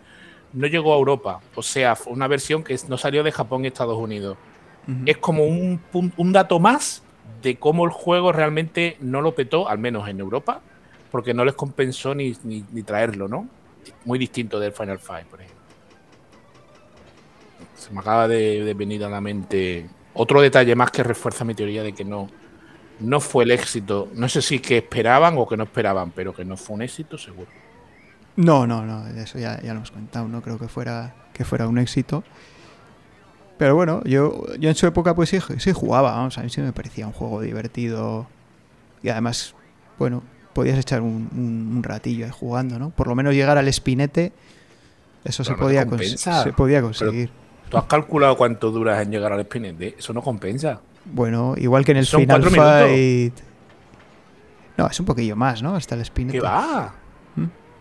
no 0.55 0.67
llegó 0.67 0.93
a 0.93 0.97
Europa. 0.97 1.41
O 1.53 1.61
sea, 1.61 1.95
fue 1.95 2.13
una 2.13 2.27
versión 2.27 2.63
que 2.63 2.75
no 2.87 2.97
salió 2.97 3.23
de 3.23 3.31
Japón 3.31 3.63
y 3.63 3.67
Estados 3.67 3.97
Unidos. 3.97 4.37
Es 5.05 5.17
como 5.17 5.45
un, 5.45 5.81
un, 5.93 6.31
dato 6.31 6.59
más 6.59 7.01
de 7.41 7.57
cómo 7.57 7.85
el 7.85 7.91
juego 7.91 8.31
realmente 8.31 8.97
no 9.01 9.21
lo 9.21 9.33
petó, 9.33 9.67
al 9.67 9.79
menos 9.79 10.07
en 10.07 10.19
Europa, 10.19 10.61
porque 11.09 11.33
no 11.33 11.43
les 11.43 11.55
compensó 11.55 12.13
ni, 12.13 12.35
ni, 12.43 12.83
traerlo, 12.83 13.27
¿no? 13.27 13.47
Muy 14.05 14.19
distinto 14.19 14.59
del 14.59 14.73
Final 14.73 14.99
Fight, 14.99 15.25
por 15.25 15.41
ejemplo. 15.41 15.63
Se 17.75 17.91
me 17.91 17.99
acaba 17.99 18.27
de, 18.27 18.73
venir 18.75 19.03
a 19.03 19.09
la 19.09 19.21
mente 19.21 19.89
otro 20.13 20.39
detalle 20.39 20.75
más 20.75 20.91
que 20.91 21.01
refuerza 21.01 21.43
mi 21.43 21.55
teoría 21.55 21.81
de 21.81 21.93
que 21.93 22.05
no, 22.05 22.29
no 22.99 23.19
fue 23.19 23.43
el 23.43 23.51
éxito. 23.51 24.09
No 24.13 24.29
sé 24.29 24.43
si 24.43 24.59
que 24.59 24.77
esperaban 24.77 25.35
o 25.39 25.47
que 25.47 25.57
no 25.57 25.63
esperaban, 25.63 26.11
pero 26.11 26.31
que 26.31 26.45
no 26.45 26.57
fue 26.57 26.75
un 26.75 26.83
éxito, 26.83 27.17
seguro. 27.17 27.49
No, 28.35 28.67
no, 28.67 28.85
no, 28.85 29.07
eso 29.07 29.39
ya, 29.39 29.61
ya 29.61 29.71
lo 29.73 29.77
hemos 29.77 29.91
contado, 29.91 30.27
no 30.27 30.41
creo 30.41 30.59
que 30.59 30.67
fuera, 30.67 31.15
que 31.33 31.45
fuera 31.45 31.67
un 31.67 31.77
éxito. 31.77 32.23
Pero 33.57 33.75
bueno, 33.75 34.01
yo, 34.03 34.43
yo 34.57 34.69
en 34.69 34.75
su 34.75 34.85
época 34.85 35.15
pues 35.15 35.29
sí, 35.29 35.39
sí 35.57 35.71
jugaba, 35.71 36.11
vamos, 36.11 36.37
a 36.37 36.43
mí 36.43 36.49
sí 36.49 36.61
me 36.61 36.73
parecía 36.73 37.07
un 37.07 37.13
juego 37.13 37.41
divertido 37.41 38.27
y 39.01 39.09
además, 39.09 39.55
bueno, 39.97 40.23
podías 40.51 40.77
echar 40.77 41.01
un, 41.01 41.29
un, 41.33 41.83
ratillo 41.83 42.25
ahí 42.25 42.31
jugando, 42.31 42.77
¿no? 42.77 42.89
Por 42.89 43.07
lo 43.07 43.15
menos 43.15 43.33
llegar 43.33 43.57
al 43.57 43.67
espinete, 43.69 44.33
eso 45.23 45.43
se, 45.45 45.53
podía 45.53 45.87
se 46.43 46.53
podía 46.53 46.81
conseguir. 46.81 47.29
¿Tú 47.69 47.77
has 47.77 47.85
calculado 47.85 48.35
cuánto 48.35 48.71
duras 48.71 49.01
en 49.01 49.11
llegar 49.11 49.31
al 49.31 49.39
espinete? 49.39 49.95
Eso 49.97 50.13
no 50.13 50.21
compensa. 50.21 50.81
Bueno, 51.05 51.55
igual 51.57 51.85
que 51.85 51.91
en 51.91 51.97
el 51.97 52.05
Final 52.05 52.43
Fight... 52.43 53.33
No, 54.77 54.87
es 54.87 54.99
un 54.99 55.05
poquillo 55.05 55.37
más, 55.37 55.63
¿no? 55.63 55.75
Hasta 55.75 55.95
el 55.95 56.01
espinete. 56.01 56.37
¿Qué 56.37 56.43
va? 56.43 56.93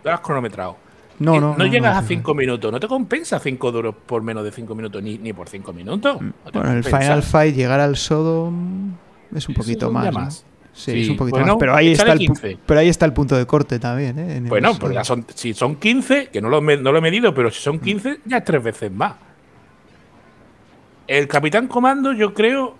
Lo 0.04 0.12
has 0.12 0.20
cronometrado. 0.20 0.76
No, 1.18 1.40
no, 1.40 1.56
no, 1.56 1.66
llegas 1.66 1.96
a 1.96 2.02
5 2.02 2.34
minutos. 2.34 2.70
No 2.72 2.80
te 2.80 2.88
compensa 2.88 3.38
5 3.38 3.72
duros 3.72 3.94
por 4.06 4.22
menos 4.22 4.42
de 4.44 4.50
5 4.50 4.74
minutos, 4.74 5.02
ni, 5.02 5.16
ni 5.18 5.32
por 5.32 5.48
5 5.48 5.72
minutos. 5.72 6.18
bueno, 6.52 6.72
el 6.72 6.84
Final 6.84 7.22
Fight, 7.22 7.54
llegar 7.54 7.80
al 7.80 7.96
Sodom 7.96 8.92
es 9.34 9.48
un 9.48 9.54
poquito 9.54 9.90
más. 9.90 10.44
Sí, 10.72 10.90
Sí, 10.90 11.02
es 11.02 11.08
un 11.10 11.16
poquito 11.16 11.36
bueno, 11.38 11.52
más. 11.54 11.60
Pero 11.60 11.76
ahí, 11.76 11.92
está 11.92 12.10
el, 12.12 12.18
pu- 12.18 12.26
15. 12.26 12.58
pero 12.66 12.80
ahí 12.80 12.88
está 12.88 13.06
el 13.06 13.12
punto 13.12 13.36
de 13.36 13.46
corte 13.46 13.78
también, 13.78 14.18
¿eh? 14.18 14.36
En 14.38 14.48
Bueno, 14.48 14.72
pues 14.76 14.92
ya 14.92 15.04
son, 15.04 15.24
si 15.32 15.54
son 15.54 15.76
15, 15.76 16.30
que 16.32 16.42
no 16.42 16.48
lo, 16.48 16.60
no 16.60 16.90
lo 16.90 16.98
he 16.98 17.00
medido, 17.00 17.32
pero 17.32 17.48
si 17.52 17.62
son 17.62 17.78
15, 17.78 18.20
ya 18.24 18.38
es 18.38 18.44
tres 18.44 18.60
veces 18.60 18.90
más. 18.90 19.14
El 21.06 21.28
Capitán 21.28 21.68
Comando, 21.68 22.12
yo 22.12 22.34
creo 22.34 22.74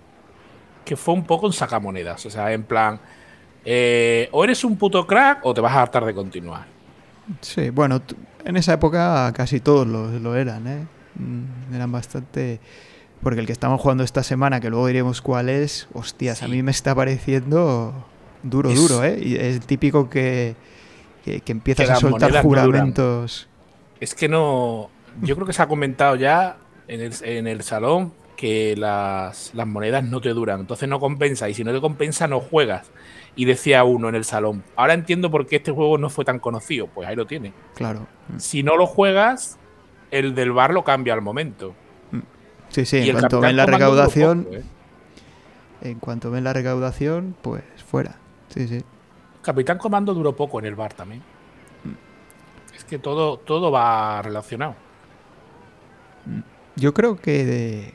que 0.83 0.97
fue 0.97 1.13
un 1.13 1.23
poco 1.23 1.47
en 1.47 1.53
sacamonedas. 1.53 2.25
O 2.25 2.29
sea, 2.29 2.51
en 2.51 2.63
plan, 2.63 2.99
eh, 3.63 4.27
o 4.33 4.43
eres 4.43 4.63
un 4.65 4.77
puto 4.77 5.07
crack 5.07 5.39
o 5.45 5.53
te 5.53 5.61
vas 5.61 5.73
a 5.73 5.81
hartar 5.83 6.03
de 6.03 6.13
continuar. 6.13 6.74
Sí, 7.41 7.69
bueno, 7.69 8.01
en 8.43 8.57
esa 8.57 8.73
época 8.73 9.31
casi 9.35 9.59
todos 9.59 9.87
lo, 9.87 10.09
lo 10.19 10.35
eran, 10.35 10.67
¿eh? 10.67 10.85
Mm, 11.15 11.73
Eran 11.75 11.91
bastante... 11.91 12.59
Porque 13.23 13.39
el 13.39 13.45
que 13.47 13.53
estamos 13.53 13.81
jugando 13.81 14.03
esta 14.03 14.21
semana, 14.23 14.59
que 14.59 14.69
luego 14.69 14.85
diremos 14.87 15.21
cuál 15.21 15.49
es, 15.49 15.87
hostias, 15.93 16.43
a 16.43 16.45
Sí. 16.45 16.51
mí 16.51 16.61
me 16.61 16.69
está 16.71 16.93
pareciendo 16.93 17.93
duro, 18.43 18.69
Es- 18.69 18.75
duro, 18.75 19.03
¿eh? 19.03 19.19
Y 19.23 19.35
es 19.35 19.61
típico 19.65 20.09
que, 20.09 20.55
que, 21.23 21.41
que 21.41 21.51
empiezas 21.51 21.87
Que 21.87 21.91
a 21.93 21.95
soltar 21.95 22.29
monedas 22.29 22.43
no 22.43 22.49
juramentos. 22.49 23.47
Es 23.99 24.13
que 24.13 24.27
no. 24.29 24.89
Yo 25.21 25.35
creo 25.35 25.47
que 25.47 25.53
se 25.53 25.61
ha 25.61 25.67
comentado 25.67 26.15
ya 26.17 26.57
en 26.87 27.01
el, 27.01 27.13
en 27.23 27.47
el 27.47 27.63
salón 27.63 28.13
que 28.37 28.75
las, 28.77 29.51
las 29.55 29.65
monedas 29.65 30.03
no 30.03 30.19
te 30.21 30.29
duran. 30.29 30.59
Entonces 30.59 30.87
no 30.87 30.99
compensa. 30.99 31.49
Y 31.49 31.53
si 31.55 31.63
no 31.63 31.73
te 31.73 31.81
compensa, 31.81 32.27
no 32.27 32.41
juegas. 32.41 32.85
Y 33.35 33.45
decía 33.45 33.83
uno 33.83 34.09
en 34.09 34.15
el 34.15 34.23
salón. 34.23 34.63
Ahora 34.75 34.93
entiendo 34.93 35.29
por 35.29 35.45
qué 35.45 35.57
este 35.57 35.71
juego 35.71 35.97
no 35.97 36.09
fue 36.09 36.23
tan 36.23 36.39
conocido. 36.39 36.87
Pues 36.87 37.07
ahí 37.07 37.15
lo 37.15 37.25
tiene. 37.25 37.53
Claro. 37.75 38.07
Si 38.37 38.63
no 38.63 38.77
lo 38.77 38.87
juegas, 38.87 39.57
el 40.11 40.35
del 40.35 40.51
bar 40.51 40.73
lo 40.73 40.83
cambia 40.83 41.13
al 41.13 41.21
momento. 41.21 41.75
Sí, 42.69 42.85
sí, 42.85 42.97
Y 42.97 43.09
en 43.09 43.17
cuanto 43.17 43.39
ven 43.39 43.55
la 43.55 43.65
recaudación, 43.65 44.43
poco, 44.43 44.55
¿eh? 44.55 44.63
en 45.81 45.99
cuanto 45.99 46.31
ven 46.31 46.43
la 46.43 46.53
recaudación, 46.53 47.35
pues 47.41 47.63
fuera. 47.89 48.17
Sí, 48.49 48.67
sí. 48.67 48.83
Capitán 49.41 49.77
Comando 49.77 50.13
duró 50.13 50.35
poco 50.35 50.59
en 50.59 50.65
el 50.65 50.75
bar 50.75 50.93
también. 50.93 51.21
Mm. 51.83 52.75
Es 52.75 52.83
que 52.83 52.99
todo, 52.99 53.37
todo 53.37 53.71
va 53.71 54.21
relacionado. 54.21 54.75
Yo 56.75 56.93
creo 56.93 57.15
que 57.17 57.45
de... 57.45 57.93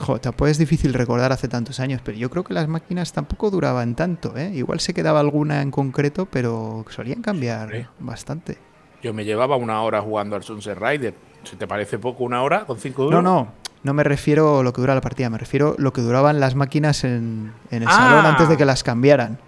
Jo, 0.00 0.18
tampoco 0.18 0.46
es 0.46 0.56
difícil 0.56 0.94
recordar 0.94 1.30
hace 1.30 1.46
tantos 1.46 1.78
años, 1.78 2.00
pero 2.02 2.16
yo 2.16 2.30
creo 2.30 2.42
que 2.42 2.54
las 2.54 2.66
máquinas 2.68 3.12
tampoco 3.12 3.50
duraban 3.50 3.94
tanto, 3.94 4.34
¿eh? 4.36 4.50
Igual 4.54 4.80
se 4.80 4.94
quedaba 4.94 5.20
alguna 5.20 5.60
en 5.60 5.70
concreto, 5.70 6.24
pero 6.26 6.86
solían 6.88 7.20
cambiar 7.20 7.70
Sí. 7.70 7.86
bastante. 7.98 8.56
Yo 9.02 9.12
me 9.12 9.24
llevaba 9.26 9.56
una 9.56 9.82
hora 9.82 10.00
jugando 10.00 10.36
al 10.36 10.42
Sunset 10.42 10.78
Rider. 10.78 11.14
Si 11.44 11.56
te 11.56 11.66
parece 11.66 11.98
poco 11.98 12.24
una 12.24 12.42
hora 12.42 12.64
con 12.64 12.78
cinco 12.78 13.02
No, 13.02 13.18
euros. 13.18 13.22
no, 13.24 13.48
no 13.82 13.92
me 13.94 14.02
refiero 14.02 14.60
a 14.60 14.62
lo 14.62 14.72
que 14.72 14.80
dura 14.80 14.94
la 14.94 15.00
partida, 15.02 15.28
me 15.28 15.38
refiero 15.38 15.74
a 15.78 15.80
lo 15.80 15.92
que 15.92 16.00
duraban 16.00 16.40
las 16.40 16.54
máquinas 16.54 17.04
en, 17.04 17.52
en 17.70 17.82
el 17.82 17.88
Ah. 17.88 17.92
salón 17.92 18.24
antes 18.26 18.48
de 18.48 18.56
que 18.56 18.64
las 18.64 18.82
cambiaran. 18.82 19.38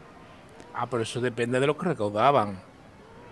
Ah, 0.75 0.87
pero 0.91 1.03
eso 1.03 1.21
depende 1.23 1.61
de 1.61 1.67
lo 1.67 1.77
que 1.79 1.87
recaudaban. 1.87 2.59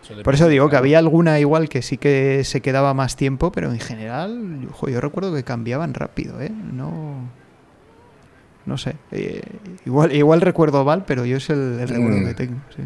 Eso 0.02 0.22
Por 0.22 0.34
eso 0.34 0.48
digo 0.48 0.68
que 0.70 0.76
había 0.76 0.98
alguna 0.98 1.38
igual 1.40 1.68
que 1.68 1.82
sí 1.82 1.96
que 1.98 2.42
se 2.44 2.60
quedaba 2.60 2.94
más 2.94 3.16
tiempo, 3.16 3.52
pero 3.52 3.70
en 3.70 3.78
general, 3.80 4.66
jo, 4.72 4.88
yo 4.88 5.00
recuerdo 5.00 5.34
que 5.34 5.44
cambiaban 5.44 5.94
rápido, 5.94 6.40
¿eh? 6.40 6.50
No. 6.50 7.28
No 8.66 8.76
sé. 8.78 8.96
eh, 9.10 9.42
igual, 9.86 10.12
igual 10.14 10.40
recuerdo 10.40 10.84
mal, 10.84 11.04
pero 11.06 11.24
yo 11.24 11.36
es 11.38 11.50
el, 11.50 11.78
el 11.80 11.88
recuerdo 11.88 12.16
Mm. 12.18 12.26
que 12.26 12.34
tengo. 12.34 12.56
sí. 12.76 12.82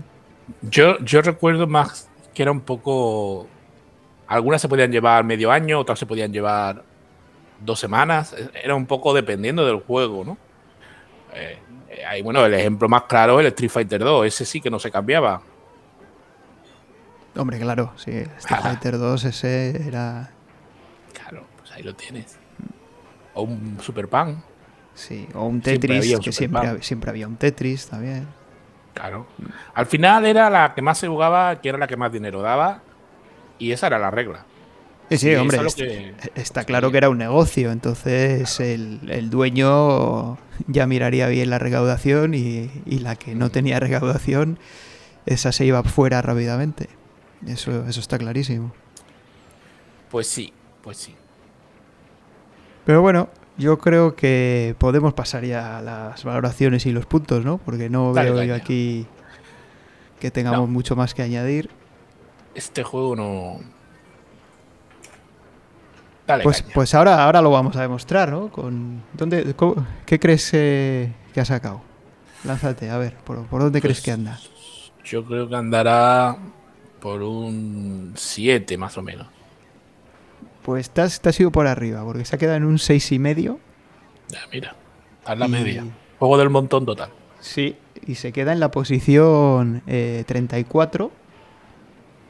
Yo, 0.71 0.99
yo 1.01 1.23
recuerdo 1.23 1.67
más 1.67 2.09
que 2.35 2.43
era 2.43 2.53
un 2.53 2.61
poco. 2.61 3.47
Algunas 4.27 4.61
se 4.61 4.69
podían 4.69 4.91
llevar 4.93 5.25
medio 5.25 5.51
año, 5.51 5.79
otras 5.79 5.99
se 5.99 6.07
podían 6.07 6.33
llevar 6.33 6.83
dos 7.65 7.79
semanas. 7.81 8.35
Era 8.63 8.75
un 8.75 8.87
poco 8.87 9.15
dependiendo 9.15 9.65
del 9.67 9.77
juego, 9.81 10.25
¿no? 10.25 10.37
Eh, 11.35 11.59
eh, 11.91 12.05
ahí, 12.07 12.23
bueno, 12.23 12.45
el 12.45 12.53
ejemplo 12.55 12.89
más 12.89 13.03
claro 13.05 13.41
es 13.41 13.47
el 13.47 13.53
Street 13.53 13.71
Fighter 13.71 14.01
2. 14.01 14.27
Ese 14.27 14.45
sí 14.45 14.61
que 14.61 14.71
no 14.71 14.79
se 14.79 14.91
cambiaba. 14.91 15.41
Hombre, 17.37 17.59
claro, 17.59 17.93
sí. 17.97 18.11
Street 18.39 18.61
Fighter 18.63 18.99
2 18.99 19.25
ese 19.25 19.87
era. 19.89 20.31
Claro, 21.13 21.45
pues 21.59 21.73
ahí 21.73 21.83
lo 21.83 21.95
tienes. 21.95 22.37
O 23.35 23.43
un 23.43 23.79
Super 23.81 24.09
Pan, 24.09 24.43
Sí, 24.95 25.27
o 25.35 25.45
un 25.47 25.61
Tetris, 25.61 26.15
un 26.15 26.21
que 26.21 26.31
siempre, 26.81 27.11
había 27.11 27.27
un 27.27 27.35
Tetris 27.37 27.89
también. 27.89 28.29
claro. 28.95 29.27
Al 29.75 29.87
final 29.87 30.25
era 30.25 30.49
la 30.51 30.73
que 30.73 30.83
más 30.83 30.99
se 30.99 31.09
jugaba, 31.09 31.61
que 31.61 31.69
era 31.69 31.79
la 31.79 31.89
que 31.89 31.97
más 31.97 32.13
dinero 32.13 32.43
daba. 32.43 32.81
Y 33.59 33.73
esa 33.73 33.89
era 33.89 33.99
la 33.99 34.13
regla. 34.13 34.45
Sí, 35.11 35.19
sí, 35.19 35.31
Y 35.31 35.35
hombre, 35.35 35.57
eso 35.59 35.67
es 35.67 35.79
lo 35.79 35.85
est- 35.85 36.23
que- 36.33 36.41
está 36.41 36.63
claro 36.65 36.93
que 36.93 36.99
era 36.99 37.09
un 37.11 37.19
negocio, 37.19 37.73
entonces 37.73 38.59
el, 38.61 39.01
el 39.11 39.31
dueño 39.31 40.39
ya 40.69 40.87
miraría 40.87 41.27
bien 41.27 41.51
la 41.51 41.59
recaudación 41.59 42.35
y, 42.35 42.71
y 42.87 43.01
la 43.01 43.17
que 43.17 43.35
no 43.35 43.51
tenía 43.51 43.81
recaudación, 43.81 44.59
esa 45.27 45.51
se 45.53 45.65
iba 45.67 45.83
fuera 45.83 46.23
rápidamente. 46.23 46.89
Eso, 47.47 47.87
eso 47.87 48.01
está 48.01 48.19
clarísimo. 48.19 48.73
Pues 50.11 50.27
sí, 50.27 50.53
pues 50.83 50.97
sí. 50.97 51.15
Pero 52.87 53.03
bueno, 53.03 53.29
yo 53.59 53.79
creo 53.79 54.15
que 54.15 54.75
podemos 54.79 55.15
pasar 55.15 55.45
ya 55.45 55.79
a 55.79 55.83
las 55.83 56.25
valoraciones 56.25 56.87
y 56.87 56.93
los 56.93 57.07
puntos, 57.07 57.45
¿no? 57.45 57.59
Porque 57.59 57.89
no 57.91 58.13
Dale, 58.13 58.31
veo 58.31 58.45
yo 58.45 58.55
aquí 58.55 59.07
que 60.21 60.31
tengamos 60.31 60.61
No. 60.61 60.67
mucho 60.69 60.97
más 60.97 61.15
que 61.15 61.23
añadir. 61.23 61.71
Este 62.55 62.83
juego 62.83 63.17
no. 63.17 63.61
Dale, 66.27 66.43
Pues, 66.45 66.63
caña. 66.63 66.75
pues 66.75 66.95
ahora, 66.95 67.23
ahora 67.25 67.43
lo 67.43 67.51
vamos 67.51 67.77
a 67.77 67.83
demostrar, 67.83 68.31
¿no? 68.31 68.49
Con, 68.51 69.03
¿dónde, 69.13 69.55
cómo- 69.55 69.87
¿Qué 70.07 70.19
crees 70.19 70.51
eh, 70.55 71.13
que 71.35 71.41
ha 71.41 71.45
sacado? 71.45 71.83
Lánzate, 72.45 72.89
a 72.91 72.97
ver, 72.99 73.17
¿por, 73.17 73.45
por 73.47 73.61
dónde 73.63 73.81
crees 73.81 73.99
Pues, 73.99 74.05
que 74.05 74.13
anda? 74.13 74.39
Yo 75.05 75.25
creo 75.25 75.49
que 75.49 75.55
andará 75.57 76.37
por 77.05 77.23
un 77.23 78.15
7 78.17 78.79
más 78.79 78.97
o 78.97 79.03
menos. 79.03 79.27
Pues 80.63 80.89
te 80.89 81.03
has, 81.03 81.21
te 81.21 81.29
has 81.29 81.39
ido 81.39 81.53
por 81.53 81.67
arriba, 81.67 82.03
porque 82.03 82.25
se 82.25 82.35
ha 82.35 82.39
quedado 82.39 82.57
en 82.57 82.65
un 82.65 82.79
seis 82.79 83.13
y 83.13 83.19
medio. 83.19 83.61
Ya, 84.29 84.39
mira. 84.51 84.75
A 85.27 85.35
la 85.35 85.47
Y- 85.47 85.51
media. 85.51 85.85
Juego 86.19 86.39
del 86.39 86.49
montón 86.49 86.87
total. 86.87 87.11
Sí, 87.41 87.77
y 88.07 88.15
se 88.15 88.33
queda 88.33 88.55
en 88.55 88.61
la 88.61 88.71
posición 88.71 89.83
eh, 89.87 90.25
34. 90.27 91.05
O 91.07 91.11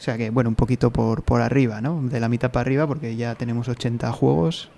sea 0.01 0.19
que, 0.19 0.31
bueno, 0.31 0.51
un 0.51 0.57
poquito 0.57 0.91
por, 0.91 1.23
por 1.23 1.41
arriba, 1.41 1.81
¿no? 1.81 2.03
De 2.03 2.19
la 2.19 2.29
mitad 2.29 2.51
para 2.51 2.63
arriba, 2.63 2.89
porque 2.89 3.15
ya 3.15 3.37
tenemos 3.37 3.69
80 3.69 4.11
juegos. 4.11 4.71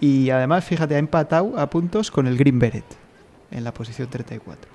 Y 0.00 0.30
además, 0.30 0.64
fíjate, 0.64 0.94
ha 0.94 0.98
empatado 0.98 1.58
a 1.58 1.68
puntos 1.68 2.10
con 2.10 2.26
el 2.26 2.38
Green 2.38 2.58
Beret 2.58 2.86
en 3.50 3.62
la 3.64 3.74
posición 3.74 4.08
34. 4.08 4.72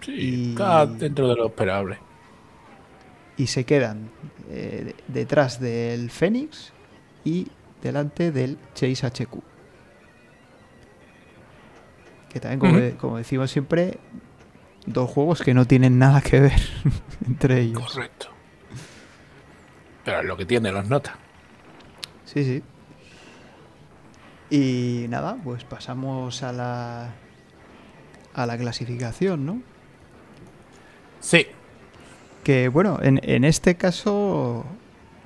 Sí, 0.00 0.12
Y- 0.12 0.50
está 0.50 0.86
dentro 0.86 1.28
de 1.28 1.34
lo 1.36 1.46
esperable. 1.46 1.98
Y 3.36 3.46
se 3.46 3.64
quedan 3.64 4.10
eh, 4.50 4.94
de- 5.08 5.12
detrás 5.20 5.60
del 5.60 6.10
Fénix 6.10 6.72
y 7.24 7.46
delante 7.82 8.32
del 8.32 8.58
Chase 8.74 9.06
HQ. 9.06 9.38
Que 12.30 12.40
también, 12.40 12.92
como 12.98 13.16
decimos 13.18 13.50
siempre, 13.50 13.98
dos 14.86 15.08
juegos 15.10 15.42
que 15.42 15.54
no 15.54 15.66
tienen 15.66 15.98
nada 15.98 16.20
que 16.20 16.40
ver 16.40 16.60
entre 17.26 17.60
ellos. 17.60 17.92
Correcto. 17.92 18.28
Pero 20.04 20.20
es 20.20 20.26
lo 20.26 20.36
que 20.36 20.46
tiene 20.46 20.72
las 20.72 20.88
notas. 20.88 21.14
Sí, 22.24 22.44
sí. 22.44 22.62
Y 24.50 25.06
nada, 25.08 25.36
pues 25.44 25.64
pasamos 25.64 26.42
a 26.42 26.52
la 26.52 27.14
a 28.34 28.46
la 28.46 28.56
clasificación, 28.56 29.44
¿no? 29.46 29.62
Sí. 31.20 31.46
Que 32.44 32.68
bueno, 32.68 32.98
en, 33.02 33.20
en 33.22 33.44
este 33.44 33.76
caso, 33.76 34.64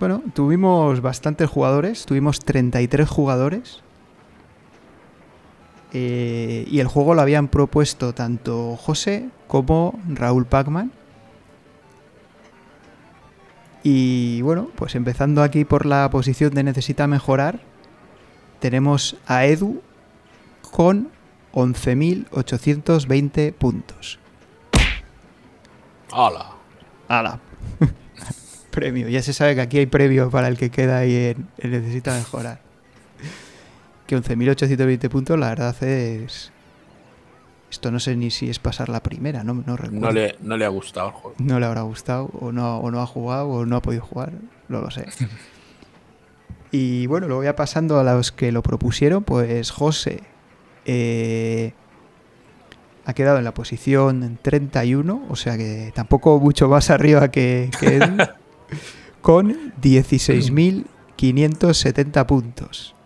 bueno, 0.00 0.22
tuvimos 0.34 1.00
bastantes 1.00 1.48
jugadores, 1.48 2.06
tuvimos 2.06 2.40
33 2.40 3.08
jugadores. 3.08 3.82
Eh, 5.94 6.66
y 6.70 6.80
el 6.80 6.88
juego 6.88 7.14
lo 7.14 7.20
habían 7.20 7.48
propuesto 7.48 8.14
tanto 8.14 8.76
José 8.76 9.28
como 9.46 10.00
Raúl 10.08 10.46
Pacman. 10.46 10.90
Y 13.82 14.40
bueno, 14.42 14.70
pues 14.74 14.94
empezando 14.94 15.42
aquí 15.42 15.64
por 15.64 15.86
la 15.86 16.08
posición 16.10 16.54
de 16.54 16.62
necesita 16.62 17.06
mejorar, 17.06 17.60
tenemos 18.60 19.16
a 19.26 19.44
Edu 19.44 19.82
con 20.70 21.10
11.820 21.52 23.52
puntos. 23.52 24.18
Hola. 26.12 26.52
¡Hala! 27.08 27.40
premio. 28.70 29.08
Ya 29.08 29.22
se 29.22 29.32
sabe 29.32 29.54
que 29.54 29.60
aquí 29.60 29.78
hay 29.78 29.86
premio 29.86 30.30
para 30.30 30.48
el 30.48 30.56
que 30.56 30.70
queda 30.70 31.04
en, 31.04 31.48
en 31.58 31.70
Necesita 31.70 32.14
Mejorar. 32.14 32.60
Que 34.06 34.16
11.820 34.16 35.08
puntos, 35.08 35.38
la 35.38 35.48
verdad 35.50 35.82
es... 35.82 36.52
Esto 37.70 37.90
no 37.90 38.00
sé 38.00 38.16
ni 38.16 38.30
si 38.30 38.50
es 38.50 38.58
pasar 38.58 38.90
la 38.90 39.02
primera, 39.02 39.44
no, 39.44 39.54
no 39.54 39.76
recuerdo. 39.78 40.06
No 40.06 40.12
le, 40.12 40.36
no 40.42 40.58
le 40.58 40.66
ha 40.66 40.68
gustado 40.68 41.08
el 41.08 41.14
juego. 41.14 41.36
No 41.38 41.58
le 41.58 41.64
habrá 41.64 41.80
gustado, 41.80 42.30
o 42.38 42.52
no, 42.52 42.76
o 42.76 42.90
no 42.90 43.00
ha 43.00 43.06
jugado, 43.06 43.48
o 43.48 43.64
no 43.64 43.76
ha 43.76 43.80
podido 43.80 44.04
jugar, 44.04 44.32
no 44.68 44.80
lo 44.80 44.90
sé. 44.90 45.06
Y 46.74 47.06
bueno, 47.06 47.28
lo 47.28 47.36
voy 47.36 47.46
a 47.48 47.54
pasando 47.54 48.00
a 48.00 48.02
los 48.02 48.32
que 48.32 48.50
lo 48.50 48.62
propusieron, 48.62 49.24
pues 49.24 49.70
José, 49.70 50.22
eh, 50.86 51.74
ha 53.04 53.14
quedado 53.14 53.38
en 53.38 53.44
la 53.44 53.54
posición 53.54 54.38
31, 54.40 55.26
o 55.28 55.36
sea 55.36 55.56
que 55.56 55.92
tampoco 55.94 56.40
mucho 56.40 56.68
más 56.68 56.90
arriba 56.90 57.30
que, 57.30 57.70
que 57.78 57.96
Edu, 57.96 58.16
con 59.20 59.72
16.570 59.80 62.26
puntos. 62.26 62.96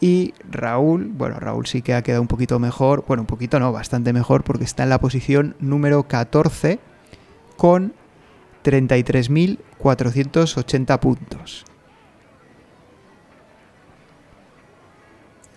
Y 0.00 0.34
Raúl, 0.50 1.10
bueno, 1.14 1.38
Raúl 1.38 1.66
sí 1.66 1.80
que 1.80 1.94
ha 1.94 2.02
quedado 2.02 2.22
un 2.22 2.28
poquito 2.28 2.58
mejor, 2.58 3.04
bueno, 3.06 3.22
un 3.22 3.28
poquito 3.28 3.60
no, 3.60 3.70
bastante 3.70 4.12
mejor, 4.12 4.42
porque 4.42 4.64
está 4.64 4.82
en 4.82 4.88
la 4.88 4.98
posición 4.98 5.54
número 5.60 6.08
14 6.08 6.80
con 7.56 7.92
33.480 8.64 10.98
puntos. 10.98 11.64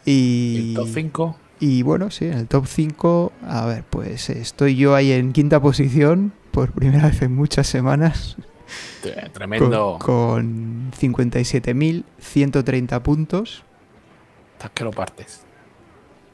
Y, 0.05 0.69
El 0.69 0.75
top 0.75 0.87
5. 0.93 1.35
Y 1.59 1.83
bueno, 1.83 2.11
sí, 2.11 2.25
en 2.25 2.33
el 2.33 2.47
top 2.47 2.65
5, 2.67 3.31
a 3.47 3.65
ver, 3.65 3.83
pues 3.89 4.29
estoy 4.29 4.75
yo 4.75 4.95
ahí 4.95 5.11
en 5.11 5.31
quinta 5.31 5.61
posición 5.61 6.33
por 6.51 6.71
primera 6.71 7.07
vez 7.07 7.21
en 7.21 7.35
muchas 7.35 7.67
semanas 7.67 8.37
con, 9.01 9.31
Tremendo. 9.31 9.97
con 10.01 10.91
57.130 10.91 13.01
puntos. 13.01 13.63
Estás 14.53 14.71
que 14.71 14.83
lo 14.83 14.91
partes. 14.91 15.43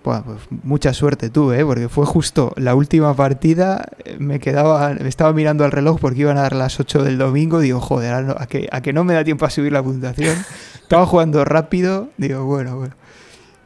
Buah, 0.04 0.24
pues 0.24 0.40
mucha 0.64 0.94
suerte 0.94 1.30
tú, 1.30 1.52
¿eh? 1.52 1.64
Porque 1.64 1.88
fue 1.88 2.08
justo 2.08 2.54
la 2.58 2.74
última 2.74 3.16
partida, 3.16 3.86
eh, 4.04 4.18
me 4.20 4.40
quedaba, 4.40 4.96
me 4.96 5.10
estaba 5.10 5.32
mirando 5.32 5.64
al 5.64 5.72
reloj 5.72 6.00
porque 6.00 6.22
iban 6.22 6.40
a 6.40 6.42
dar 6.42 6.56
las 6.56 6.80
8 6.80 7.04
del 7.04 7.20
domingo, 7.20 7.60
digo, 7.60 7.80
joder, 7.80 8.34
a, 8.36 8.48
que, 8.48 8.68
a 8.72 8.82
que 8.82 8.94
no 8.94 9.04
me 9.04 9.14
da 9.14 9.24
tiempo 9.24 9.46
a 9.46 9.52
subir 9.52 9.72
la 9.72 9.84
puntuación. 9.84 10.36
estaba 10.82 11.06
jugando 11.06 11.46
rápido, 11.46 12.10
digo, 12.18 12.46
bueno, 12.46 12.78
bueno. 12.78 12.96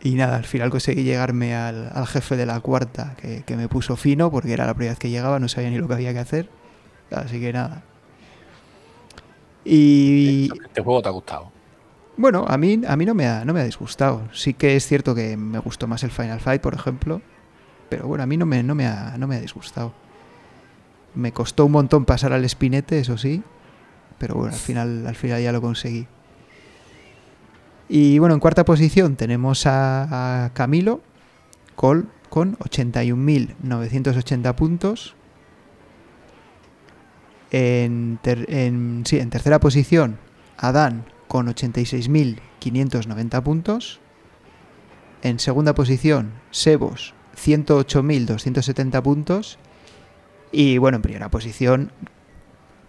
Y 0.06 0.14
nada, 0.14 0.36
al 0.36 0.44
final 0.44 0.70
conseguí 0.70 1.02
llegarme 1.02 1.56
al, 1.56 1.90
al 1.92 2.06
jefe 2.06 2.36
de 2.38 2.46
la 2.46 2.60
cuarta, 2.60 3.16
que, 3.20 3.42
que 3.42 3.58
me 3.58 3.68
puso 3.68 3.96
fino 3.96 4.30
porque 4.30 4.54
era 4.54 4.68
la 4.68 4.76
primera 4.76 4.92
vez 4.92 5.00
que 5.00 5.10
llegaba, 5.10 5.40
no 5.40 5.48
sabía 5.48 5.72
ni 5.72 5.80
lo 5.80 5.88
que 5.88 5.96
había 5.96 6.14
que 6.14 6.20
hacer. 6.20 6.48
Así 7.10 7.40
que 7.40 7.52
nada. 7.52 7.82
Y, 9.64 10.50
Este 10.64 10.82
juego 10.84 11.02
te 11.02 11.10
ha 11.10 11.12
gustado. 11.12 11.52
bueno, 12.18 12.46
a 12.48 12.56
mí, 12.56 12.82
a 12.88 12.96
mí 12.96 13.06
no, 13.06 13.16
me 13.16 13.26
ha, 13.26 13.46
no 13.46 13.54
me 13.54 13.62
ha 13.62 13.64
disgustado. 13.64 14.30
Sí 14.32 14.54
que 14.54 14.76
es 14.76 14.86
cierto 14.86 15.16
que 15.16 15.38
me 15.38 15.58
gustó 15.58 15.88
más 15.88 16.04
el 16.04 16.12
Final 16.12 16.40
Fight, 16.40 16.62
por 16.62 16.76
ejemplo. 16.76 17.24
Pero 17.90 18.08
bueno, 18.08 18.24
a 18.24 18.28
mí 18.28 18.38
no 18.38 18.46
me, 18.46 18.62
no 18.62 18.76
me, 18.76 18.86
ha, 18.86 19.16
no 19.18 19.26
me 19.26 19.38
ha 19.38 19.40
disgustado. 19.42 19.92
Me 21.16 21.32
costó 21.32 21.66
un 21.66 21.72
montón 21.72 22.06
pasar 22.06 22.32
al 22.32 22.46
espinete, 22.46 23.00
eso 23.00 23.18
sí. 23.18 23.42
Pero 24.20 24.36
bueno, 24.36 24.54
al 24.54 24.60
final, 24.60 25.08
al 25.08 25.16
final 25.16 25.42
ya 25.42 25.52
lo 25.52 25.62
conseguí. 25.62 26.08
Y 27.88 28.18
bueno, 28.20 28.34
en 28.36 28.40
cuarta 28.40 28.66
posición 28.66 29.16
tenemos 29.16 29.66
a, 29.68 30.50
Camilo 30.54 31.02
Col 31.76 32.08
con 32.30 32.58
81.980 32.58 34.56
puntos. 34.56 35.16
En, 37.52 38.18
ter- 38.22 38.46
en- 38.52 39.04
sí, 39.06 39.20
en 39.20 39.30
tercera 39.30 39.60
posición, 39.60 40.18
Adán 40.58 41.06
con 41.28 41.48
86.590 41.48 43.44
puntos. 43.44 44.00
En 45.22 45.40
segunda 45.40 45.74
posición, 45.76 46.32
Sebos, 46.52 47.14
108.270 47.38 49.02
puntos. 49.02 49.58
Y 50.52 50.78
bueno, 50.78 50.98
en 50.98 51.02
primera 51.02 51.30
posición, 51.30 51.92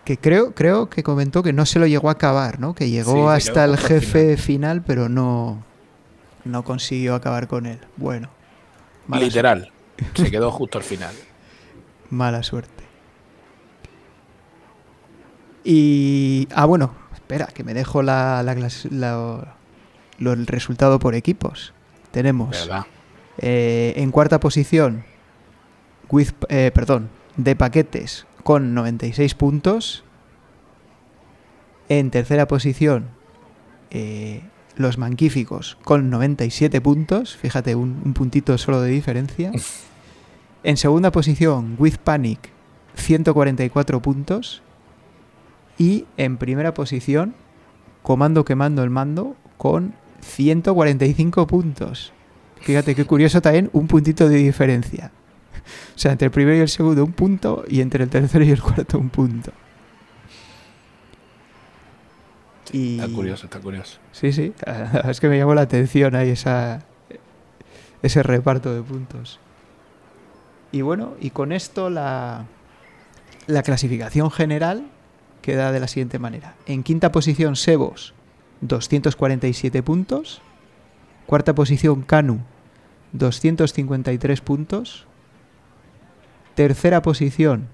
Que 0.04 0.16
creo, 0.16 0.54
creo 0.54 0.88
que 0.88 1.02
comentó 1.02 1.42
que 1.42 1.52
no 1.52 1.66
se 1.66 1.78
lo 1.78 1.86
llegó 1.86 2.08
a 2.08 2.12
acabar, 2.12 2.58
¿no? 2.58 2.74
Que 2.74 2.88
llegó 2.88 3.12
Sí, 3.12 3.20
hasta 3.36 3.66
el 3.66 3.76
jefe 3.76 4.38
final. 4.38 4.80
pero 4.80 5.10
no, 5.10 5.62
no 6.46 6.64
consiguió 6.64 7.14
acabar 7.14 7.46
con 7.46 7.66
él. 7.66 7.80
Bueno, 7.98 8.30
Literal. 9.12 9.70
Se 10.14 10.30
quedó 10.30 10.50
justo 10.50 10.78
al 10.78 10.84
final. 10.84 11.14
mala 12.08 12.42
suerte. 12.42 12.75
Y. 15.68 16.46
Ah, 16.54 16.64
bueno, 16.64 16.92
espera, 17.12 17.46
que 17.46 17.64
me 17.64 17.74
dejo 17.74 18.02
la, 18.02 18.42
la 18.44 18.54
lo- 20.18 20.32
el 20.32 20.46
resultado 20.46 20.98
por 21.00 21.14
equipos. 21.16 21.72
Tenemos 22.12 22.56
eh, 23.38 23.92
en 23.96 24.10
cuarta 24.12 24.38
posición, 24.40 25.04
with, 26.08 26.30
eh, 26.48 26.70
perdón, 26.72 27.10
de 27.36 27.56
paquetes 27.56 28.26
con 28.44 28.74
96 28.74 29.34
puntos. 29.34 30.04
En 31.88 32.10
tercera 32.10 32.48
posición, 32.48 33.06
eh, 33.90 34.42
los 34.76 34.98
manquíficos 34.98 35.76
con 35.84 36.10
97 36.10 36.80
puntos. 36.80 37.36
Fíjate, 37.36 37.74
un, 37.74 38.00
un 38.04 38.14
puntito 38.14 38.56
solo 38.58 38.80
de 38.80 38.90
diferencia. 38.90 39.50
En 40.62 40.76
segunda 40.76 41.12
posición, 41.12 41.76
with 41.78 41.94
panic, 42.02 42.50
144 42.96 44.02
puntos. 44.02 44.62
Y 45.78 46.06
en 46.16 46.36
primera 46.36 46.74
posición, 46.74 47.34
comando 48.02 48.44
quemando 48.44 48.82
el 48.82 48.90
mando 48.90 49.36
con 49.58 49.94
145 50.20 51.46
puntos. 51.46 52.12
Fíjate 52.60 52.94
qué 52.94 53.04
curioso 53.04 53.40
también, 53.40 53.70
un 53.72 53.86
puntito 53.86 54.28
de 54.28 54.36
diferencia. 54.36 55.12
O 55.94 55.98
sea, 55.98 56.12
entre 56.12 56.26
el 56.26 56.30
primero 56.30 56.56
y 56.56 56.60
el 56.60 56.68
segundo 56.68 57.04
un 57.04 57.12
punto 57.12 57.64
y 57.68 57.80
entre 57.80 58.04
el 58.04 58.10
tercero 58.10 58.44
y 58.44 58.50
el 58.50 58.62
cuarto 58.62 58.98
un 58.98 59.10
punto. 59.10 59.52
Y... 62.72 62.98
Está 62.98 63.14
curioso, 63.14 63.46
está 63.46 63.60
curioso. 63.60 63.98
Sí, 64.12 64.32
sí, 64.32 64.52
es 65.08 65.20
que 65.20 65.28
me 65.28 65.38
llamó 65.38 65.54
la 65.54 65.62
atención 65.62 66.14
ahí 66.14 66.30
esa, 66.30 66.84
ese 68.02 68.22
reparto 68.22 68.74
de 68.74 68.82
puntos. 68.82 69.40
Y 70.72 70.82
bueno, 70.82 71.14
y 71.20 71.30
con 71.30 71.52
esto 71.52 71.90
la, 71.90 72.46
la 73.46 73.62
clasificación 73.62 74.30
general 74.30 74.86
queda 75.42 75.72
de 75.72 75.80
la 75.80 75.88
siguiente 75.88 76.18
manera. 76.18 76.54
En 76.66 76.82
quinta 76.82 77.12
posición 77.12 77.56
Sebos, 77.56 78.14
247 78.62 79.82
puntos. 79.82 80.42
Cuarta 81.26 81.54
posición 81.54 82.02
Canu, 82.02 82.40
253 83.12 84.40
puntos. 84.40 85.06
Tercera 86.54 87.02
posición 87.02 87.68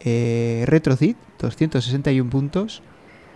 eh, 0.00 0.64
Retrocid, 0.66 1.16
261 1.38 2.30
puntos. 2.30 2.82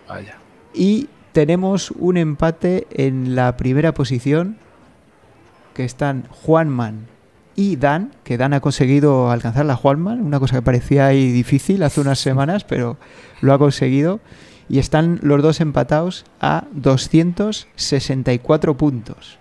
Vaya. 0.07 0.37
Y 0.73 1.09
tenemos 1.31 1.91
un 1.91 2.17
empate 2.17 2.87
en 2.91 3.35
la 3.35 3.55
primera 3.57 3.93
posición 3.93 4.57
que 5.73 5.83
están 5.83 6.27
Juanman 6.29 7.07
y 7.55 7.77
Dan, 7.77 8.11
que 8.23 8.37
Dan 8.37 8.53
ha 8.53 8.59
conseguido 8.59 9.31
alcanzar 9.31 9.65
la 9.65 9.75
Juanman, 9.75 10.21
una 10.21 10.39
cosa 10.39 10.57
que 10.57 10.61
parecía 10.61 11.07
ahí 11.07 11.31
difícil 11.31 11.81
hace 11.83 12.01
unas 12.01 12.19
semanas, 12.19 12.63
pero 12.65 12.97
lo 13.41 13.53
ha 13.53 13.57
conseguido. 13.57 14.19
Y 14.67 14.79
están 14.79 15.19
los 15.21 15.41
dos 15.43 15.61
empatados 15.61 16.25
a 16.41 16.63
264 16.73 18.75
puntos. 18.77 19.37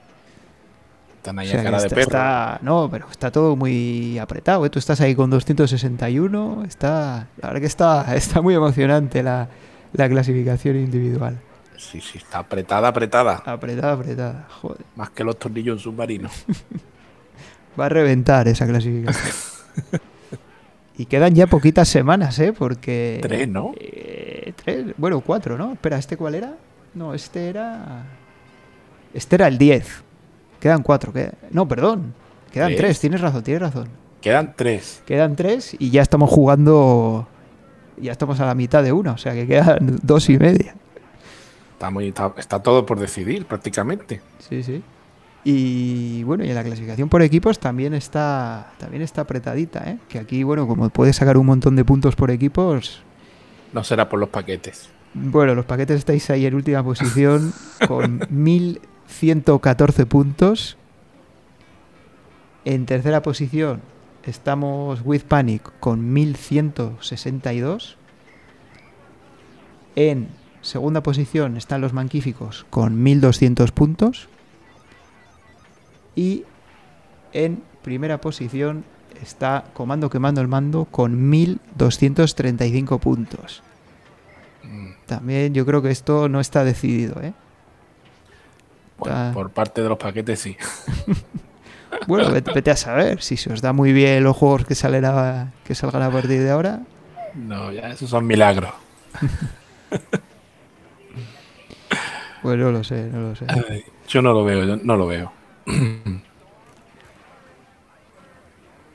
Están 1.17 1.39
ahí 1.39 1.49
O 1.49 1.53
sea 1.53 1.63
cara 1.63 1.79
de 1.81 1.87
está- 1.87 1.95
perro. 1.97 2.03
está- 2.09 2.59
no, 2.63 2.89
pero 2.91 3.07
está 3.11 3.31
todo 3.33 3.57
muy 3.57 4.19
apretado. 4.19 4.65
¿eh? 4.67 4.71
Tú 4.71 4.79
estás 4.79 5.01
ahí 5.01 5.15
con 5.15 5.31
261. 5.31 6.65
Está, 6.67 7.29
la 7.41 7.49
verdad 7.49 7.61
que 7.61 7.67
está, 7.67 8.15
está 8.15 8.43
muy 8.43 8.55
emocionante 8.55 9.23
la, 9.23 9.49
la 9.95 10.09
clasificación 10.09 10.77
individual. 10.77 11.41
Sí, 11.79 12.01
sí, 12.01 12.19
está 12.19 12.41
apretada, 12.41 12.89
apretada. 12.89 13.43
Apretada, 13.47 13.93
apretada. 13.95 14.47
Joder. 14.61 14.85
Más 14.97 15.11
que 15.11 15.25
los 15.25 15.39
tornillos 15.39 15.79
en 15.79 15.83
submarino. 15.83 16.29
Va 17.79 17.87
a 17.87 17.89
reventar 17.89 18.47
esa 18.49 18.67
clasificación. 18.67 19.35
y 20.99 21.07
quedan 21.07 21.35
ya 21.35 21.47
poquitas 21.47 21.89
semanas, 21.89 22.39
¿eh? 22.39 22.53
Porque. 22.53 23.19
Tres, 23.23 23.49
¿no? 23.49 23.73
eh, 23.81 24.53
tres, 24.63 24.87
bueno, 24.97 25.21
cuatro, 25.21 25.57
¿no? 25.59 25.73
Espera, 25.73 25.99
¿este 25.99 26.17
cuál 26.17 26.35
era? 26.37 26.55
No, 26.95 27.15
este 27.15 27.49
era. 27.49 28.05
Este 29.13 29.37
era 29.37 29.49
el 29.49 29.59
10. 29.59 30.03
Quedan 30.61 30.83
cuatro. 30.83 31.13
queda- 31.13 31.33
No, 31.51 31.67
perdón. 31.69 32.15
Quedan 32.53 32.69
¿Tres? 32.69 32.79
tres, 32.81 33.01
tienes 33.01 33.21
razón, 33.21 33.43
tienes 33.43 33.63
razón. 33.63 33.89
Quedan 34.21 34.55
tres. 34.57 35.03
Quedan 35.07 35.35
tres 35.37 35.77
y 35.79 35.91
ya 35.91 36.03
estamos 36.03 36.31
jugando. 36.31 37.27
Ya 37.97 38.13
estamos 38.13 38.39
a 38.41 38.47
la 38.47 38.55
mitad 38.55 38.83
de 38.83 38.93
una, 38.93 39.13
o 39.13 39.19
sea 39.19 39.33
que 39.35 39.47
quedan 39.47 39.99
dos 40.03 40.29
y 40.31 40.39
media. 40.39 40.75
Está, 41.73 41.91
muy, 41.91 42.09
está, 42.09 42.33
está 42.39 42.63
todo 42.63 42.87
por 42.87 42.99
decidir, 42.99 43.45
prácticamente. 43.47 44.21
Sí, 44.49 44.63
sí. 44.63 44.83
Y 45.45 46.23
bueno, 46.23 46.43
y 46.43 46.49
en 46.49 46.55
la 46.55 46.65
clasificación 46.65 47.11
por 47.11 47.21
equipos 47.21 47.59
también 47.59 47.93
está 47.93 48.73
también 48.79 49.03
está 49.03 49.23
apretadita, 49.23 49.91
¿eh? 49.91 49.99
Que 50.09 50.19
aquí, 50.19 50.43
bueno, 50.43 50.67
como 50.67 50.89
puedes 50.89 51.17
sacar 51.17 51.37
un 51.37 51.45
montón 51.45 51.77
de 51.77 51.85
puntos 51.85 52.17
por 52.17 52.31
equipos, 52.31 53.03
No 53.75 53.85
será 53.85 54.09
por 54.09 54.19
los 54.19 54.31
paquetes. 54.31 54.89
Bueno, 55.13 55.55
los 55.55 55.67
paquetes 55.67 55.99
estáis 55.99 56.29
ahí 56.31 56.47
en 56.47 56.55
última 56.55 56.83
posición 56.83 57.53
con 57.87 58.27
1114 58.31 60.07
puntos. 60.07 60.79
En 62.65 62.87
tercera 62.87 63.21
posición 63.23 63.83
estamos 64.25 65.03
With 65.05 65.25
Panic 65.25 65.71
con 65.79 66.13
1162. 66.13 67.99
En 69.97 70.29
segunda 70.63 71.03
posición 71.03 71.59
están 71.59 71.83
los 71.83 71.93
Manquíficos 71.93 72.65
con 72.71 73.03
1200 73.03 73.71
puntos. 73.73 74.29
Y 76.17 76.45
en 77.33 77.63
primera 77.83 78.21
posición 78.21 78.85
está 79.23 79.65
Comando 79.75 80.11
Quemando 80.11 80.41
el 80.41 80.49
Mando 80.49 80.87
con 80.87 81.29
1235 81.31 82.99
puntos. 82.99 83.63
También 85.07 85.55
yo 85.55 85.65
creo 85.67 85.83
que 85.83 85.91
esto 85.91 86.29
no 86.29 86.41
está 86.41 86.65
decidido, 86.65 87.21
¿eh? 87.23 87.33
Bueno, 88.97 89.33
por 89.35 89.51
parte 89.51 89.83
de 89.83 89.89
los 89.89 89.99
paquetes 89.99 90.41
sí. 90.41 90.57
Bueno, 92.09 92.29
vete, 92.33 92.53
vete 92.53 92.73
a 92.73 92.77
saber. 92.77 93.23
Si 93.23 93.37
se 93.37 93.53
os 93.53 93.61
da 93.63 93.73
muy 93.73 93.93
bien 93.93 94.25
los 94.25 94.37
juegos 94.37 94.65
que, 94.67 94.75
salen 94.75 95.05
a- 95.05 95.53
que 95.65 95.77
salgan 95.77 96.03
a 96.03 96.11
partir 96.11 96.41
de 96.43 96.51
ahora, 96.51 96.81
No, 97.35 97.71
ya 97.71 97.89
esos 97.91 98.11
son 98.11 98.27
milagros. 98.27 98.71
pues 102.43 102.59
no 102.59 102.71
lo 102.73 102.83
sé, 102.85 103.09
no 103.13 103.29
lo 103.31 103.37
sé. 103.37 103.47
Ay, 103.49 103.85
Yo 104.09 104.23
no 104.23 104.33
lo 104.33 104.45
veo, 104.45 104.65
yo 104.65 104.77
no 104.83 104.97
lo 104.97 105.07
veo. 105.07 105.33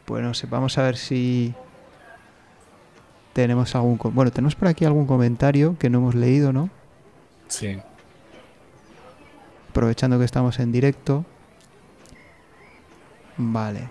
Pues 0.06 0.24
no 0.24 0.34
sé, 0.34 0.48
vamos 0.48 0.78
a 0.78 0.84
ver 0.84 0.98
si 0.98 1.54
tenemos 3.34 3.76
algún... 3.76 4.00
Bueno, 4.02 4.32
tenemos 4.32 4.56
por 4.56 4.68
aquí 4.68 4.84
algún 4.86 5.06
comentario 5.06 5.78
que 5.78 5.90
no 5.90 6.00
hemos 6.00 6.16
leído, 6.16 6.52
¿no? 6.52 6.70
Sí. 7.48 7.78
Aprovechando 9.70 10.18
que 10.18 10.26
estamos 10.26 10.60
en 10.60 10.72
directo. 10.72 11.26
Vale. 13.38 13.90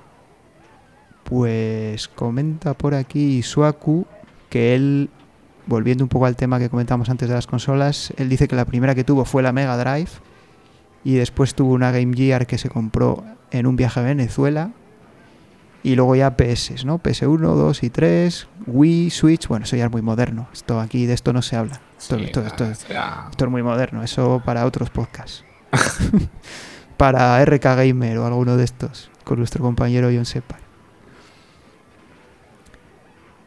Pues 1.24 2.08
comenta 2.08 2.74
por 2.74 2.94
aquí 2.94 3.42
Suaku 3.42 4.06
que 4.50 4.74
él, 4.74 5.10
volviendo 5.66 6.04
un 6.04 6.08
poco 6.08 6.26
al 6.26 6.36
tema 6.36 6.58
que 6.58 6.68
comentamos 6.68 7.10
antes 7.10 7.28
de 7.28 7.34
las 7.34 7.46
consolas, 7.46 8.12
él 8.16 8.28
dice 8.28 8.48
que 8.48 8.56
la 8.56 8.64
primera 8.64 8.94
que 8.94 9.04
tuvo 9.04 9.24
fue 9.24 9.42
la 9.42 9.52
Mega 9.52 9.76
Drive 9.76 10.10
y 11.04 11.14
después 11.14 11.54
tuvo 11.54 11.72
una 11.74 11.90
Game 11.92 12.14
Gear 12.16 12.46
que 12.46 12.58
se 12.58 12.68
compró 12.68 13.24
en 13.50 13.66
un 13.66 13.76
viaje 13.76 14.00
a 14.00 14.02
Venezuela 14.02 14.70
y 15.82 15.94
luego 15.94 16.16
ya 16.16 16.36
PS, 16.36 16.84
¿no? 16.84 16.98
PS1, 16.98 17.38
2 17.38 17.82
y 17.84 17.90
3, 17.90 18.48
Wii, 18.66 19.10
Switch, 19.10 19.46
bueno, 19.48 19.64
eso 19.64 19.76
ya 19.76 19.84
es 19.86 19.90
muy 19.92 20.02
moderno. 20.02 20.48
Esto 20.52 20.80
aquí 20.80 21.06
de 21.06 21.14
esto 21.14 21.32
no 21.32 21.40
se 21.40 21.56
habla. 21.56 21.80
Esto, 21.98 22.18
Sí, 22.18 22.24
esto- 22.24 22.44
esto- 22.44 22.64
esto 22.70 23.44
es 23.44 23.50
muy 23.50 23.62
moderno, 23.62 24.02
eso 24.02 24.42
para 24.44 24.66
otros 24.66 24.90
podcasts. 24.90 25.44
para 26.96 27.40
RK 27.42 27.62
Gamer 27.76 28.18
o 28.18 28.26
alguno 28.26 28.56
de 28.56 28.64
estos, 28.64 29.10
con 29.24 29.38
nuestro 29.38 29.62
compañero 29.62 30.08
John 30.12 30.24
Separ. 30.26 30.60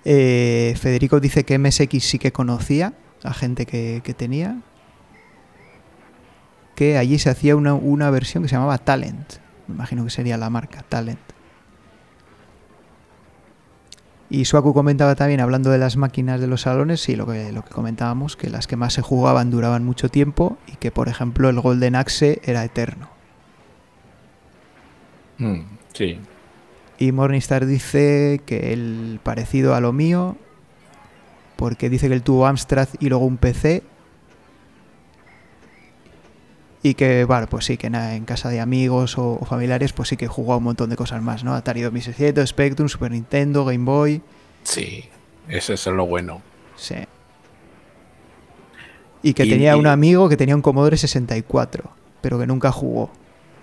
Eh, 0.04 0.74
Federico 0.80 1.20
dice 1.20 1.43
que 1.43 1.60
MSX 1.60 2.04
sí 2.04 2.18
que 2.18 2.32
conocía 2.32 2.93
a 3.24 3.34
gente 3.34 3.66
que, 3.66 4.02
que 4.04 4.14
tenía. 4.14 4.58
Que 6.82 6.97
allí 6.97 7.19
se 7.19 7.29
hacía 7.29 7.55
una, 7.55 7.75
una 7.75 8.09
versión 8.09 8.41
que 8.41 8.49
se 8.49 8.55
llamaba 8.55 8.79
Talent. 8.79 9.34
Me 9.67 9.75
imagino 9.75 10.03
que 10.03 10.09
sería 10.09 10.36
la 10.36 10.49
marca, 10.49 10.82
Talent. 10.82 11.19
Y 14.32 14.45
Suaku 14.45 14.73
comentaba 14.73 15.13
también, 15.13 15.41
hablando 15.41 15.69
de 15.69 15.77
las 15.77 15.95
máquinas 15.95 16.41
de 16.41 16.47
los 16.47 16.61
salones, 16.61 16.99
sí, 16.99 17.15
lo 17.15 17.27
que, 17.27 17.51
lo 17.51 17.63
que 17.63 17.69
comentábamos, 17.69 18.36
que 18.36 18.49
las 18.49 18.65
que 18.65 18.77
más 18.77 18.93
se 18.93 19.03
jugaban 19.03 19.51
duraban 19.51 19.86
mucho 19.86 20.09
tiempo 20.09 20.57
y 20.65 20.77
que, 20.77 20.89
por 20.89 21.07
ejemplo, 21.07 21.49
el 21.49 21.59
Golden 21.59 21.95
Axe 21.95 22.41
era 22.45 22.65
eterno. 22.65 23.09
mm, 25.38 25.59
sí. 25.93 26.19
Y 26.97 27.11
Morningstar 27.11 27.67
dice 27.67 28.41
que 28.43 28.73
el 28.73 29.19
parecido 29.21 29.75
a 29.75 29.82
lo 29.82 29.93
mío, 29.93 30.36
porque 31.57 31.91
dice 31.91 32.07
que 32.07 32.15
él 32.15 32.23
tuvo 32.23 32.47
Amstrad 32.47 32.88
y 32.99 33.09
luego 33.09 33.25
un 33.25 33.38
PC. 33.38 33.84
Y 36.84 36.95
que, 36.95 37.25
bueno, 37.25 37.45
pues 37.47 37.65
sí, 37.65 37.77
que 37.77 37.88
en 37.88 38.25
casa 38.25 38.49
de 38.49 38.59
amigos 38.59 39.17
o, 39.19 39.38
o 39.39 39.45
familiares, 39.45 39.93
pues 39.93 40.09
sí 40.09 40.17
que 40.17 40.27
jugó 40.27 40.53
a 40.53 40.57
un 40.57 40.63
montón 40.63 40.89
de 40.89 40.95
cosas 40.95 41.21
más, 41.21 41.43
¿no? 41.43 41.53
Atari 41.53 41.82
2600, 41.82 42.49
Spectrum, 42.49 42.89
Super 42.89 43.11
Nintendo, 43.11 43.65
Game 43.65 43.86
Boy. 43.86 44.21
Sí. 44.63 45.05
Ese 45.47 45.73
es 45.75 45.86
lo 45.88 46.07
bueno. 46.07 46.41
Sí. 46.75 46.95
Y 49.23 49.34
que 49.34 49.45
Y- 49.45 49.49
tenía 49.49 49.75
y- 49.75 49.79
un 49.79 49.88
amigo 49.88 50.27
que 50.29 50.38
tenía 50.38 50.55
un 50.55 50.61
Commodore 50.61 50.97
64, 50.97 51.91
pero 52.21 52.39
que 52.39 52.47
nunca 52.47 52.71
jugó. 52.71 53.11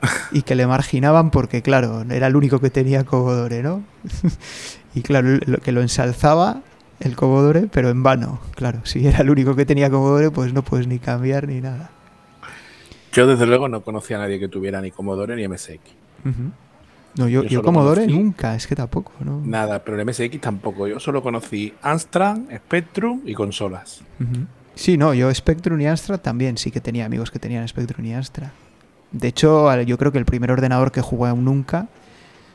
Y 0.30 0.42
que 0.42 0.54
le 0.54 0.66
marginaban 0.66 1.30
porque, 1.30 1.62
claro, 1.62 2.02
era 2.08 2.28
el 2.28 2.36
único 2.36 2.60
que 2.60 2.70
tenía 2.70 3.02
Commodore, 3.04 3.62
¿no? 3.64 3.82
y 4.94 5.02
claro, 5.02 5.38
lo 5.46 5.58
que 5.58 5.72
lo 5.72 5.80
ensalzaba 5.80 6.62
el 7.00 7.16
Commodore, 7.16 7.66
pero 7.72 7.88
en 7.90 8.02
vano. 8.04 8.38
Claro, 8.54 8.80
si 8.84 9.04
era 9.06 9.18
el 9.20 9.30
único 9.30 9.56
que 9.56 9.66
tenía 9.66 9.90
Commodore, 9.90 10.30
pues 10.30 10.52
no 10.52 10.62
puedes 10.62 10.86
ni 10.86 10.98
cambiar 11.00 11.48
ni 11.48 11.60
nada. 11.60 11.90
Yo 13.12 13.26
desde 13.26 13.46
luego 13.46 13.68
no 13.68 13.82
conocía 13.82 14.16
a 14.16 14.20
nadie 14.20 14.38
que 14.38 14.48
tuviera 14.48 14.80
ni 14.80 14.90
Commodore 14.90 15.34
ni 15.36 15.46
MSX. 15.48 15.80
No, 17.16 17.26
yo, 17.28 17.42
Yo 17.44 17.62
Commodore 17.62 18.06
conocí- 18.06 18.12
nunca, 18.14 18.54
es 18.54 18.66
que 18.66 18.76
tampoco, 18.76 19.12
¿no? 19.20 19.40
Nada, 19.44 19.82
pero 19.82 19.96
el 20.00 20.06
MSX 20.06 20.40
tampoco. 20.40 20.86
Yo 20.86 21.00
solo 21.00 21.22
conocí 21.22 21.74
Amstrad, 21.82 22.38
Spectrum 22.54 23.22
y 23.24 23.34
consolas. 23.34 24.02
Sí, 24.74 24.96
no, 24.96 25.14
yo 25.14 25.32
Spectrum 25.34 25.80
y 25.80 25.86
Amstrad 25.86 26.20
también 26.20 26.56
sí 26.58 26.70
que 26.70 26.80
tenía 26.80 27.06
amigos 27.06 27.30
que 27.30 27.38
tenían 27.40 27.66
Spectrum 27.66 28.04
y 28.06 28.14
Amstrad. 28.14 28.48
De 29.10 29.26
hecho, 29.28 29.74
yo 29.82 29.98
creo 29.98 30.12
que 30.12 30.18
el 30.18 30.26
primer 30.26 30.52
ordenador 30.52 30.92
que 30.92 31.00
jugué 31.00 31.32
nunca. 31.34 31.88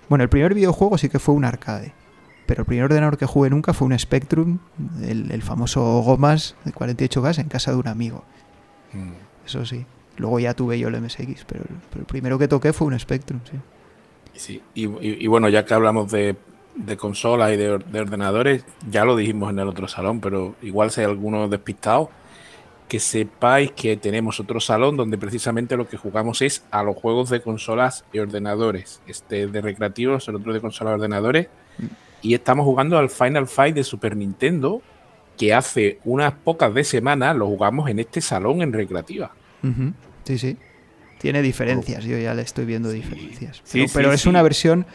Bueno, 0.08 0.24
el 0.24 0.30
primer 0.30 0.54
videojuego 0.54 0.98
sí 0.98 1.10
que 1.10 1.20
fue 1.20 1.34
un 1.36 1.44
arcade. 1.46 1.94
Pero 2.46 2.62
el 2.62 2.66
primer 2.66 2.86
ordenador 2.86 3.18
que 3.18 3.26
jugué 3.26 3.50
nunca 3.50 3.74
fue 3.74 3.88
un 3.88 3.98
Spectrum, 3.98 4.60
el, 5.02 5.32
el 5.32 5.42
famoso 5.42 5.82
Gomas 6.02 6.56
de 6.64 6.72
48K 6.74 7.40
en 7.40 7.48
casa 7.50 7.72
de 7.72 7.78
un 7.78 7.88
amigo. 7.88 8.24
Mm. 8.94 9.12
Eso 9.46 9.66
sí. 9.66 9.86
Luego 10.18 10.40
ya 10.40 10.54
tuve 10.54 10.78
yo 10.80 10.88
el 10.90 10.96
MSX, 10.96 11.46
pero, 11.46 11.62
el- 11.64 11.76
pero 11.90 12.02
el 12.02 12.06
primero 12.06 12.38
que 12.38 12.48
toqué 12.48 12.72
fue 12.74 12.88
un 12.88 13.00
Spectrum, 13.00 13.40
sí. 13.50 13.58
Sí, 14.36 14.62
y, 14.74 14.86
y- 14.88 15.24
y 15.24 15.28
bueno, 15.28 15.50
ya 15.50 15.66
que 15.66 15.74
hablamos 15.74 16.12
de, 16.12 16.36
de 16.76 16.98
consolas 16.98 17.52
y 17.54 17.58
de, 17.58 17.70
or- 17.72 17.86
de 17.86 18.00
ordenadores, 18.00 18.66
ya 18.90 19.06
lo 19.06 19.16
dijimos 19.16 19.52
en 19.52 19.60
el 19.60 19.68
otro 19.68 19.88
salón, 19.88 20.20
pero 20.22 20.56
igual 20.62 20.92
si 20.92 21.02
hay 21.02 21.08
algunos 21.08 21.50
despistados, 21.50 22.10
que 22.88 23.00
sepáis 23.00 23.72
que 23.72 23.98
tenemos 23.98 24.40
otro 24.40 24.60
salón 24.60 24.98
donde 24.98 25.18
precisamente 25.18 25.78
lo 25.78 25.88
que 25.88 25.98
jugamos 25.98 26.42
es 26.44 26.64
a 26.70 26.84
los 26.84 26.96
juegos 26.96 27.30
de 27.30 27.42
consolas 27.42 28.06
y 28.14 28.20
ordenadores. 28.20 29.02
Este 29.08 29.44
es 29.44 29.52
de 29.52 29.62
recreativos, 29.62 30.28
el 30.28 30.36
otro 30.36 30.54
de 30.54 30.62
consolas 30.62 30.92
y 30.92 30.96
ordenadores. 30.96 31.48
Y 32.22 32.36
estamos 32.36 32.66
jugando 32.66 32.98
al 33.00 33.10
Final 33.10 33.48
Fight 33.48 33.74
de 33.76 33.84
Super 33.84 34.16
Nintendo, 34.16 34.82
que 35.38 35.54
hace 35.56 36.00
unas 36.06 36.34
pocas 36.34 36.72
de 36.74 36.84
semanas 36.84 37.36
lo 37.36 37.48
jugamos 37.48 37.90
en 37.90 37.98
este 38.00 38.22
salón 38.22 38.62
en 38.62 38.72
recreativa. 38.74 39.32
Sí, 40.24 40.38
sí. 40.38 40.58
Tiene 41.20 41.42
diferencias, 41.42 42.04
yo 42.04 42.18
ya 42.18 42.34
le 42.34 42.42
estoy 42.42 42.66
viendo 42.66 42.90
diferencias. 42.90 43.62
Sí, 43.64 43.86
Pero, 43.94 44.10
sí, 44.10 44.16
es 44.16 44.26
una 44.26 44.42
versión. 44.42 44.86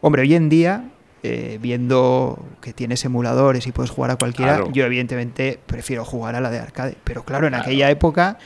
Hombre, 0.00 0.22
hoy 0.22 0.34
en 0.34 0.48
día, 0.48 0.90
eh, 1.22 1.58
viendo 1.60 2.44
que 2.60 2.72
tienes 2.72 3.04
emuladores 3.04 3.66
y 3.66 3.72
puedes 3.72 3.90
jugar 3.90 4.10
a 4.12 4.16
cualquiera, 4.16 4.56
Claro. 4.56 4.72
yo 4.72 4.84
evidentemente 4.84 5.58
prefiero 5.66 6.04
jugar 6.04 6.34
a 6.36 6.40
la 6.40 6.50
de 6.50 6.58
arcade. 6.60 6.96
Pero 7.02 7.24
claro, 7.24 7.46
en 7.46 7.52
Claro. 7.52 7.64
aquella 7.64 7.90
época 7.90 8.38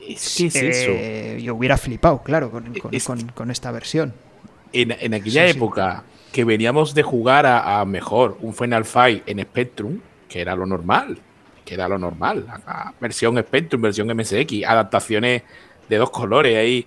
Es 0.00 0.34
que 0.36 0.46
es 0.46 0.56
eso. 0.56 0.90
eh, 0.90 1.40
yo 1.42 1.54
hubiera 1.54 1.76
flipado, 1.76 2.22
claro, 2.22 2.50
con, 2.50 2.72
con- 2.80 2.94
Es- 2.94 3.04
con- 3.04 3.28
con 3.28 3.50
esta 3.50 3.70
versión. 3.70 4.14
En, 4.72 4.90
en 4.98 5.14
aquella 5.14 5.46
época 5.46 6.02
que 6.32 6.44
veníamos 6.44 6.94
de 6.94 7.02
jugar 7.02 7.44
a, 7.46 7.80
a 7.80 7.84
mejor 7.84 8.38
un 8.40 8.54
Final 8.54 8.84
Fight 8.86 9.22
en 9.28 9.38
Spectrum, 9.40 10.00
que 10.28 10.40
era 10.40 10.56
lo 10.56 10.64
normal, 10.66 11.18
que 11.64 11.74
era 11.74 11.88
lo 11.88 11.98
normal, 11.98 12.46
versión 13.00 13.38
Spectrum, 13.38 13.82
versión 13.82 14.08
MSX, 14.16 14.64
adaptaciones 14.66 15.42
de 15.88 15.96
dos 15.96 16.10
colores 16.10 16.56
ahí. 16.56 16.86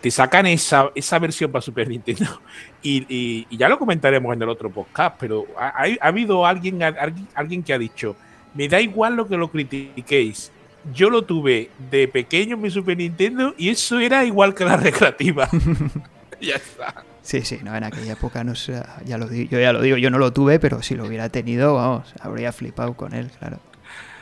Te 0.00 0.10
sacan 0.10 0.46
esa, 0.46 0.90
esa 0.96 1.18
versión 1.20 1.52
para 1.52 1.62
Super 1.62 1.88
Nintendo. 1.88 2.26
Y, 2.84 3.06
y- 3.08 3.46
y 3.48 3.56
ya 3.56 3.68
lo 3.68 3.78
comentaremos 3.78 4.34
en 4.34 4.42
el 4.42 4.48
otro 4.48 4.68
podcast, 4.68 5.14
pero 5.20 5.46
ha 5.56 5.84
habido 6.00 6.44
alguien, 6.44 6.82
alguien, 6.82 7.28
alguien 7.32 7.62
que 7.62 7.72
ha 7.72 7.78
dicho, 7.78 8.16
me 8.54 8.66
da 8.68 8.80
igual 8.80 9.14
lo 9.14 9.28
que 9.28 9.36
lo 9.36 9.52
critiquéis. 9.52 10.50
Yo 10.92 11.08
lo 11.08 11.22
tuve 11.22 11.70
de 11.92 12.08
pequeño 12.08 12.56
en 12.56 12.62
mi 12.62 12.70
Super 12.70 12.96
Nintendo 12.96 13.54
y 13.56 13.68
eso 13.68 14.00
era 14.00 14.24
igual 14.24 14.52
que 14.52 14.64
la 14.64 14.76
recreativa. 14.76 15.48
ya 16.40 16.56
está. 16.56 17.04
Sí, 17.22 17.42
sí, 17.42 17.60
no, 17.62 17.72
en 17.76 17.84
aquella 17.84 18.14
época 18.14 18.42
no 18.42 18.56
sé, 18.56 18.82
ya 19.04 19.16
lo 19.16 19.28
digo, 19.28 19.48
yo 19.52 19.60
ya 19.60 19.72
lo 19.72 19.80
digo, 19.80 19.96
yo 19.96 20.10
no 20.10 20.18
lo 20.18 20.32
tuve, 20.32 20.58
pero 20.58 20.82
si 20.82 20.96
lo 20.96 21.06
hubiera 21.06 21.28
tenido, 21.28 21.74
vamos, 21.74 22.12
habría 22.20 22.50
flipado 22.52 22.94
con 22.94 23.14
él, 23.14 23.30
claro. 23.38 23.60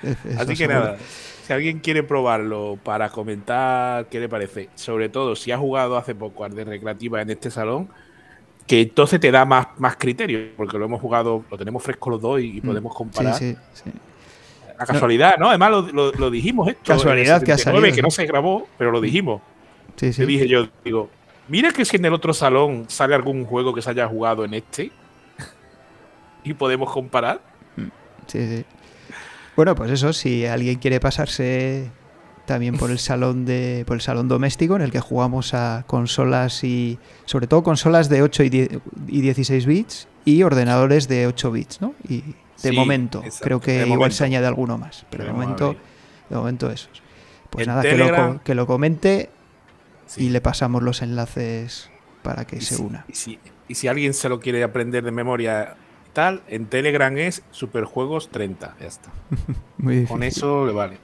Así 0.34 0.57
que 0.57 0.68
nada, 0.68 0.96
si 1.40 1.53
alguien 1.53 1.80
quiere 1.80 2.03
probarlo 2.03 2.80
para 2.82 3.11
comentar 3.11 4.09
qué 4.09 4.20
le 4.20 4.28
parece, 4.28 4.72
sobre 4.74 5.09
todo 5.09 5.36
si 5.36 5.53
ha 5.53 5.59
jugado 5.59 5.96
hace 5.96 6.14
poco 6.14 6.44
al 6.44 6.55
de 6.55 6.64
recreativa 6.64 7.20
en 7.22 7.30
este 7.30 7.51
salón, 7.51 7.90
que 8.66 8.82
entonces 8.82 9.20
te 9.20 9.30
da 9.30 9.44
más, 9.44 9.68
más 9.78 9.96
criterio, 9.96 10.55
porque 10.57 10.78
lo 10.78 10.86
hemos 10.86 11.01
jugado, 11.01 11.46
lo 11.51 11.59
tenemos 11.59 11.82
fresco 11.82 12.11
los 12.11 12.20
dos 12.22 12.40
y, 12.40 12.59
y 12.59 12.62
Mm, 12.62 12.66
podemos 12.66 12.94
comparar. 12.94 13.34
Sí, 13.34 13.57
sí, 13.74 13.82
sí. 13.84 13.90
La 14.78 14.86
casualidad, 14.86 15.36
¿no? 15.38 15.48
Además 15.51 15.70
lo, 15.70 15.82
lo- 15.92 16.12
lo 16.12 16.30
dijimos 16.30 16.68
esto. 16.68 16.82
Casualidad 16.84 17.42
que 17.42 17.53
ha 17.53 17.59
79, 17.59 17.88
salido, 17.88 17.96
que 17.96 18.03
¿no? 18.03 18.11
se 18.11 18.26
grabó, 18.26 18.68
pero 18.78 18.90
lo 18.90 19.01
dijimos. 19.01 19.42
Sí, 19.96 20.12
sí. 20.12 20.24
dije 20.24 20.48
yo, 20.48 20.68
digo, 20.84 21.11
mira 21.48 21.72
que 21.72 21.84
si 21.84 21.96
en 21.96 22.05
el 22.07 22.14
otro 22.14 22.32
salón 22.32 22.86
sale 22.88 23.14
algún 23.14 23.44
juego 23.44 23.74
que 23.74 23.82
se 23.82 23.90
haya 23.90 24.09
jugado 24.09 24.44
en 24.44 24.55
este 24.55 24.98
y 26.44 26.55
podemos 26.55 26.90
comparar. 26.90 27.42
Sí, 28.26 28.46
sí. 28.46 28.64
Bueno, 29.57 29.74
pues 29.74 29.90
eso, 29.90 30.12
si 30.12 30.46
alguien 30.46 30.78
quiere 30.78 31.01
pasarse 31.01 31.90
también 32.46 32.76
por 32.76 32.90
el 32.90 32.98
salón 33.11 33.44
de 33.44 33.84
por 33.86 33.96
el 33.96 34.01
salón 34.01 34.28
doméstico 34.28 34.76
en 34.76 34.82
el 34.82 34.90
que 34.90 35.01
jugamos 35.01 35.55
a 35.55 35.84
consolas 35.86 36.64
y 36.64 36.98
sobre 37.24 37.46
todo 37.46 37.62
consolas 37.62 38.09
de 38.09 38.22
8 38.22 38.42
y, 38.44 38.48
10 38.51 38.70
y 39.09 39.20
16 39.20 39.66
bits 39.66 40.09
y 40.24 40.42
ordenadores 40.42 41.09
de 41.09 41.26
8 41.26 41.51
bits, 41.53 41.80
¿no? 41.80 41.94
Y 42.09 42.20
de 42.20 42.70
Sí, 42.70 42.72
momento, 42.72 43.22
exacto, 43.24 43.44
creo 43.44 43.61
que 43.61 43.70
de 43.72 43.76
igual 43.84 43.98
momento. 43.98 44.16
se 44.16 44.24
añade 44.24 44.46
alguno 44.46 44.76
más, 44.78 45.07
pero 45.11 45.24
de 45.24 45.32
momento, 45.32 45.76
de 46.28 46.36
momento 46.36 46.70
esos. 46.70 47.03
Pues 47.48 47.66
nada, 47.66 47.82
que 47.82 47.96
lo, 47.96 48.40
que 48.44 48.55
lo 48.55 48.66
comente 48.66 49.30
Sí. 50.07 50.24
y 50.24 50.30
le 50.30 50.40
pasamos 50.40 50.82
los 50.82 51.03
enlaces 51.03 51.88
para 52.22 52.44
que 52.44 52.57
Y 52.57 52.61
se 52.61 52.74
si- 52.76 52.82
una. 52.82 53.05
Y 53.09 53.14
si, 53.14 53.38
y 53.68 53.74
si 53.76 53.86
alguien 53.88 54.12
se 54.12 54.28
lo 54.28 54.40
quiere 54.40 54.62
aprender 54.64 55.05
de 55.05 55.11
memoria 55.12 55.76
tal, 56.13 56.43
en 56.49 56.67
Telegram 56.67 57.17
es 57.19 57.43
Superjuegos 57.51 58.29
30. 58.31 58.77
Ya 58.81 58.87
está. 58.87 59.11
Muy. 59.79 60.05
Con 60.07 60.23
eso 60.23 60.67
le 60.67 60.73
vale. 60.73 60.99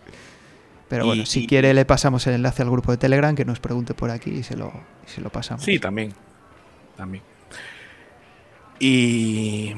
Pero 0.88 1.04
y- 1.04 1.08
bueno, 1.08 1.26
si 1.26 1.44
y- 1.44 1.46
quiere 1.46 1.72
le 1.74 1.84
pasamos 1.84 2.26
el 2.26 2.34
enlace 2.34 2.62
al 2.62 2.70
grupo 2.70 2.92
de 2.92 2.98
Telegram 2.98 3.34
que 3.34 3.44
nos 3.44 3.58
pregunte 3.60 3.94
por 3.94 4.10
aquí 4.10 4.30
y 4.30 4.42
se 4.42 4.56
lo, 4.56 4.72
y 5.06 5.10
se 5.10 5.20
lo 5.20 5.30
pasamos. 5.30 5.64
Sí, 5.64 5.78
también. 5.78 6.12
También. 6.96 7.22
Y 8.78 9.74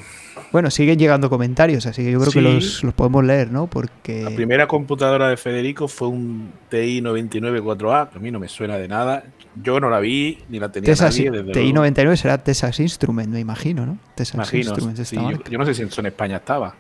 Bueno, 0.53 0.71
siguen 0.71 0.99
llegando 0.99 1.29
comentarios, 1.31 1.87
así 1.87 2.03
que 2.03 2.11
yo 2.11 2.21
creo 2.21 2.33
que 2.33 2.41
los, 2.41 2.83
los 2.83 2.95
podemos 2.95 3.25
leer, 3.25 3.51
¿no? 3.51 3.63
la 3.63 3.67
Porque 3.71 4.33
primera 4.35 4.67
computadora 4.67 5.29
de 5.29 5.37
Federico 5.37 5.89
fue 5.89 6.09
un 6.09 6.53
TI 6.69 7.01
99 7.01 7.63
4A, 7.63 8.11
que 8.11 8.19
a 8.19 8.21
mí 8.21 8.31
no 8.31 8.39
me 8.41 8.49
suena 8.49 8.77
de 8.77 8.89
nada. 8.89 9.25
Yo 9.63 9.81
no 9.81 9.91
la 9.91 9.99
vi, 10.01 10.39
ni 10.49 10.59
la 10.59 10.71
tenía 10.71 10.87
Texas, 10.87 11.17
nadie, 11.17 11.31
desde 11.31 11.53
luego. 11.55 11.83
TI-99 11.83 12.17
será 12.17 12.39
Texas 12.39 12.79
Instrument, 12.81 13.29
me 13.29 13.41
imagino, 13.41 13.87
¿no? 13.87 13.99
Texas 14.15 14.35
Imagino, 14.37 14.71
Instruments, 14.71 15.09
sí, 15.09 15.17
yo, 15.17 15.59
no 15.59 15.65
sé 15.65 15.75
si 15.75 15.83
en 15.83 16.07
España 16.07 16.37
estaba. 16.37 16.75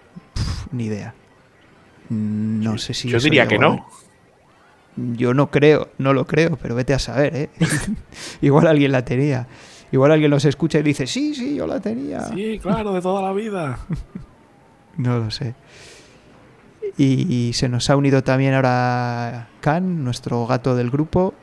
Ni 0.70 0.84
idea. 0.84 1.14
Mm, 2.08 2.62
No 2.62 2.78
sé 2.78 2.94
si 2.94 3.08
yo 3.08 3.18
diría 3.18 3.46
que 3.48 3.58
no. 3.58 3.86
Yo 4.96 5.32
no 5.32 5.50
creo, 5.50 5.88
no 5.98 6.12
lo 6.12 6.26
creo, 6.26 6.56
pero 6.56 6.74
vete 6.74 6.92
a 6.92 6.98
saber, 6.98 7.36
¿eh? 7.36 7.50
Igual 8.40 8.66
alguien 8.66 8.92
la 8.92 9.04
tenía. 9.04 9.46
Igual 9.90 10.12
alguien 10.12 10.30
los 10.30 10.44
escucha 10.44 10.78
y 10.78 10.82
dice, 10.82 11.06
sí, 11.06 11.34
sí, 11.34 11.56
yo 11.56 11.66
la 11.66 11.80
tenía. 11.80 12.22
Sí, 12.24 12.58
claro, 12.60 12.92
de 12.92 13.00
toda 13.00 13.22
la 13.22 13.32
vida. 13.32 13.78
No 14.96 15.16
lo 15.16 15.30
sé. 15.30 15.54
Y, 16.96 17.52
se 17.52 17.68
nos 17.68 17.88
ha 17.88 17.96
unido 17.96 18.24
también 18.24 18.54
ahora 18.54 19.48
Khan, 19.60 20.02
nuestro 20.02 20.44
gato 20.48 20.74
del 20.74 20.90
grupo, 20.90 21.34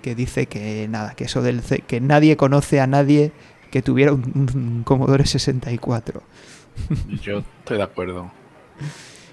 que 0.00 0.14
dice 0.14 0.46
que 0.46 0.88
nada, 0.88 1.12
que 1.14 1.24
eso 1.24 1.42
del 1.42 1.60
C- 1.60 1.84
que 1.86 2.00
nadie 2.00 2.38
conoce 2.38 2.80
a 2.80 2.86
nadie 2.86 3.32
que 3.70 3.82
tuviera 3.82 4.14
un, 4.14 4.22
un 4.54 4.82
Commodore 4.84 5.26
64. 5.26 6.22
Yo 7.22 7.40
estoy 7.60 7.76
de 7.76 7.82
acuerdo. 7.82 8.30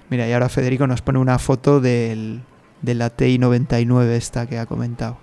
Mira, 0.09 0.27
y 0.27 0.33
ahora 0.33 0.49
Federico 0.49 0.85
nos 0.85 1.01
pone 1.01 1.19
una 1.19 1.39
foto 1.39 1.79
del, 1.79 2.41
de 2.81 2.95
la 2.95 3.09
TI 3.11 3.37
99 3.37 4.17
esta 4.17 4.45
que 4.45 4.59
ha 4.59 4.65
comentado. 4.65 5.17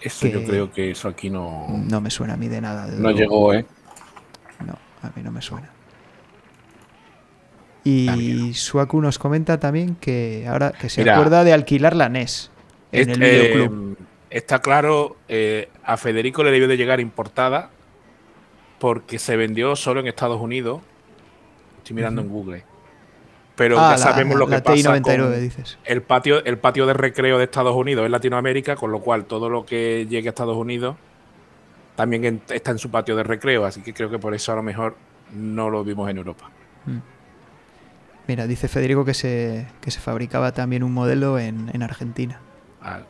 Eso 0.00 0.26
yo 0.28 0.42
creo 0.44 0.72
que 0.72 0.90
eso 0.92 1.08
aquí 1.08 1.28
no, 1.30 1.66
No 1.68 2.00
me 2.00 2.10
suena 2.10 2.34
a 2.34 2.36
mí 2.36 2.48
de 2.48 2.60
nada. 2.60 2.86
no 2.86 3.10
llegó, 3.10 3.52
¿eh? 3.54 3.64
No, 4.66 4.74
a 5.02 5.10
mí 5.14 5.22
no 5.22 5.30
me 5.30 5.42
suena. 5.42 5.68
A 5.68 5.72
mí 8.16 8.48
Y 8.50 8.54
Suaku 8.54 9.00
nos 9.00 9.18
comenta 9.18 9.58
también 9.58 9.96
que 9.96 10.46
ahora 10.48 10.72
que 10.72 10.88
se 10.90 11.00
Mira. 11.02 11.14
acuerda 11.14 11.44
de 11.44 11.52
alquilar 11.52 11.96
la 11.96 12.08
NES 12.08 12.50
en 12.92 13.10
el 13.10 13.22
Este, 13.22 13.52
videoclub. 13.52 13.96
está 14.30 14.58
claro, 14.60 15.16
eh, 15.28 15.68
a 15.84 15.96
Federico 15.96 16.42
le 16.44 16.50
debió 16.50 16.68
de 16.68 16.76
llegar 16.76 17.00
importada 17.00 17.70
porque 18.78 19.18
se 19.18 19.36
vendió 19.36 19.76
solo 19.76 20.00
en 20.00 20.06
Estados 20.08 20.40
Unidos. 20.40 20.80
Estoy 21.78 21.96
mirando 21.96 22.20
en 22.22 22.28
Google. 22.28 22.64
Pero 23.60 23.78
Ah, 23.78 23.90
ya 23.90 23.98
sabemos 23.98 24.38
lo 24.38 24.46
que 24.46 24.52
la 24.52 24.62
pasa 24.62 24.94
TI-99 25.02 25.02
con 25.02 25.40
dices. 25.42 25.78
el 25.84 26.00
patio, 26.00 26.42
el 26.46 26.56
patio 26.56 26.86
de 26.86 26.94
recreo 26.94 27.36
de 27.36 27.44
Estados 27.44 27.76
Unidos 27.76 28.06
en 28.06 28.10
Latinoamérica, 28.12 28.74
con 28.74 28.90
lo 28.90 29.00
cual 29.00 29.26
todo 29.26 29.50
lo 29.50 29.66
que 29.66 30.06
llegue 30.08 30.28
a 30.28 30.30
Estados 30.30 30.56
Unidos 30.56 30.96
también 31.94 32.24
en- 32.24 32.42
está 32.48 32.70
en 32.70 32.78
su 32.78 32.90
patio 32.90 33.16
de 33.16 33.22
recreo, 33.22 33.66
así 33.66 33.82
que 33.82 33.92
creo 33.92 34.08
que 34.08 34.18
por 34.18 34.32
eso 34.32 34.50
a 34.52 34.56
lo 34.56 34.62
mejor 34.62 34.96
no 35.34 35.68
lo 35.68 35.84
vimos 35.84 36.08
en 36.08 36.16
Europa. 36.16 36.50
Mira, 38.26 38.46
dice 38.46 38.66
Federico 38.66 39.04
que 39.04 39.12
se, 39.12 39.66
que 39.82 39.90
se 39.90 40.00
fabricaba 40.00 40.52
también 40.52 40.82
un 40.82 40.94
modelo 40.94 41.38
en, 41.38 41.70
en 41.74 41.82
Argentina. 41.82 42.40
Ah, 42.80 43.00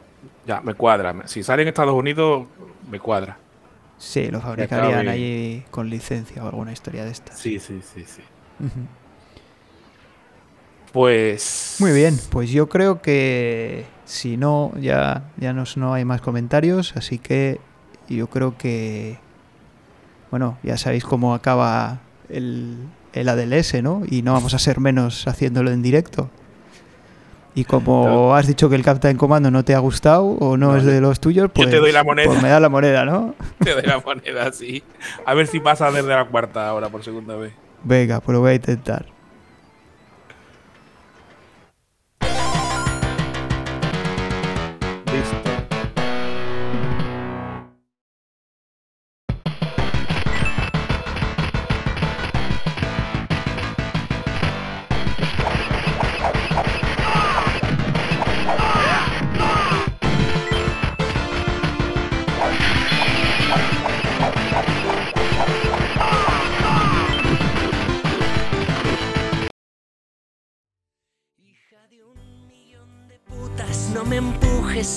ya, 0.48 0.60
me 0.62 0.74
cuadra. 0.74 1.14
Si 1.28 1.44
sale 1.44 1.62
en 1.62 1.68
Estados 1.68 1.94
Unidos, 1.94 2.48
me 2.90 2.98
cuadra. 2.98 3.38
Sí, 3.98 4.32
lo 4.32 4.40
fabricarían 4.40 5.06
allí 5.06 5.62
con 5.70 5.88
licencia 5.88 6.42
o 6.42 6.48
alguna 6.48 6.72
historia 6.72 7.04
de 7.04 7.12
estas. 7.12 7.38
Sí, 7.38 7.60
sí, 7.60 7.80
sí, 7.82 8.04
sí. 8.04 8.22
Pues. 10.92 11.76
Muy 11.78 11.92
bien, 11.92 12.18
pues 12.30 12.50
yo 12.50 12.68
creo 12.68 13.00
que 13.00 13.84
si 14.04 14.36
no, 14.36 14.72
ya, 14.80 15.30
ya 15.36 15.52
nos, 15.52 15.76
no 15.76 15.94
hay 15.94 16.04
más 16.04 16.20
comentarios, 16.20 16.94
así 16.96 17.18
que 17.18 17.60
yo 18.08 18.26
creo 18.28 18.58
que, 18.58 19.18
bueno, 20.30 20.58
ya 20.64 20.76
sabéis 20.76 21.04
cómo 21.04 21.32
acaba 21.34 22.00
el, 22.28 22.76
el 23.12 23.28
ADLS, 23.28 23.82
¿no? 23.82 24.02
Y 24.08 24.22
no 24.22 24.32
vamos 24.32 24.52
a 24.54 24.58
ser 24.58 24.80
menos 24.80 25.28
haciéndolo 25.28 25.70
en 25.70 25.82
directo. 25.82 26.28
Y 27.54 27.64
como 27.64 28.34
has 28.36 28.46
dicho 28.46 28.68
que 28.68 28.76
el 28.76 28.84
Captain 28.84 29.16
Commando 29.16 29.50
no 29.50 29.64
te 29.64 29.74
ha 29.74 29.80
gustado 29.80 30.24
o 30.24 30.56
no, 30.56 30.72
No, 30.72 30.76
es 30.76 30.84
yo- 30.84 30.90
de 30.90 31.00
los 31.00 31.18
tuyos, 31.20 31.50
pues, 31.52 31.68
te 31.68 31.78
doy 31.78 31.90
la 31.92 32.04
moneda. 32.04 32.28
pues 32.28 32.42
me 32.42 32.48
da 32.48 32.60
la 32.60 32.68
moneda, 32.68 33.04
¿no? 33.04 33.34
Te 33.58 33.74
doy 33.74 33.82
la 33.82 33.98
moneda, 33.98 34.52
sí. 34.52 34.82
A 35.26 35.34
ver 35.34 35.48
si 35.48 35.58
pasa 35.58 35.90
desde 35.90 36.08
la 36.08 36.24
cuarta 36.26 36.68
ahora 36.68 36.88
por 36.88 37.02
segunda 37.04 37.34
vez. 37.36 37.52
Venga, 37.82 38.20
pues 38.20 38.34
lo 38.34 38.40
voy 38.40 38.52
a 38.52 38.54
intentar. 38.54 39.06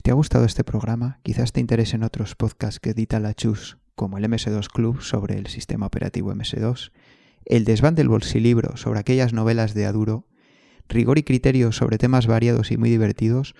Si 0.00 0.02
te 0.02 0.12
ha 0.12 0.14
gustado 0.14 0.46
este 0.46 0.64
programa, 0.64 1.20
quizás 1.22 1.52
te 1.52 1.60
interesen 1.60 2.04
otros 2.04 2.34
podcasts 2.34 2.80
que 2.80 2.92
edita 2.92 3.20
la 3.20 3.34
Chus, 3.34 3.76
como 3.94 4.16
el 4.16 4.24
MS2 4.24 4.68
Club 4.68 5.02
sobre 5.02 5.36
el 5.36 5.48
sistema 5.48 5.84
operativo 5.84 6.32
MS2, 6.32 6.90
el 7.44 7.66
Desván 7.66 7.96
del 7.96 8.08
Bolsilibro 8.08 8.78
sobre 8.78 8.98
aquellas 8.98 9.34
novelas 9.34 9.74
de 9.74 9.84
Aduro, 9.84 10.26
Rigor 10.88 11.18
y 11.18 11.22
Criterio 11.22 11.70
sobre 11.70 11.98
temas 11.98 12.26
variados 12.26 12.70
y 12.70 12.78
muy 12.78 12.88
divertidos, 12.88 13.54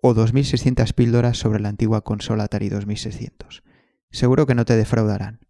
o 0.00 0.14
2600 0.14 0.92
píldoras 0.92 1.38
sobre 1.38 1.58
la 1.58 1.70
antigua 1.70 2.02
consola 2.02 2.44
Atari 2.44 2.68
2600. 2.68 3.64
Seguro 4.12 4.46
que 4.46 4.54
no 4.54 4.64
te 4.64 4.76
defraudarán. 4.76 5.40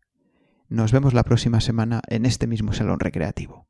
Nos 0.70 0.91
vemos 0.91 1.12
la 1.12 1.24
próxima 1.24 1.61
semana 1.61 2.01
en 2.09 2.24
este 2.24 2.47
mismo 2.47 2.72
salón 2.72 2.99
recreativo. 2.99 3.69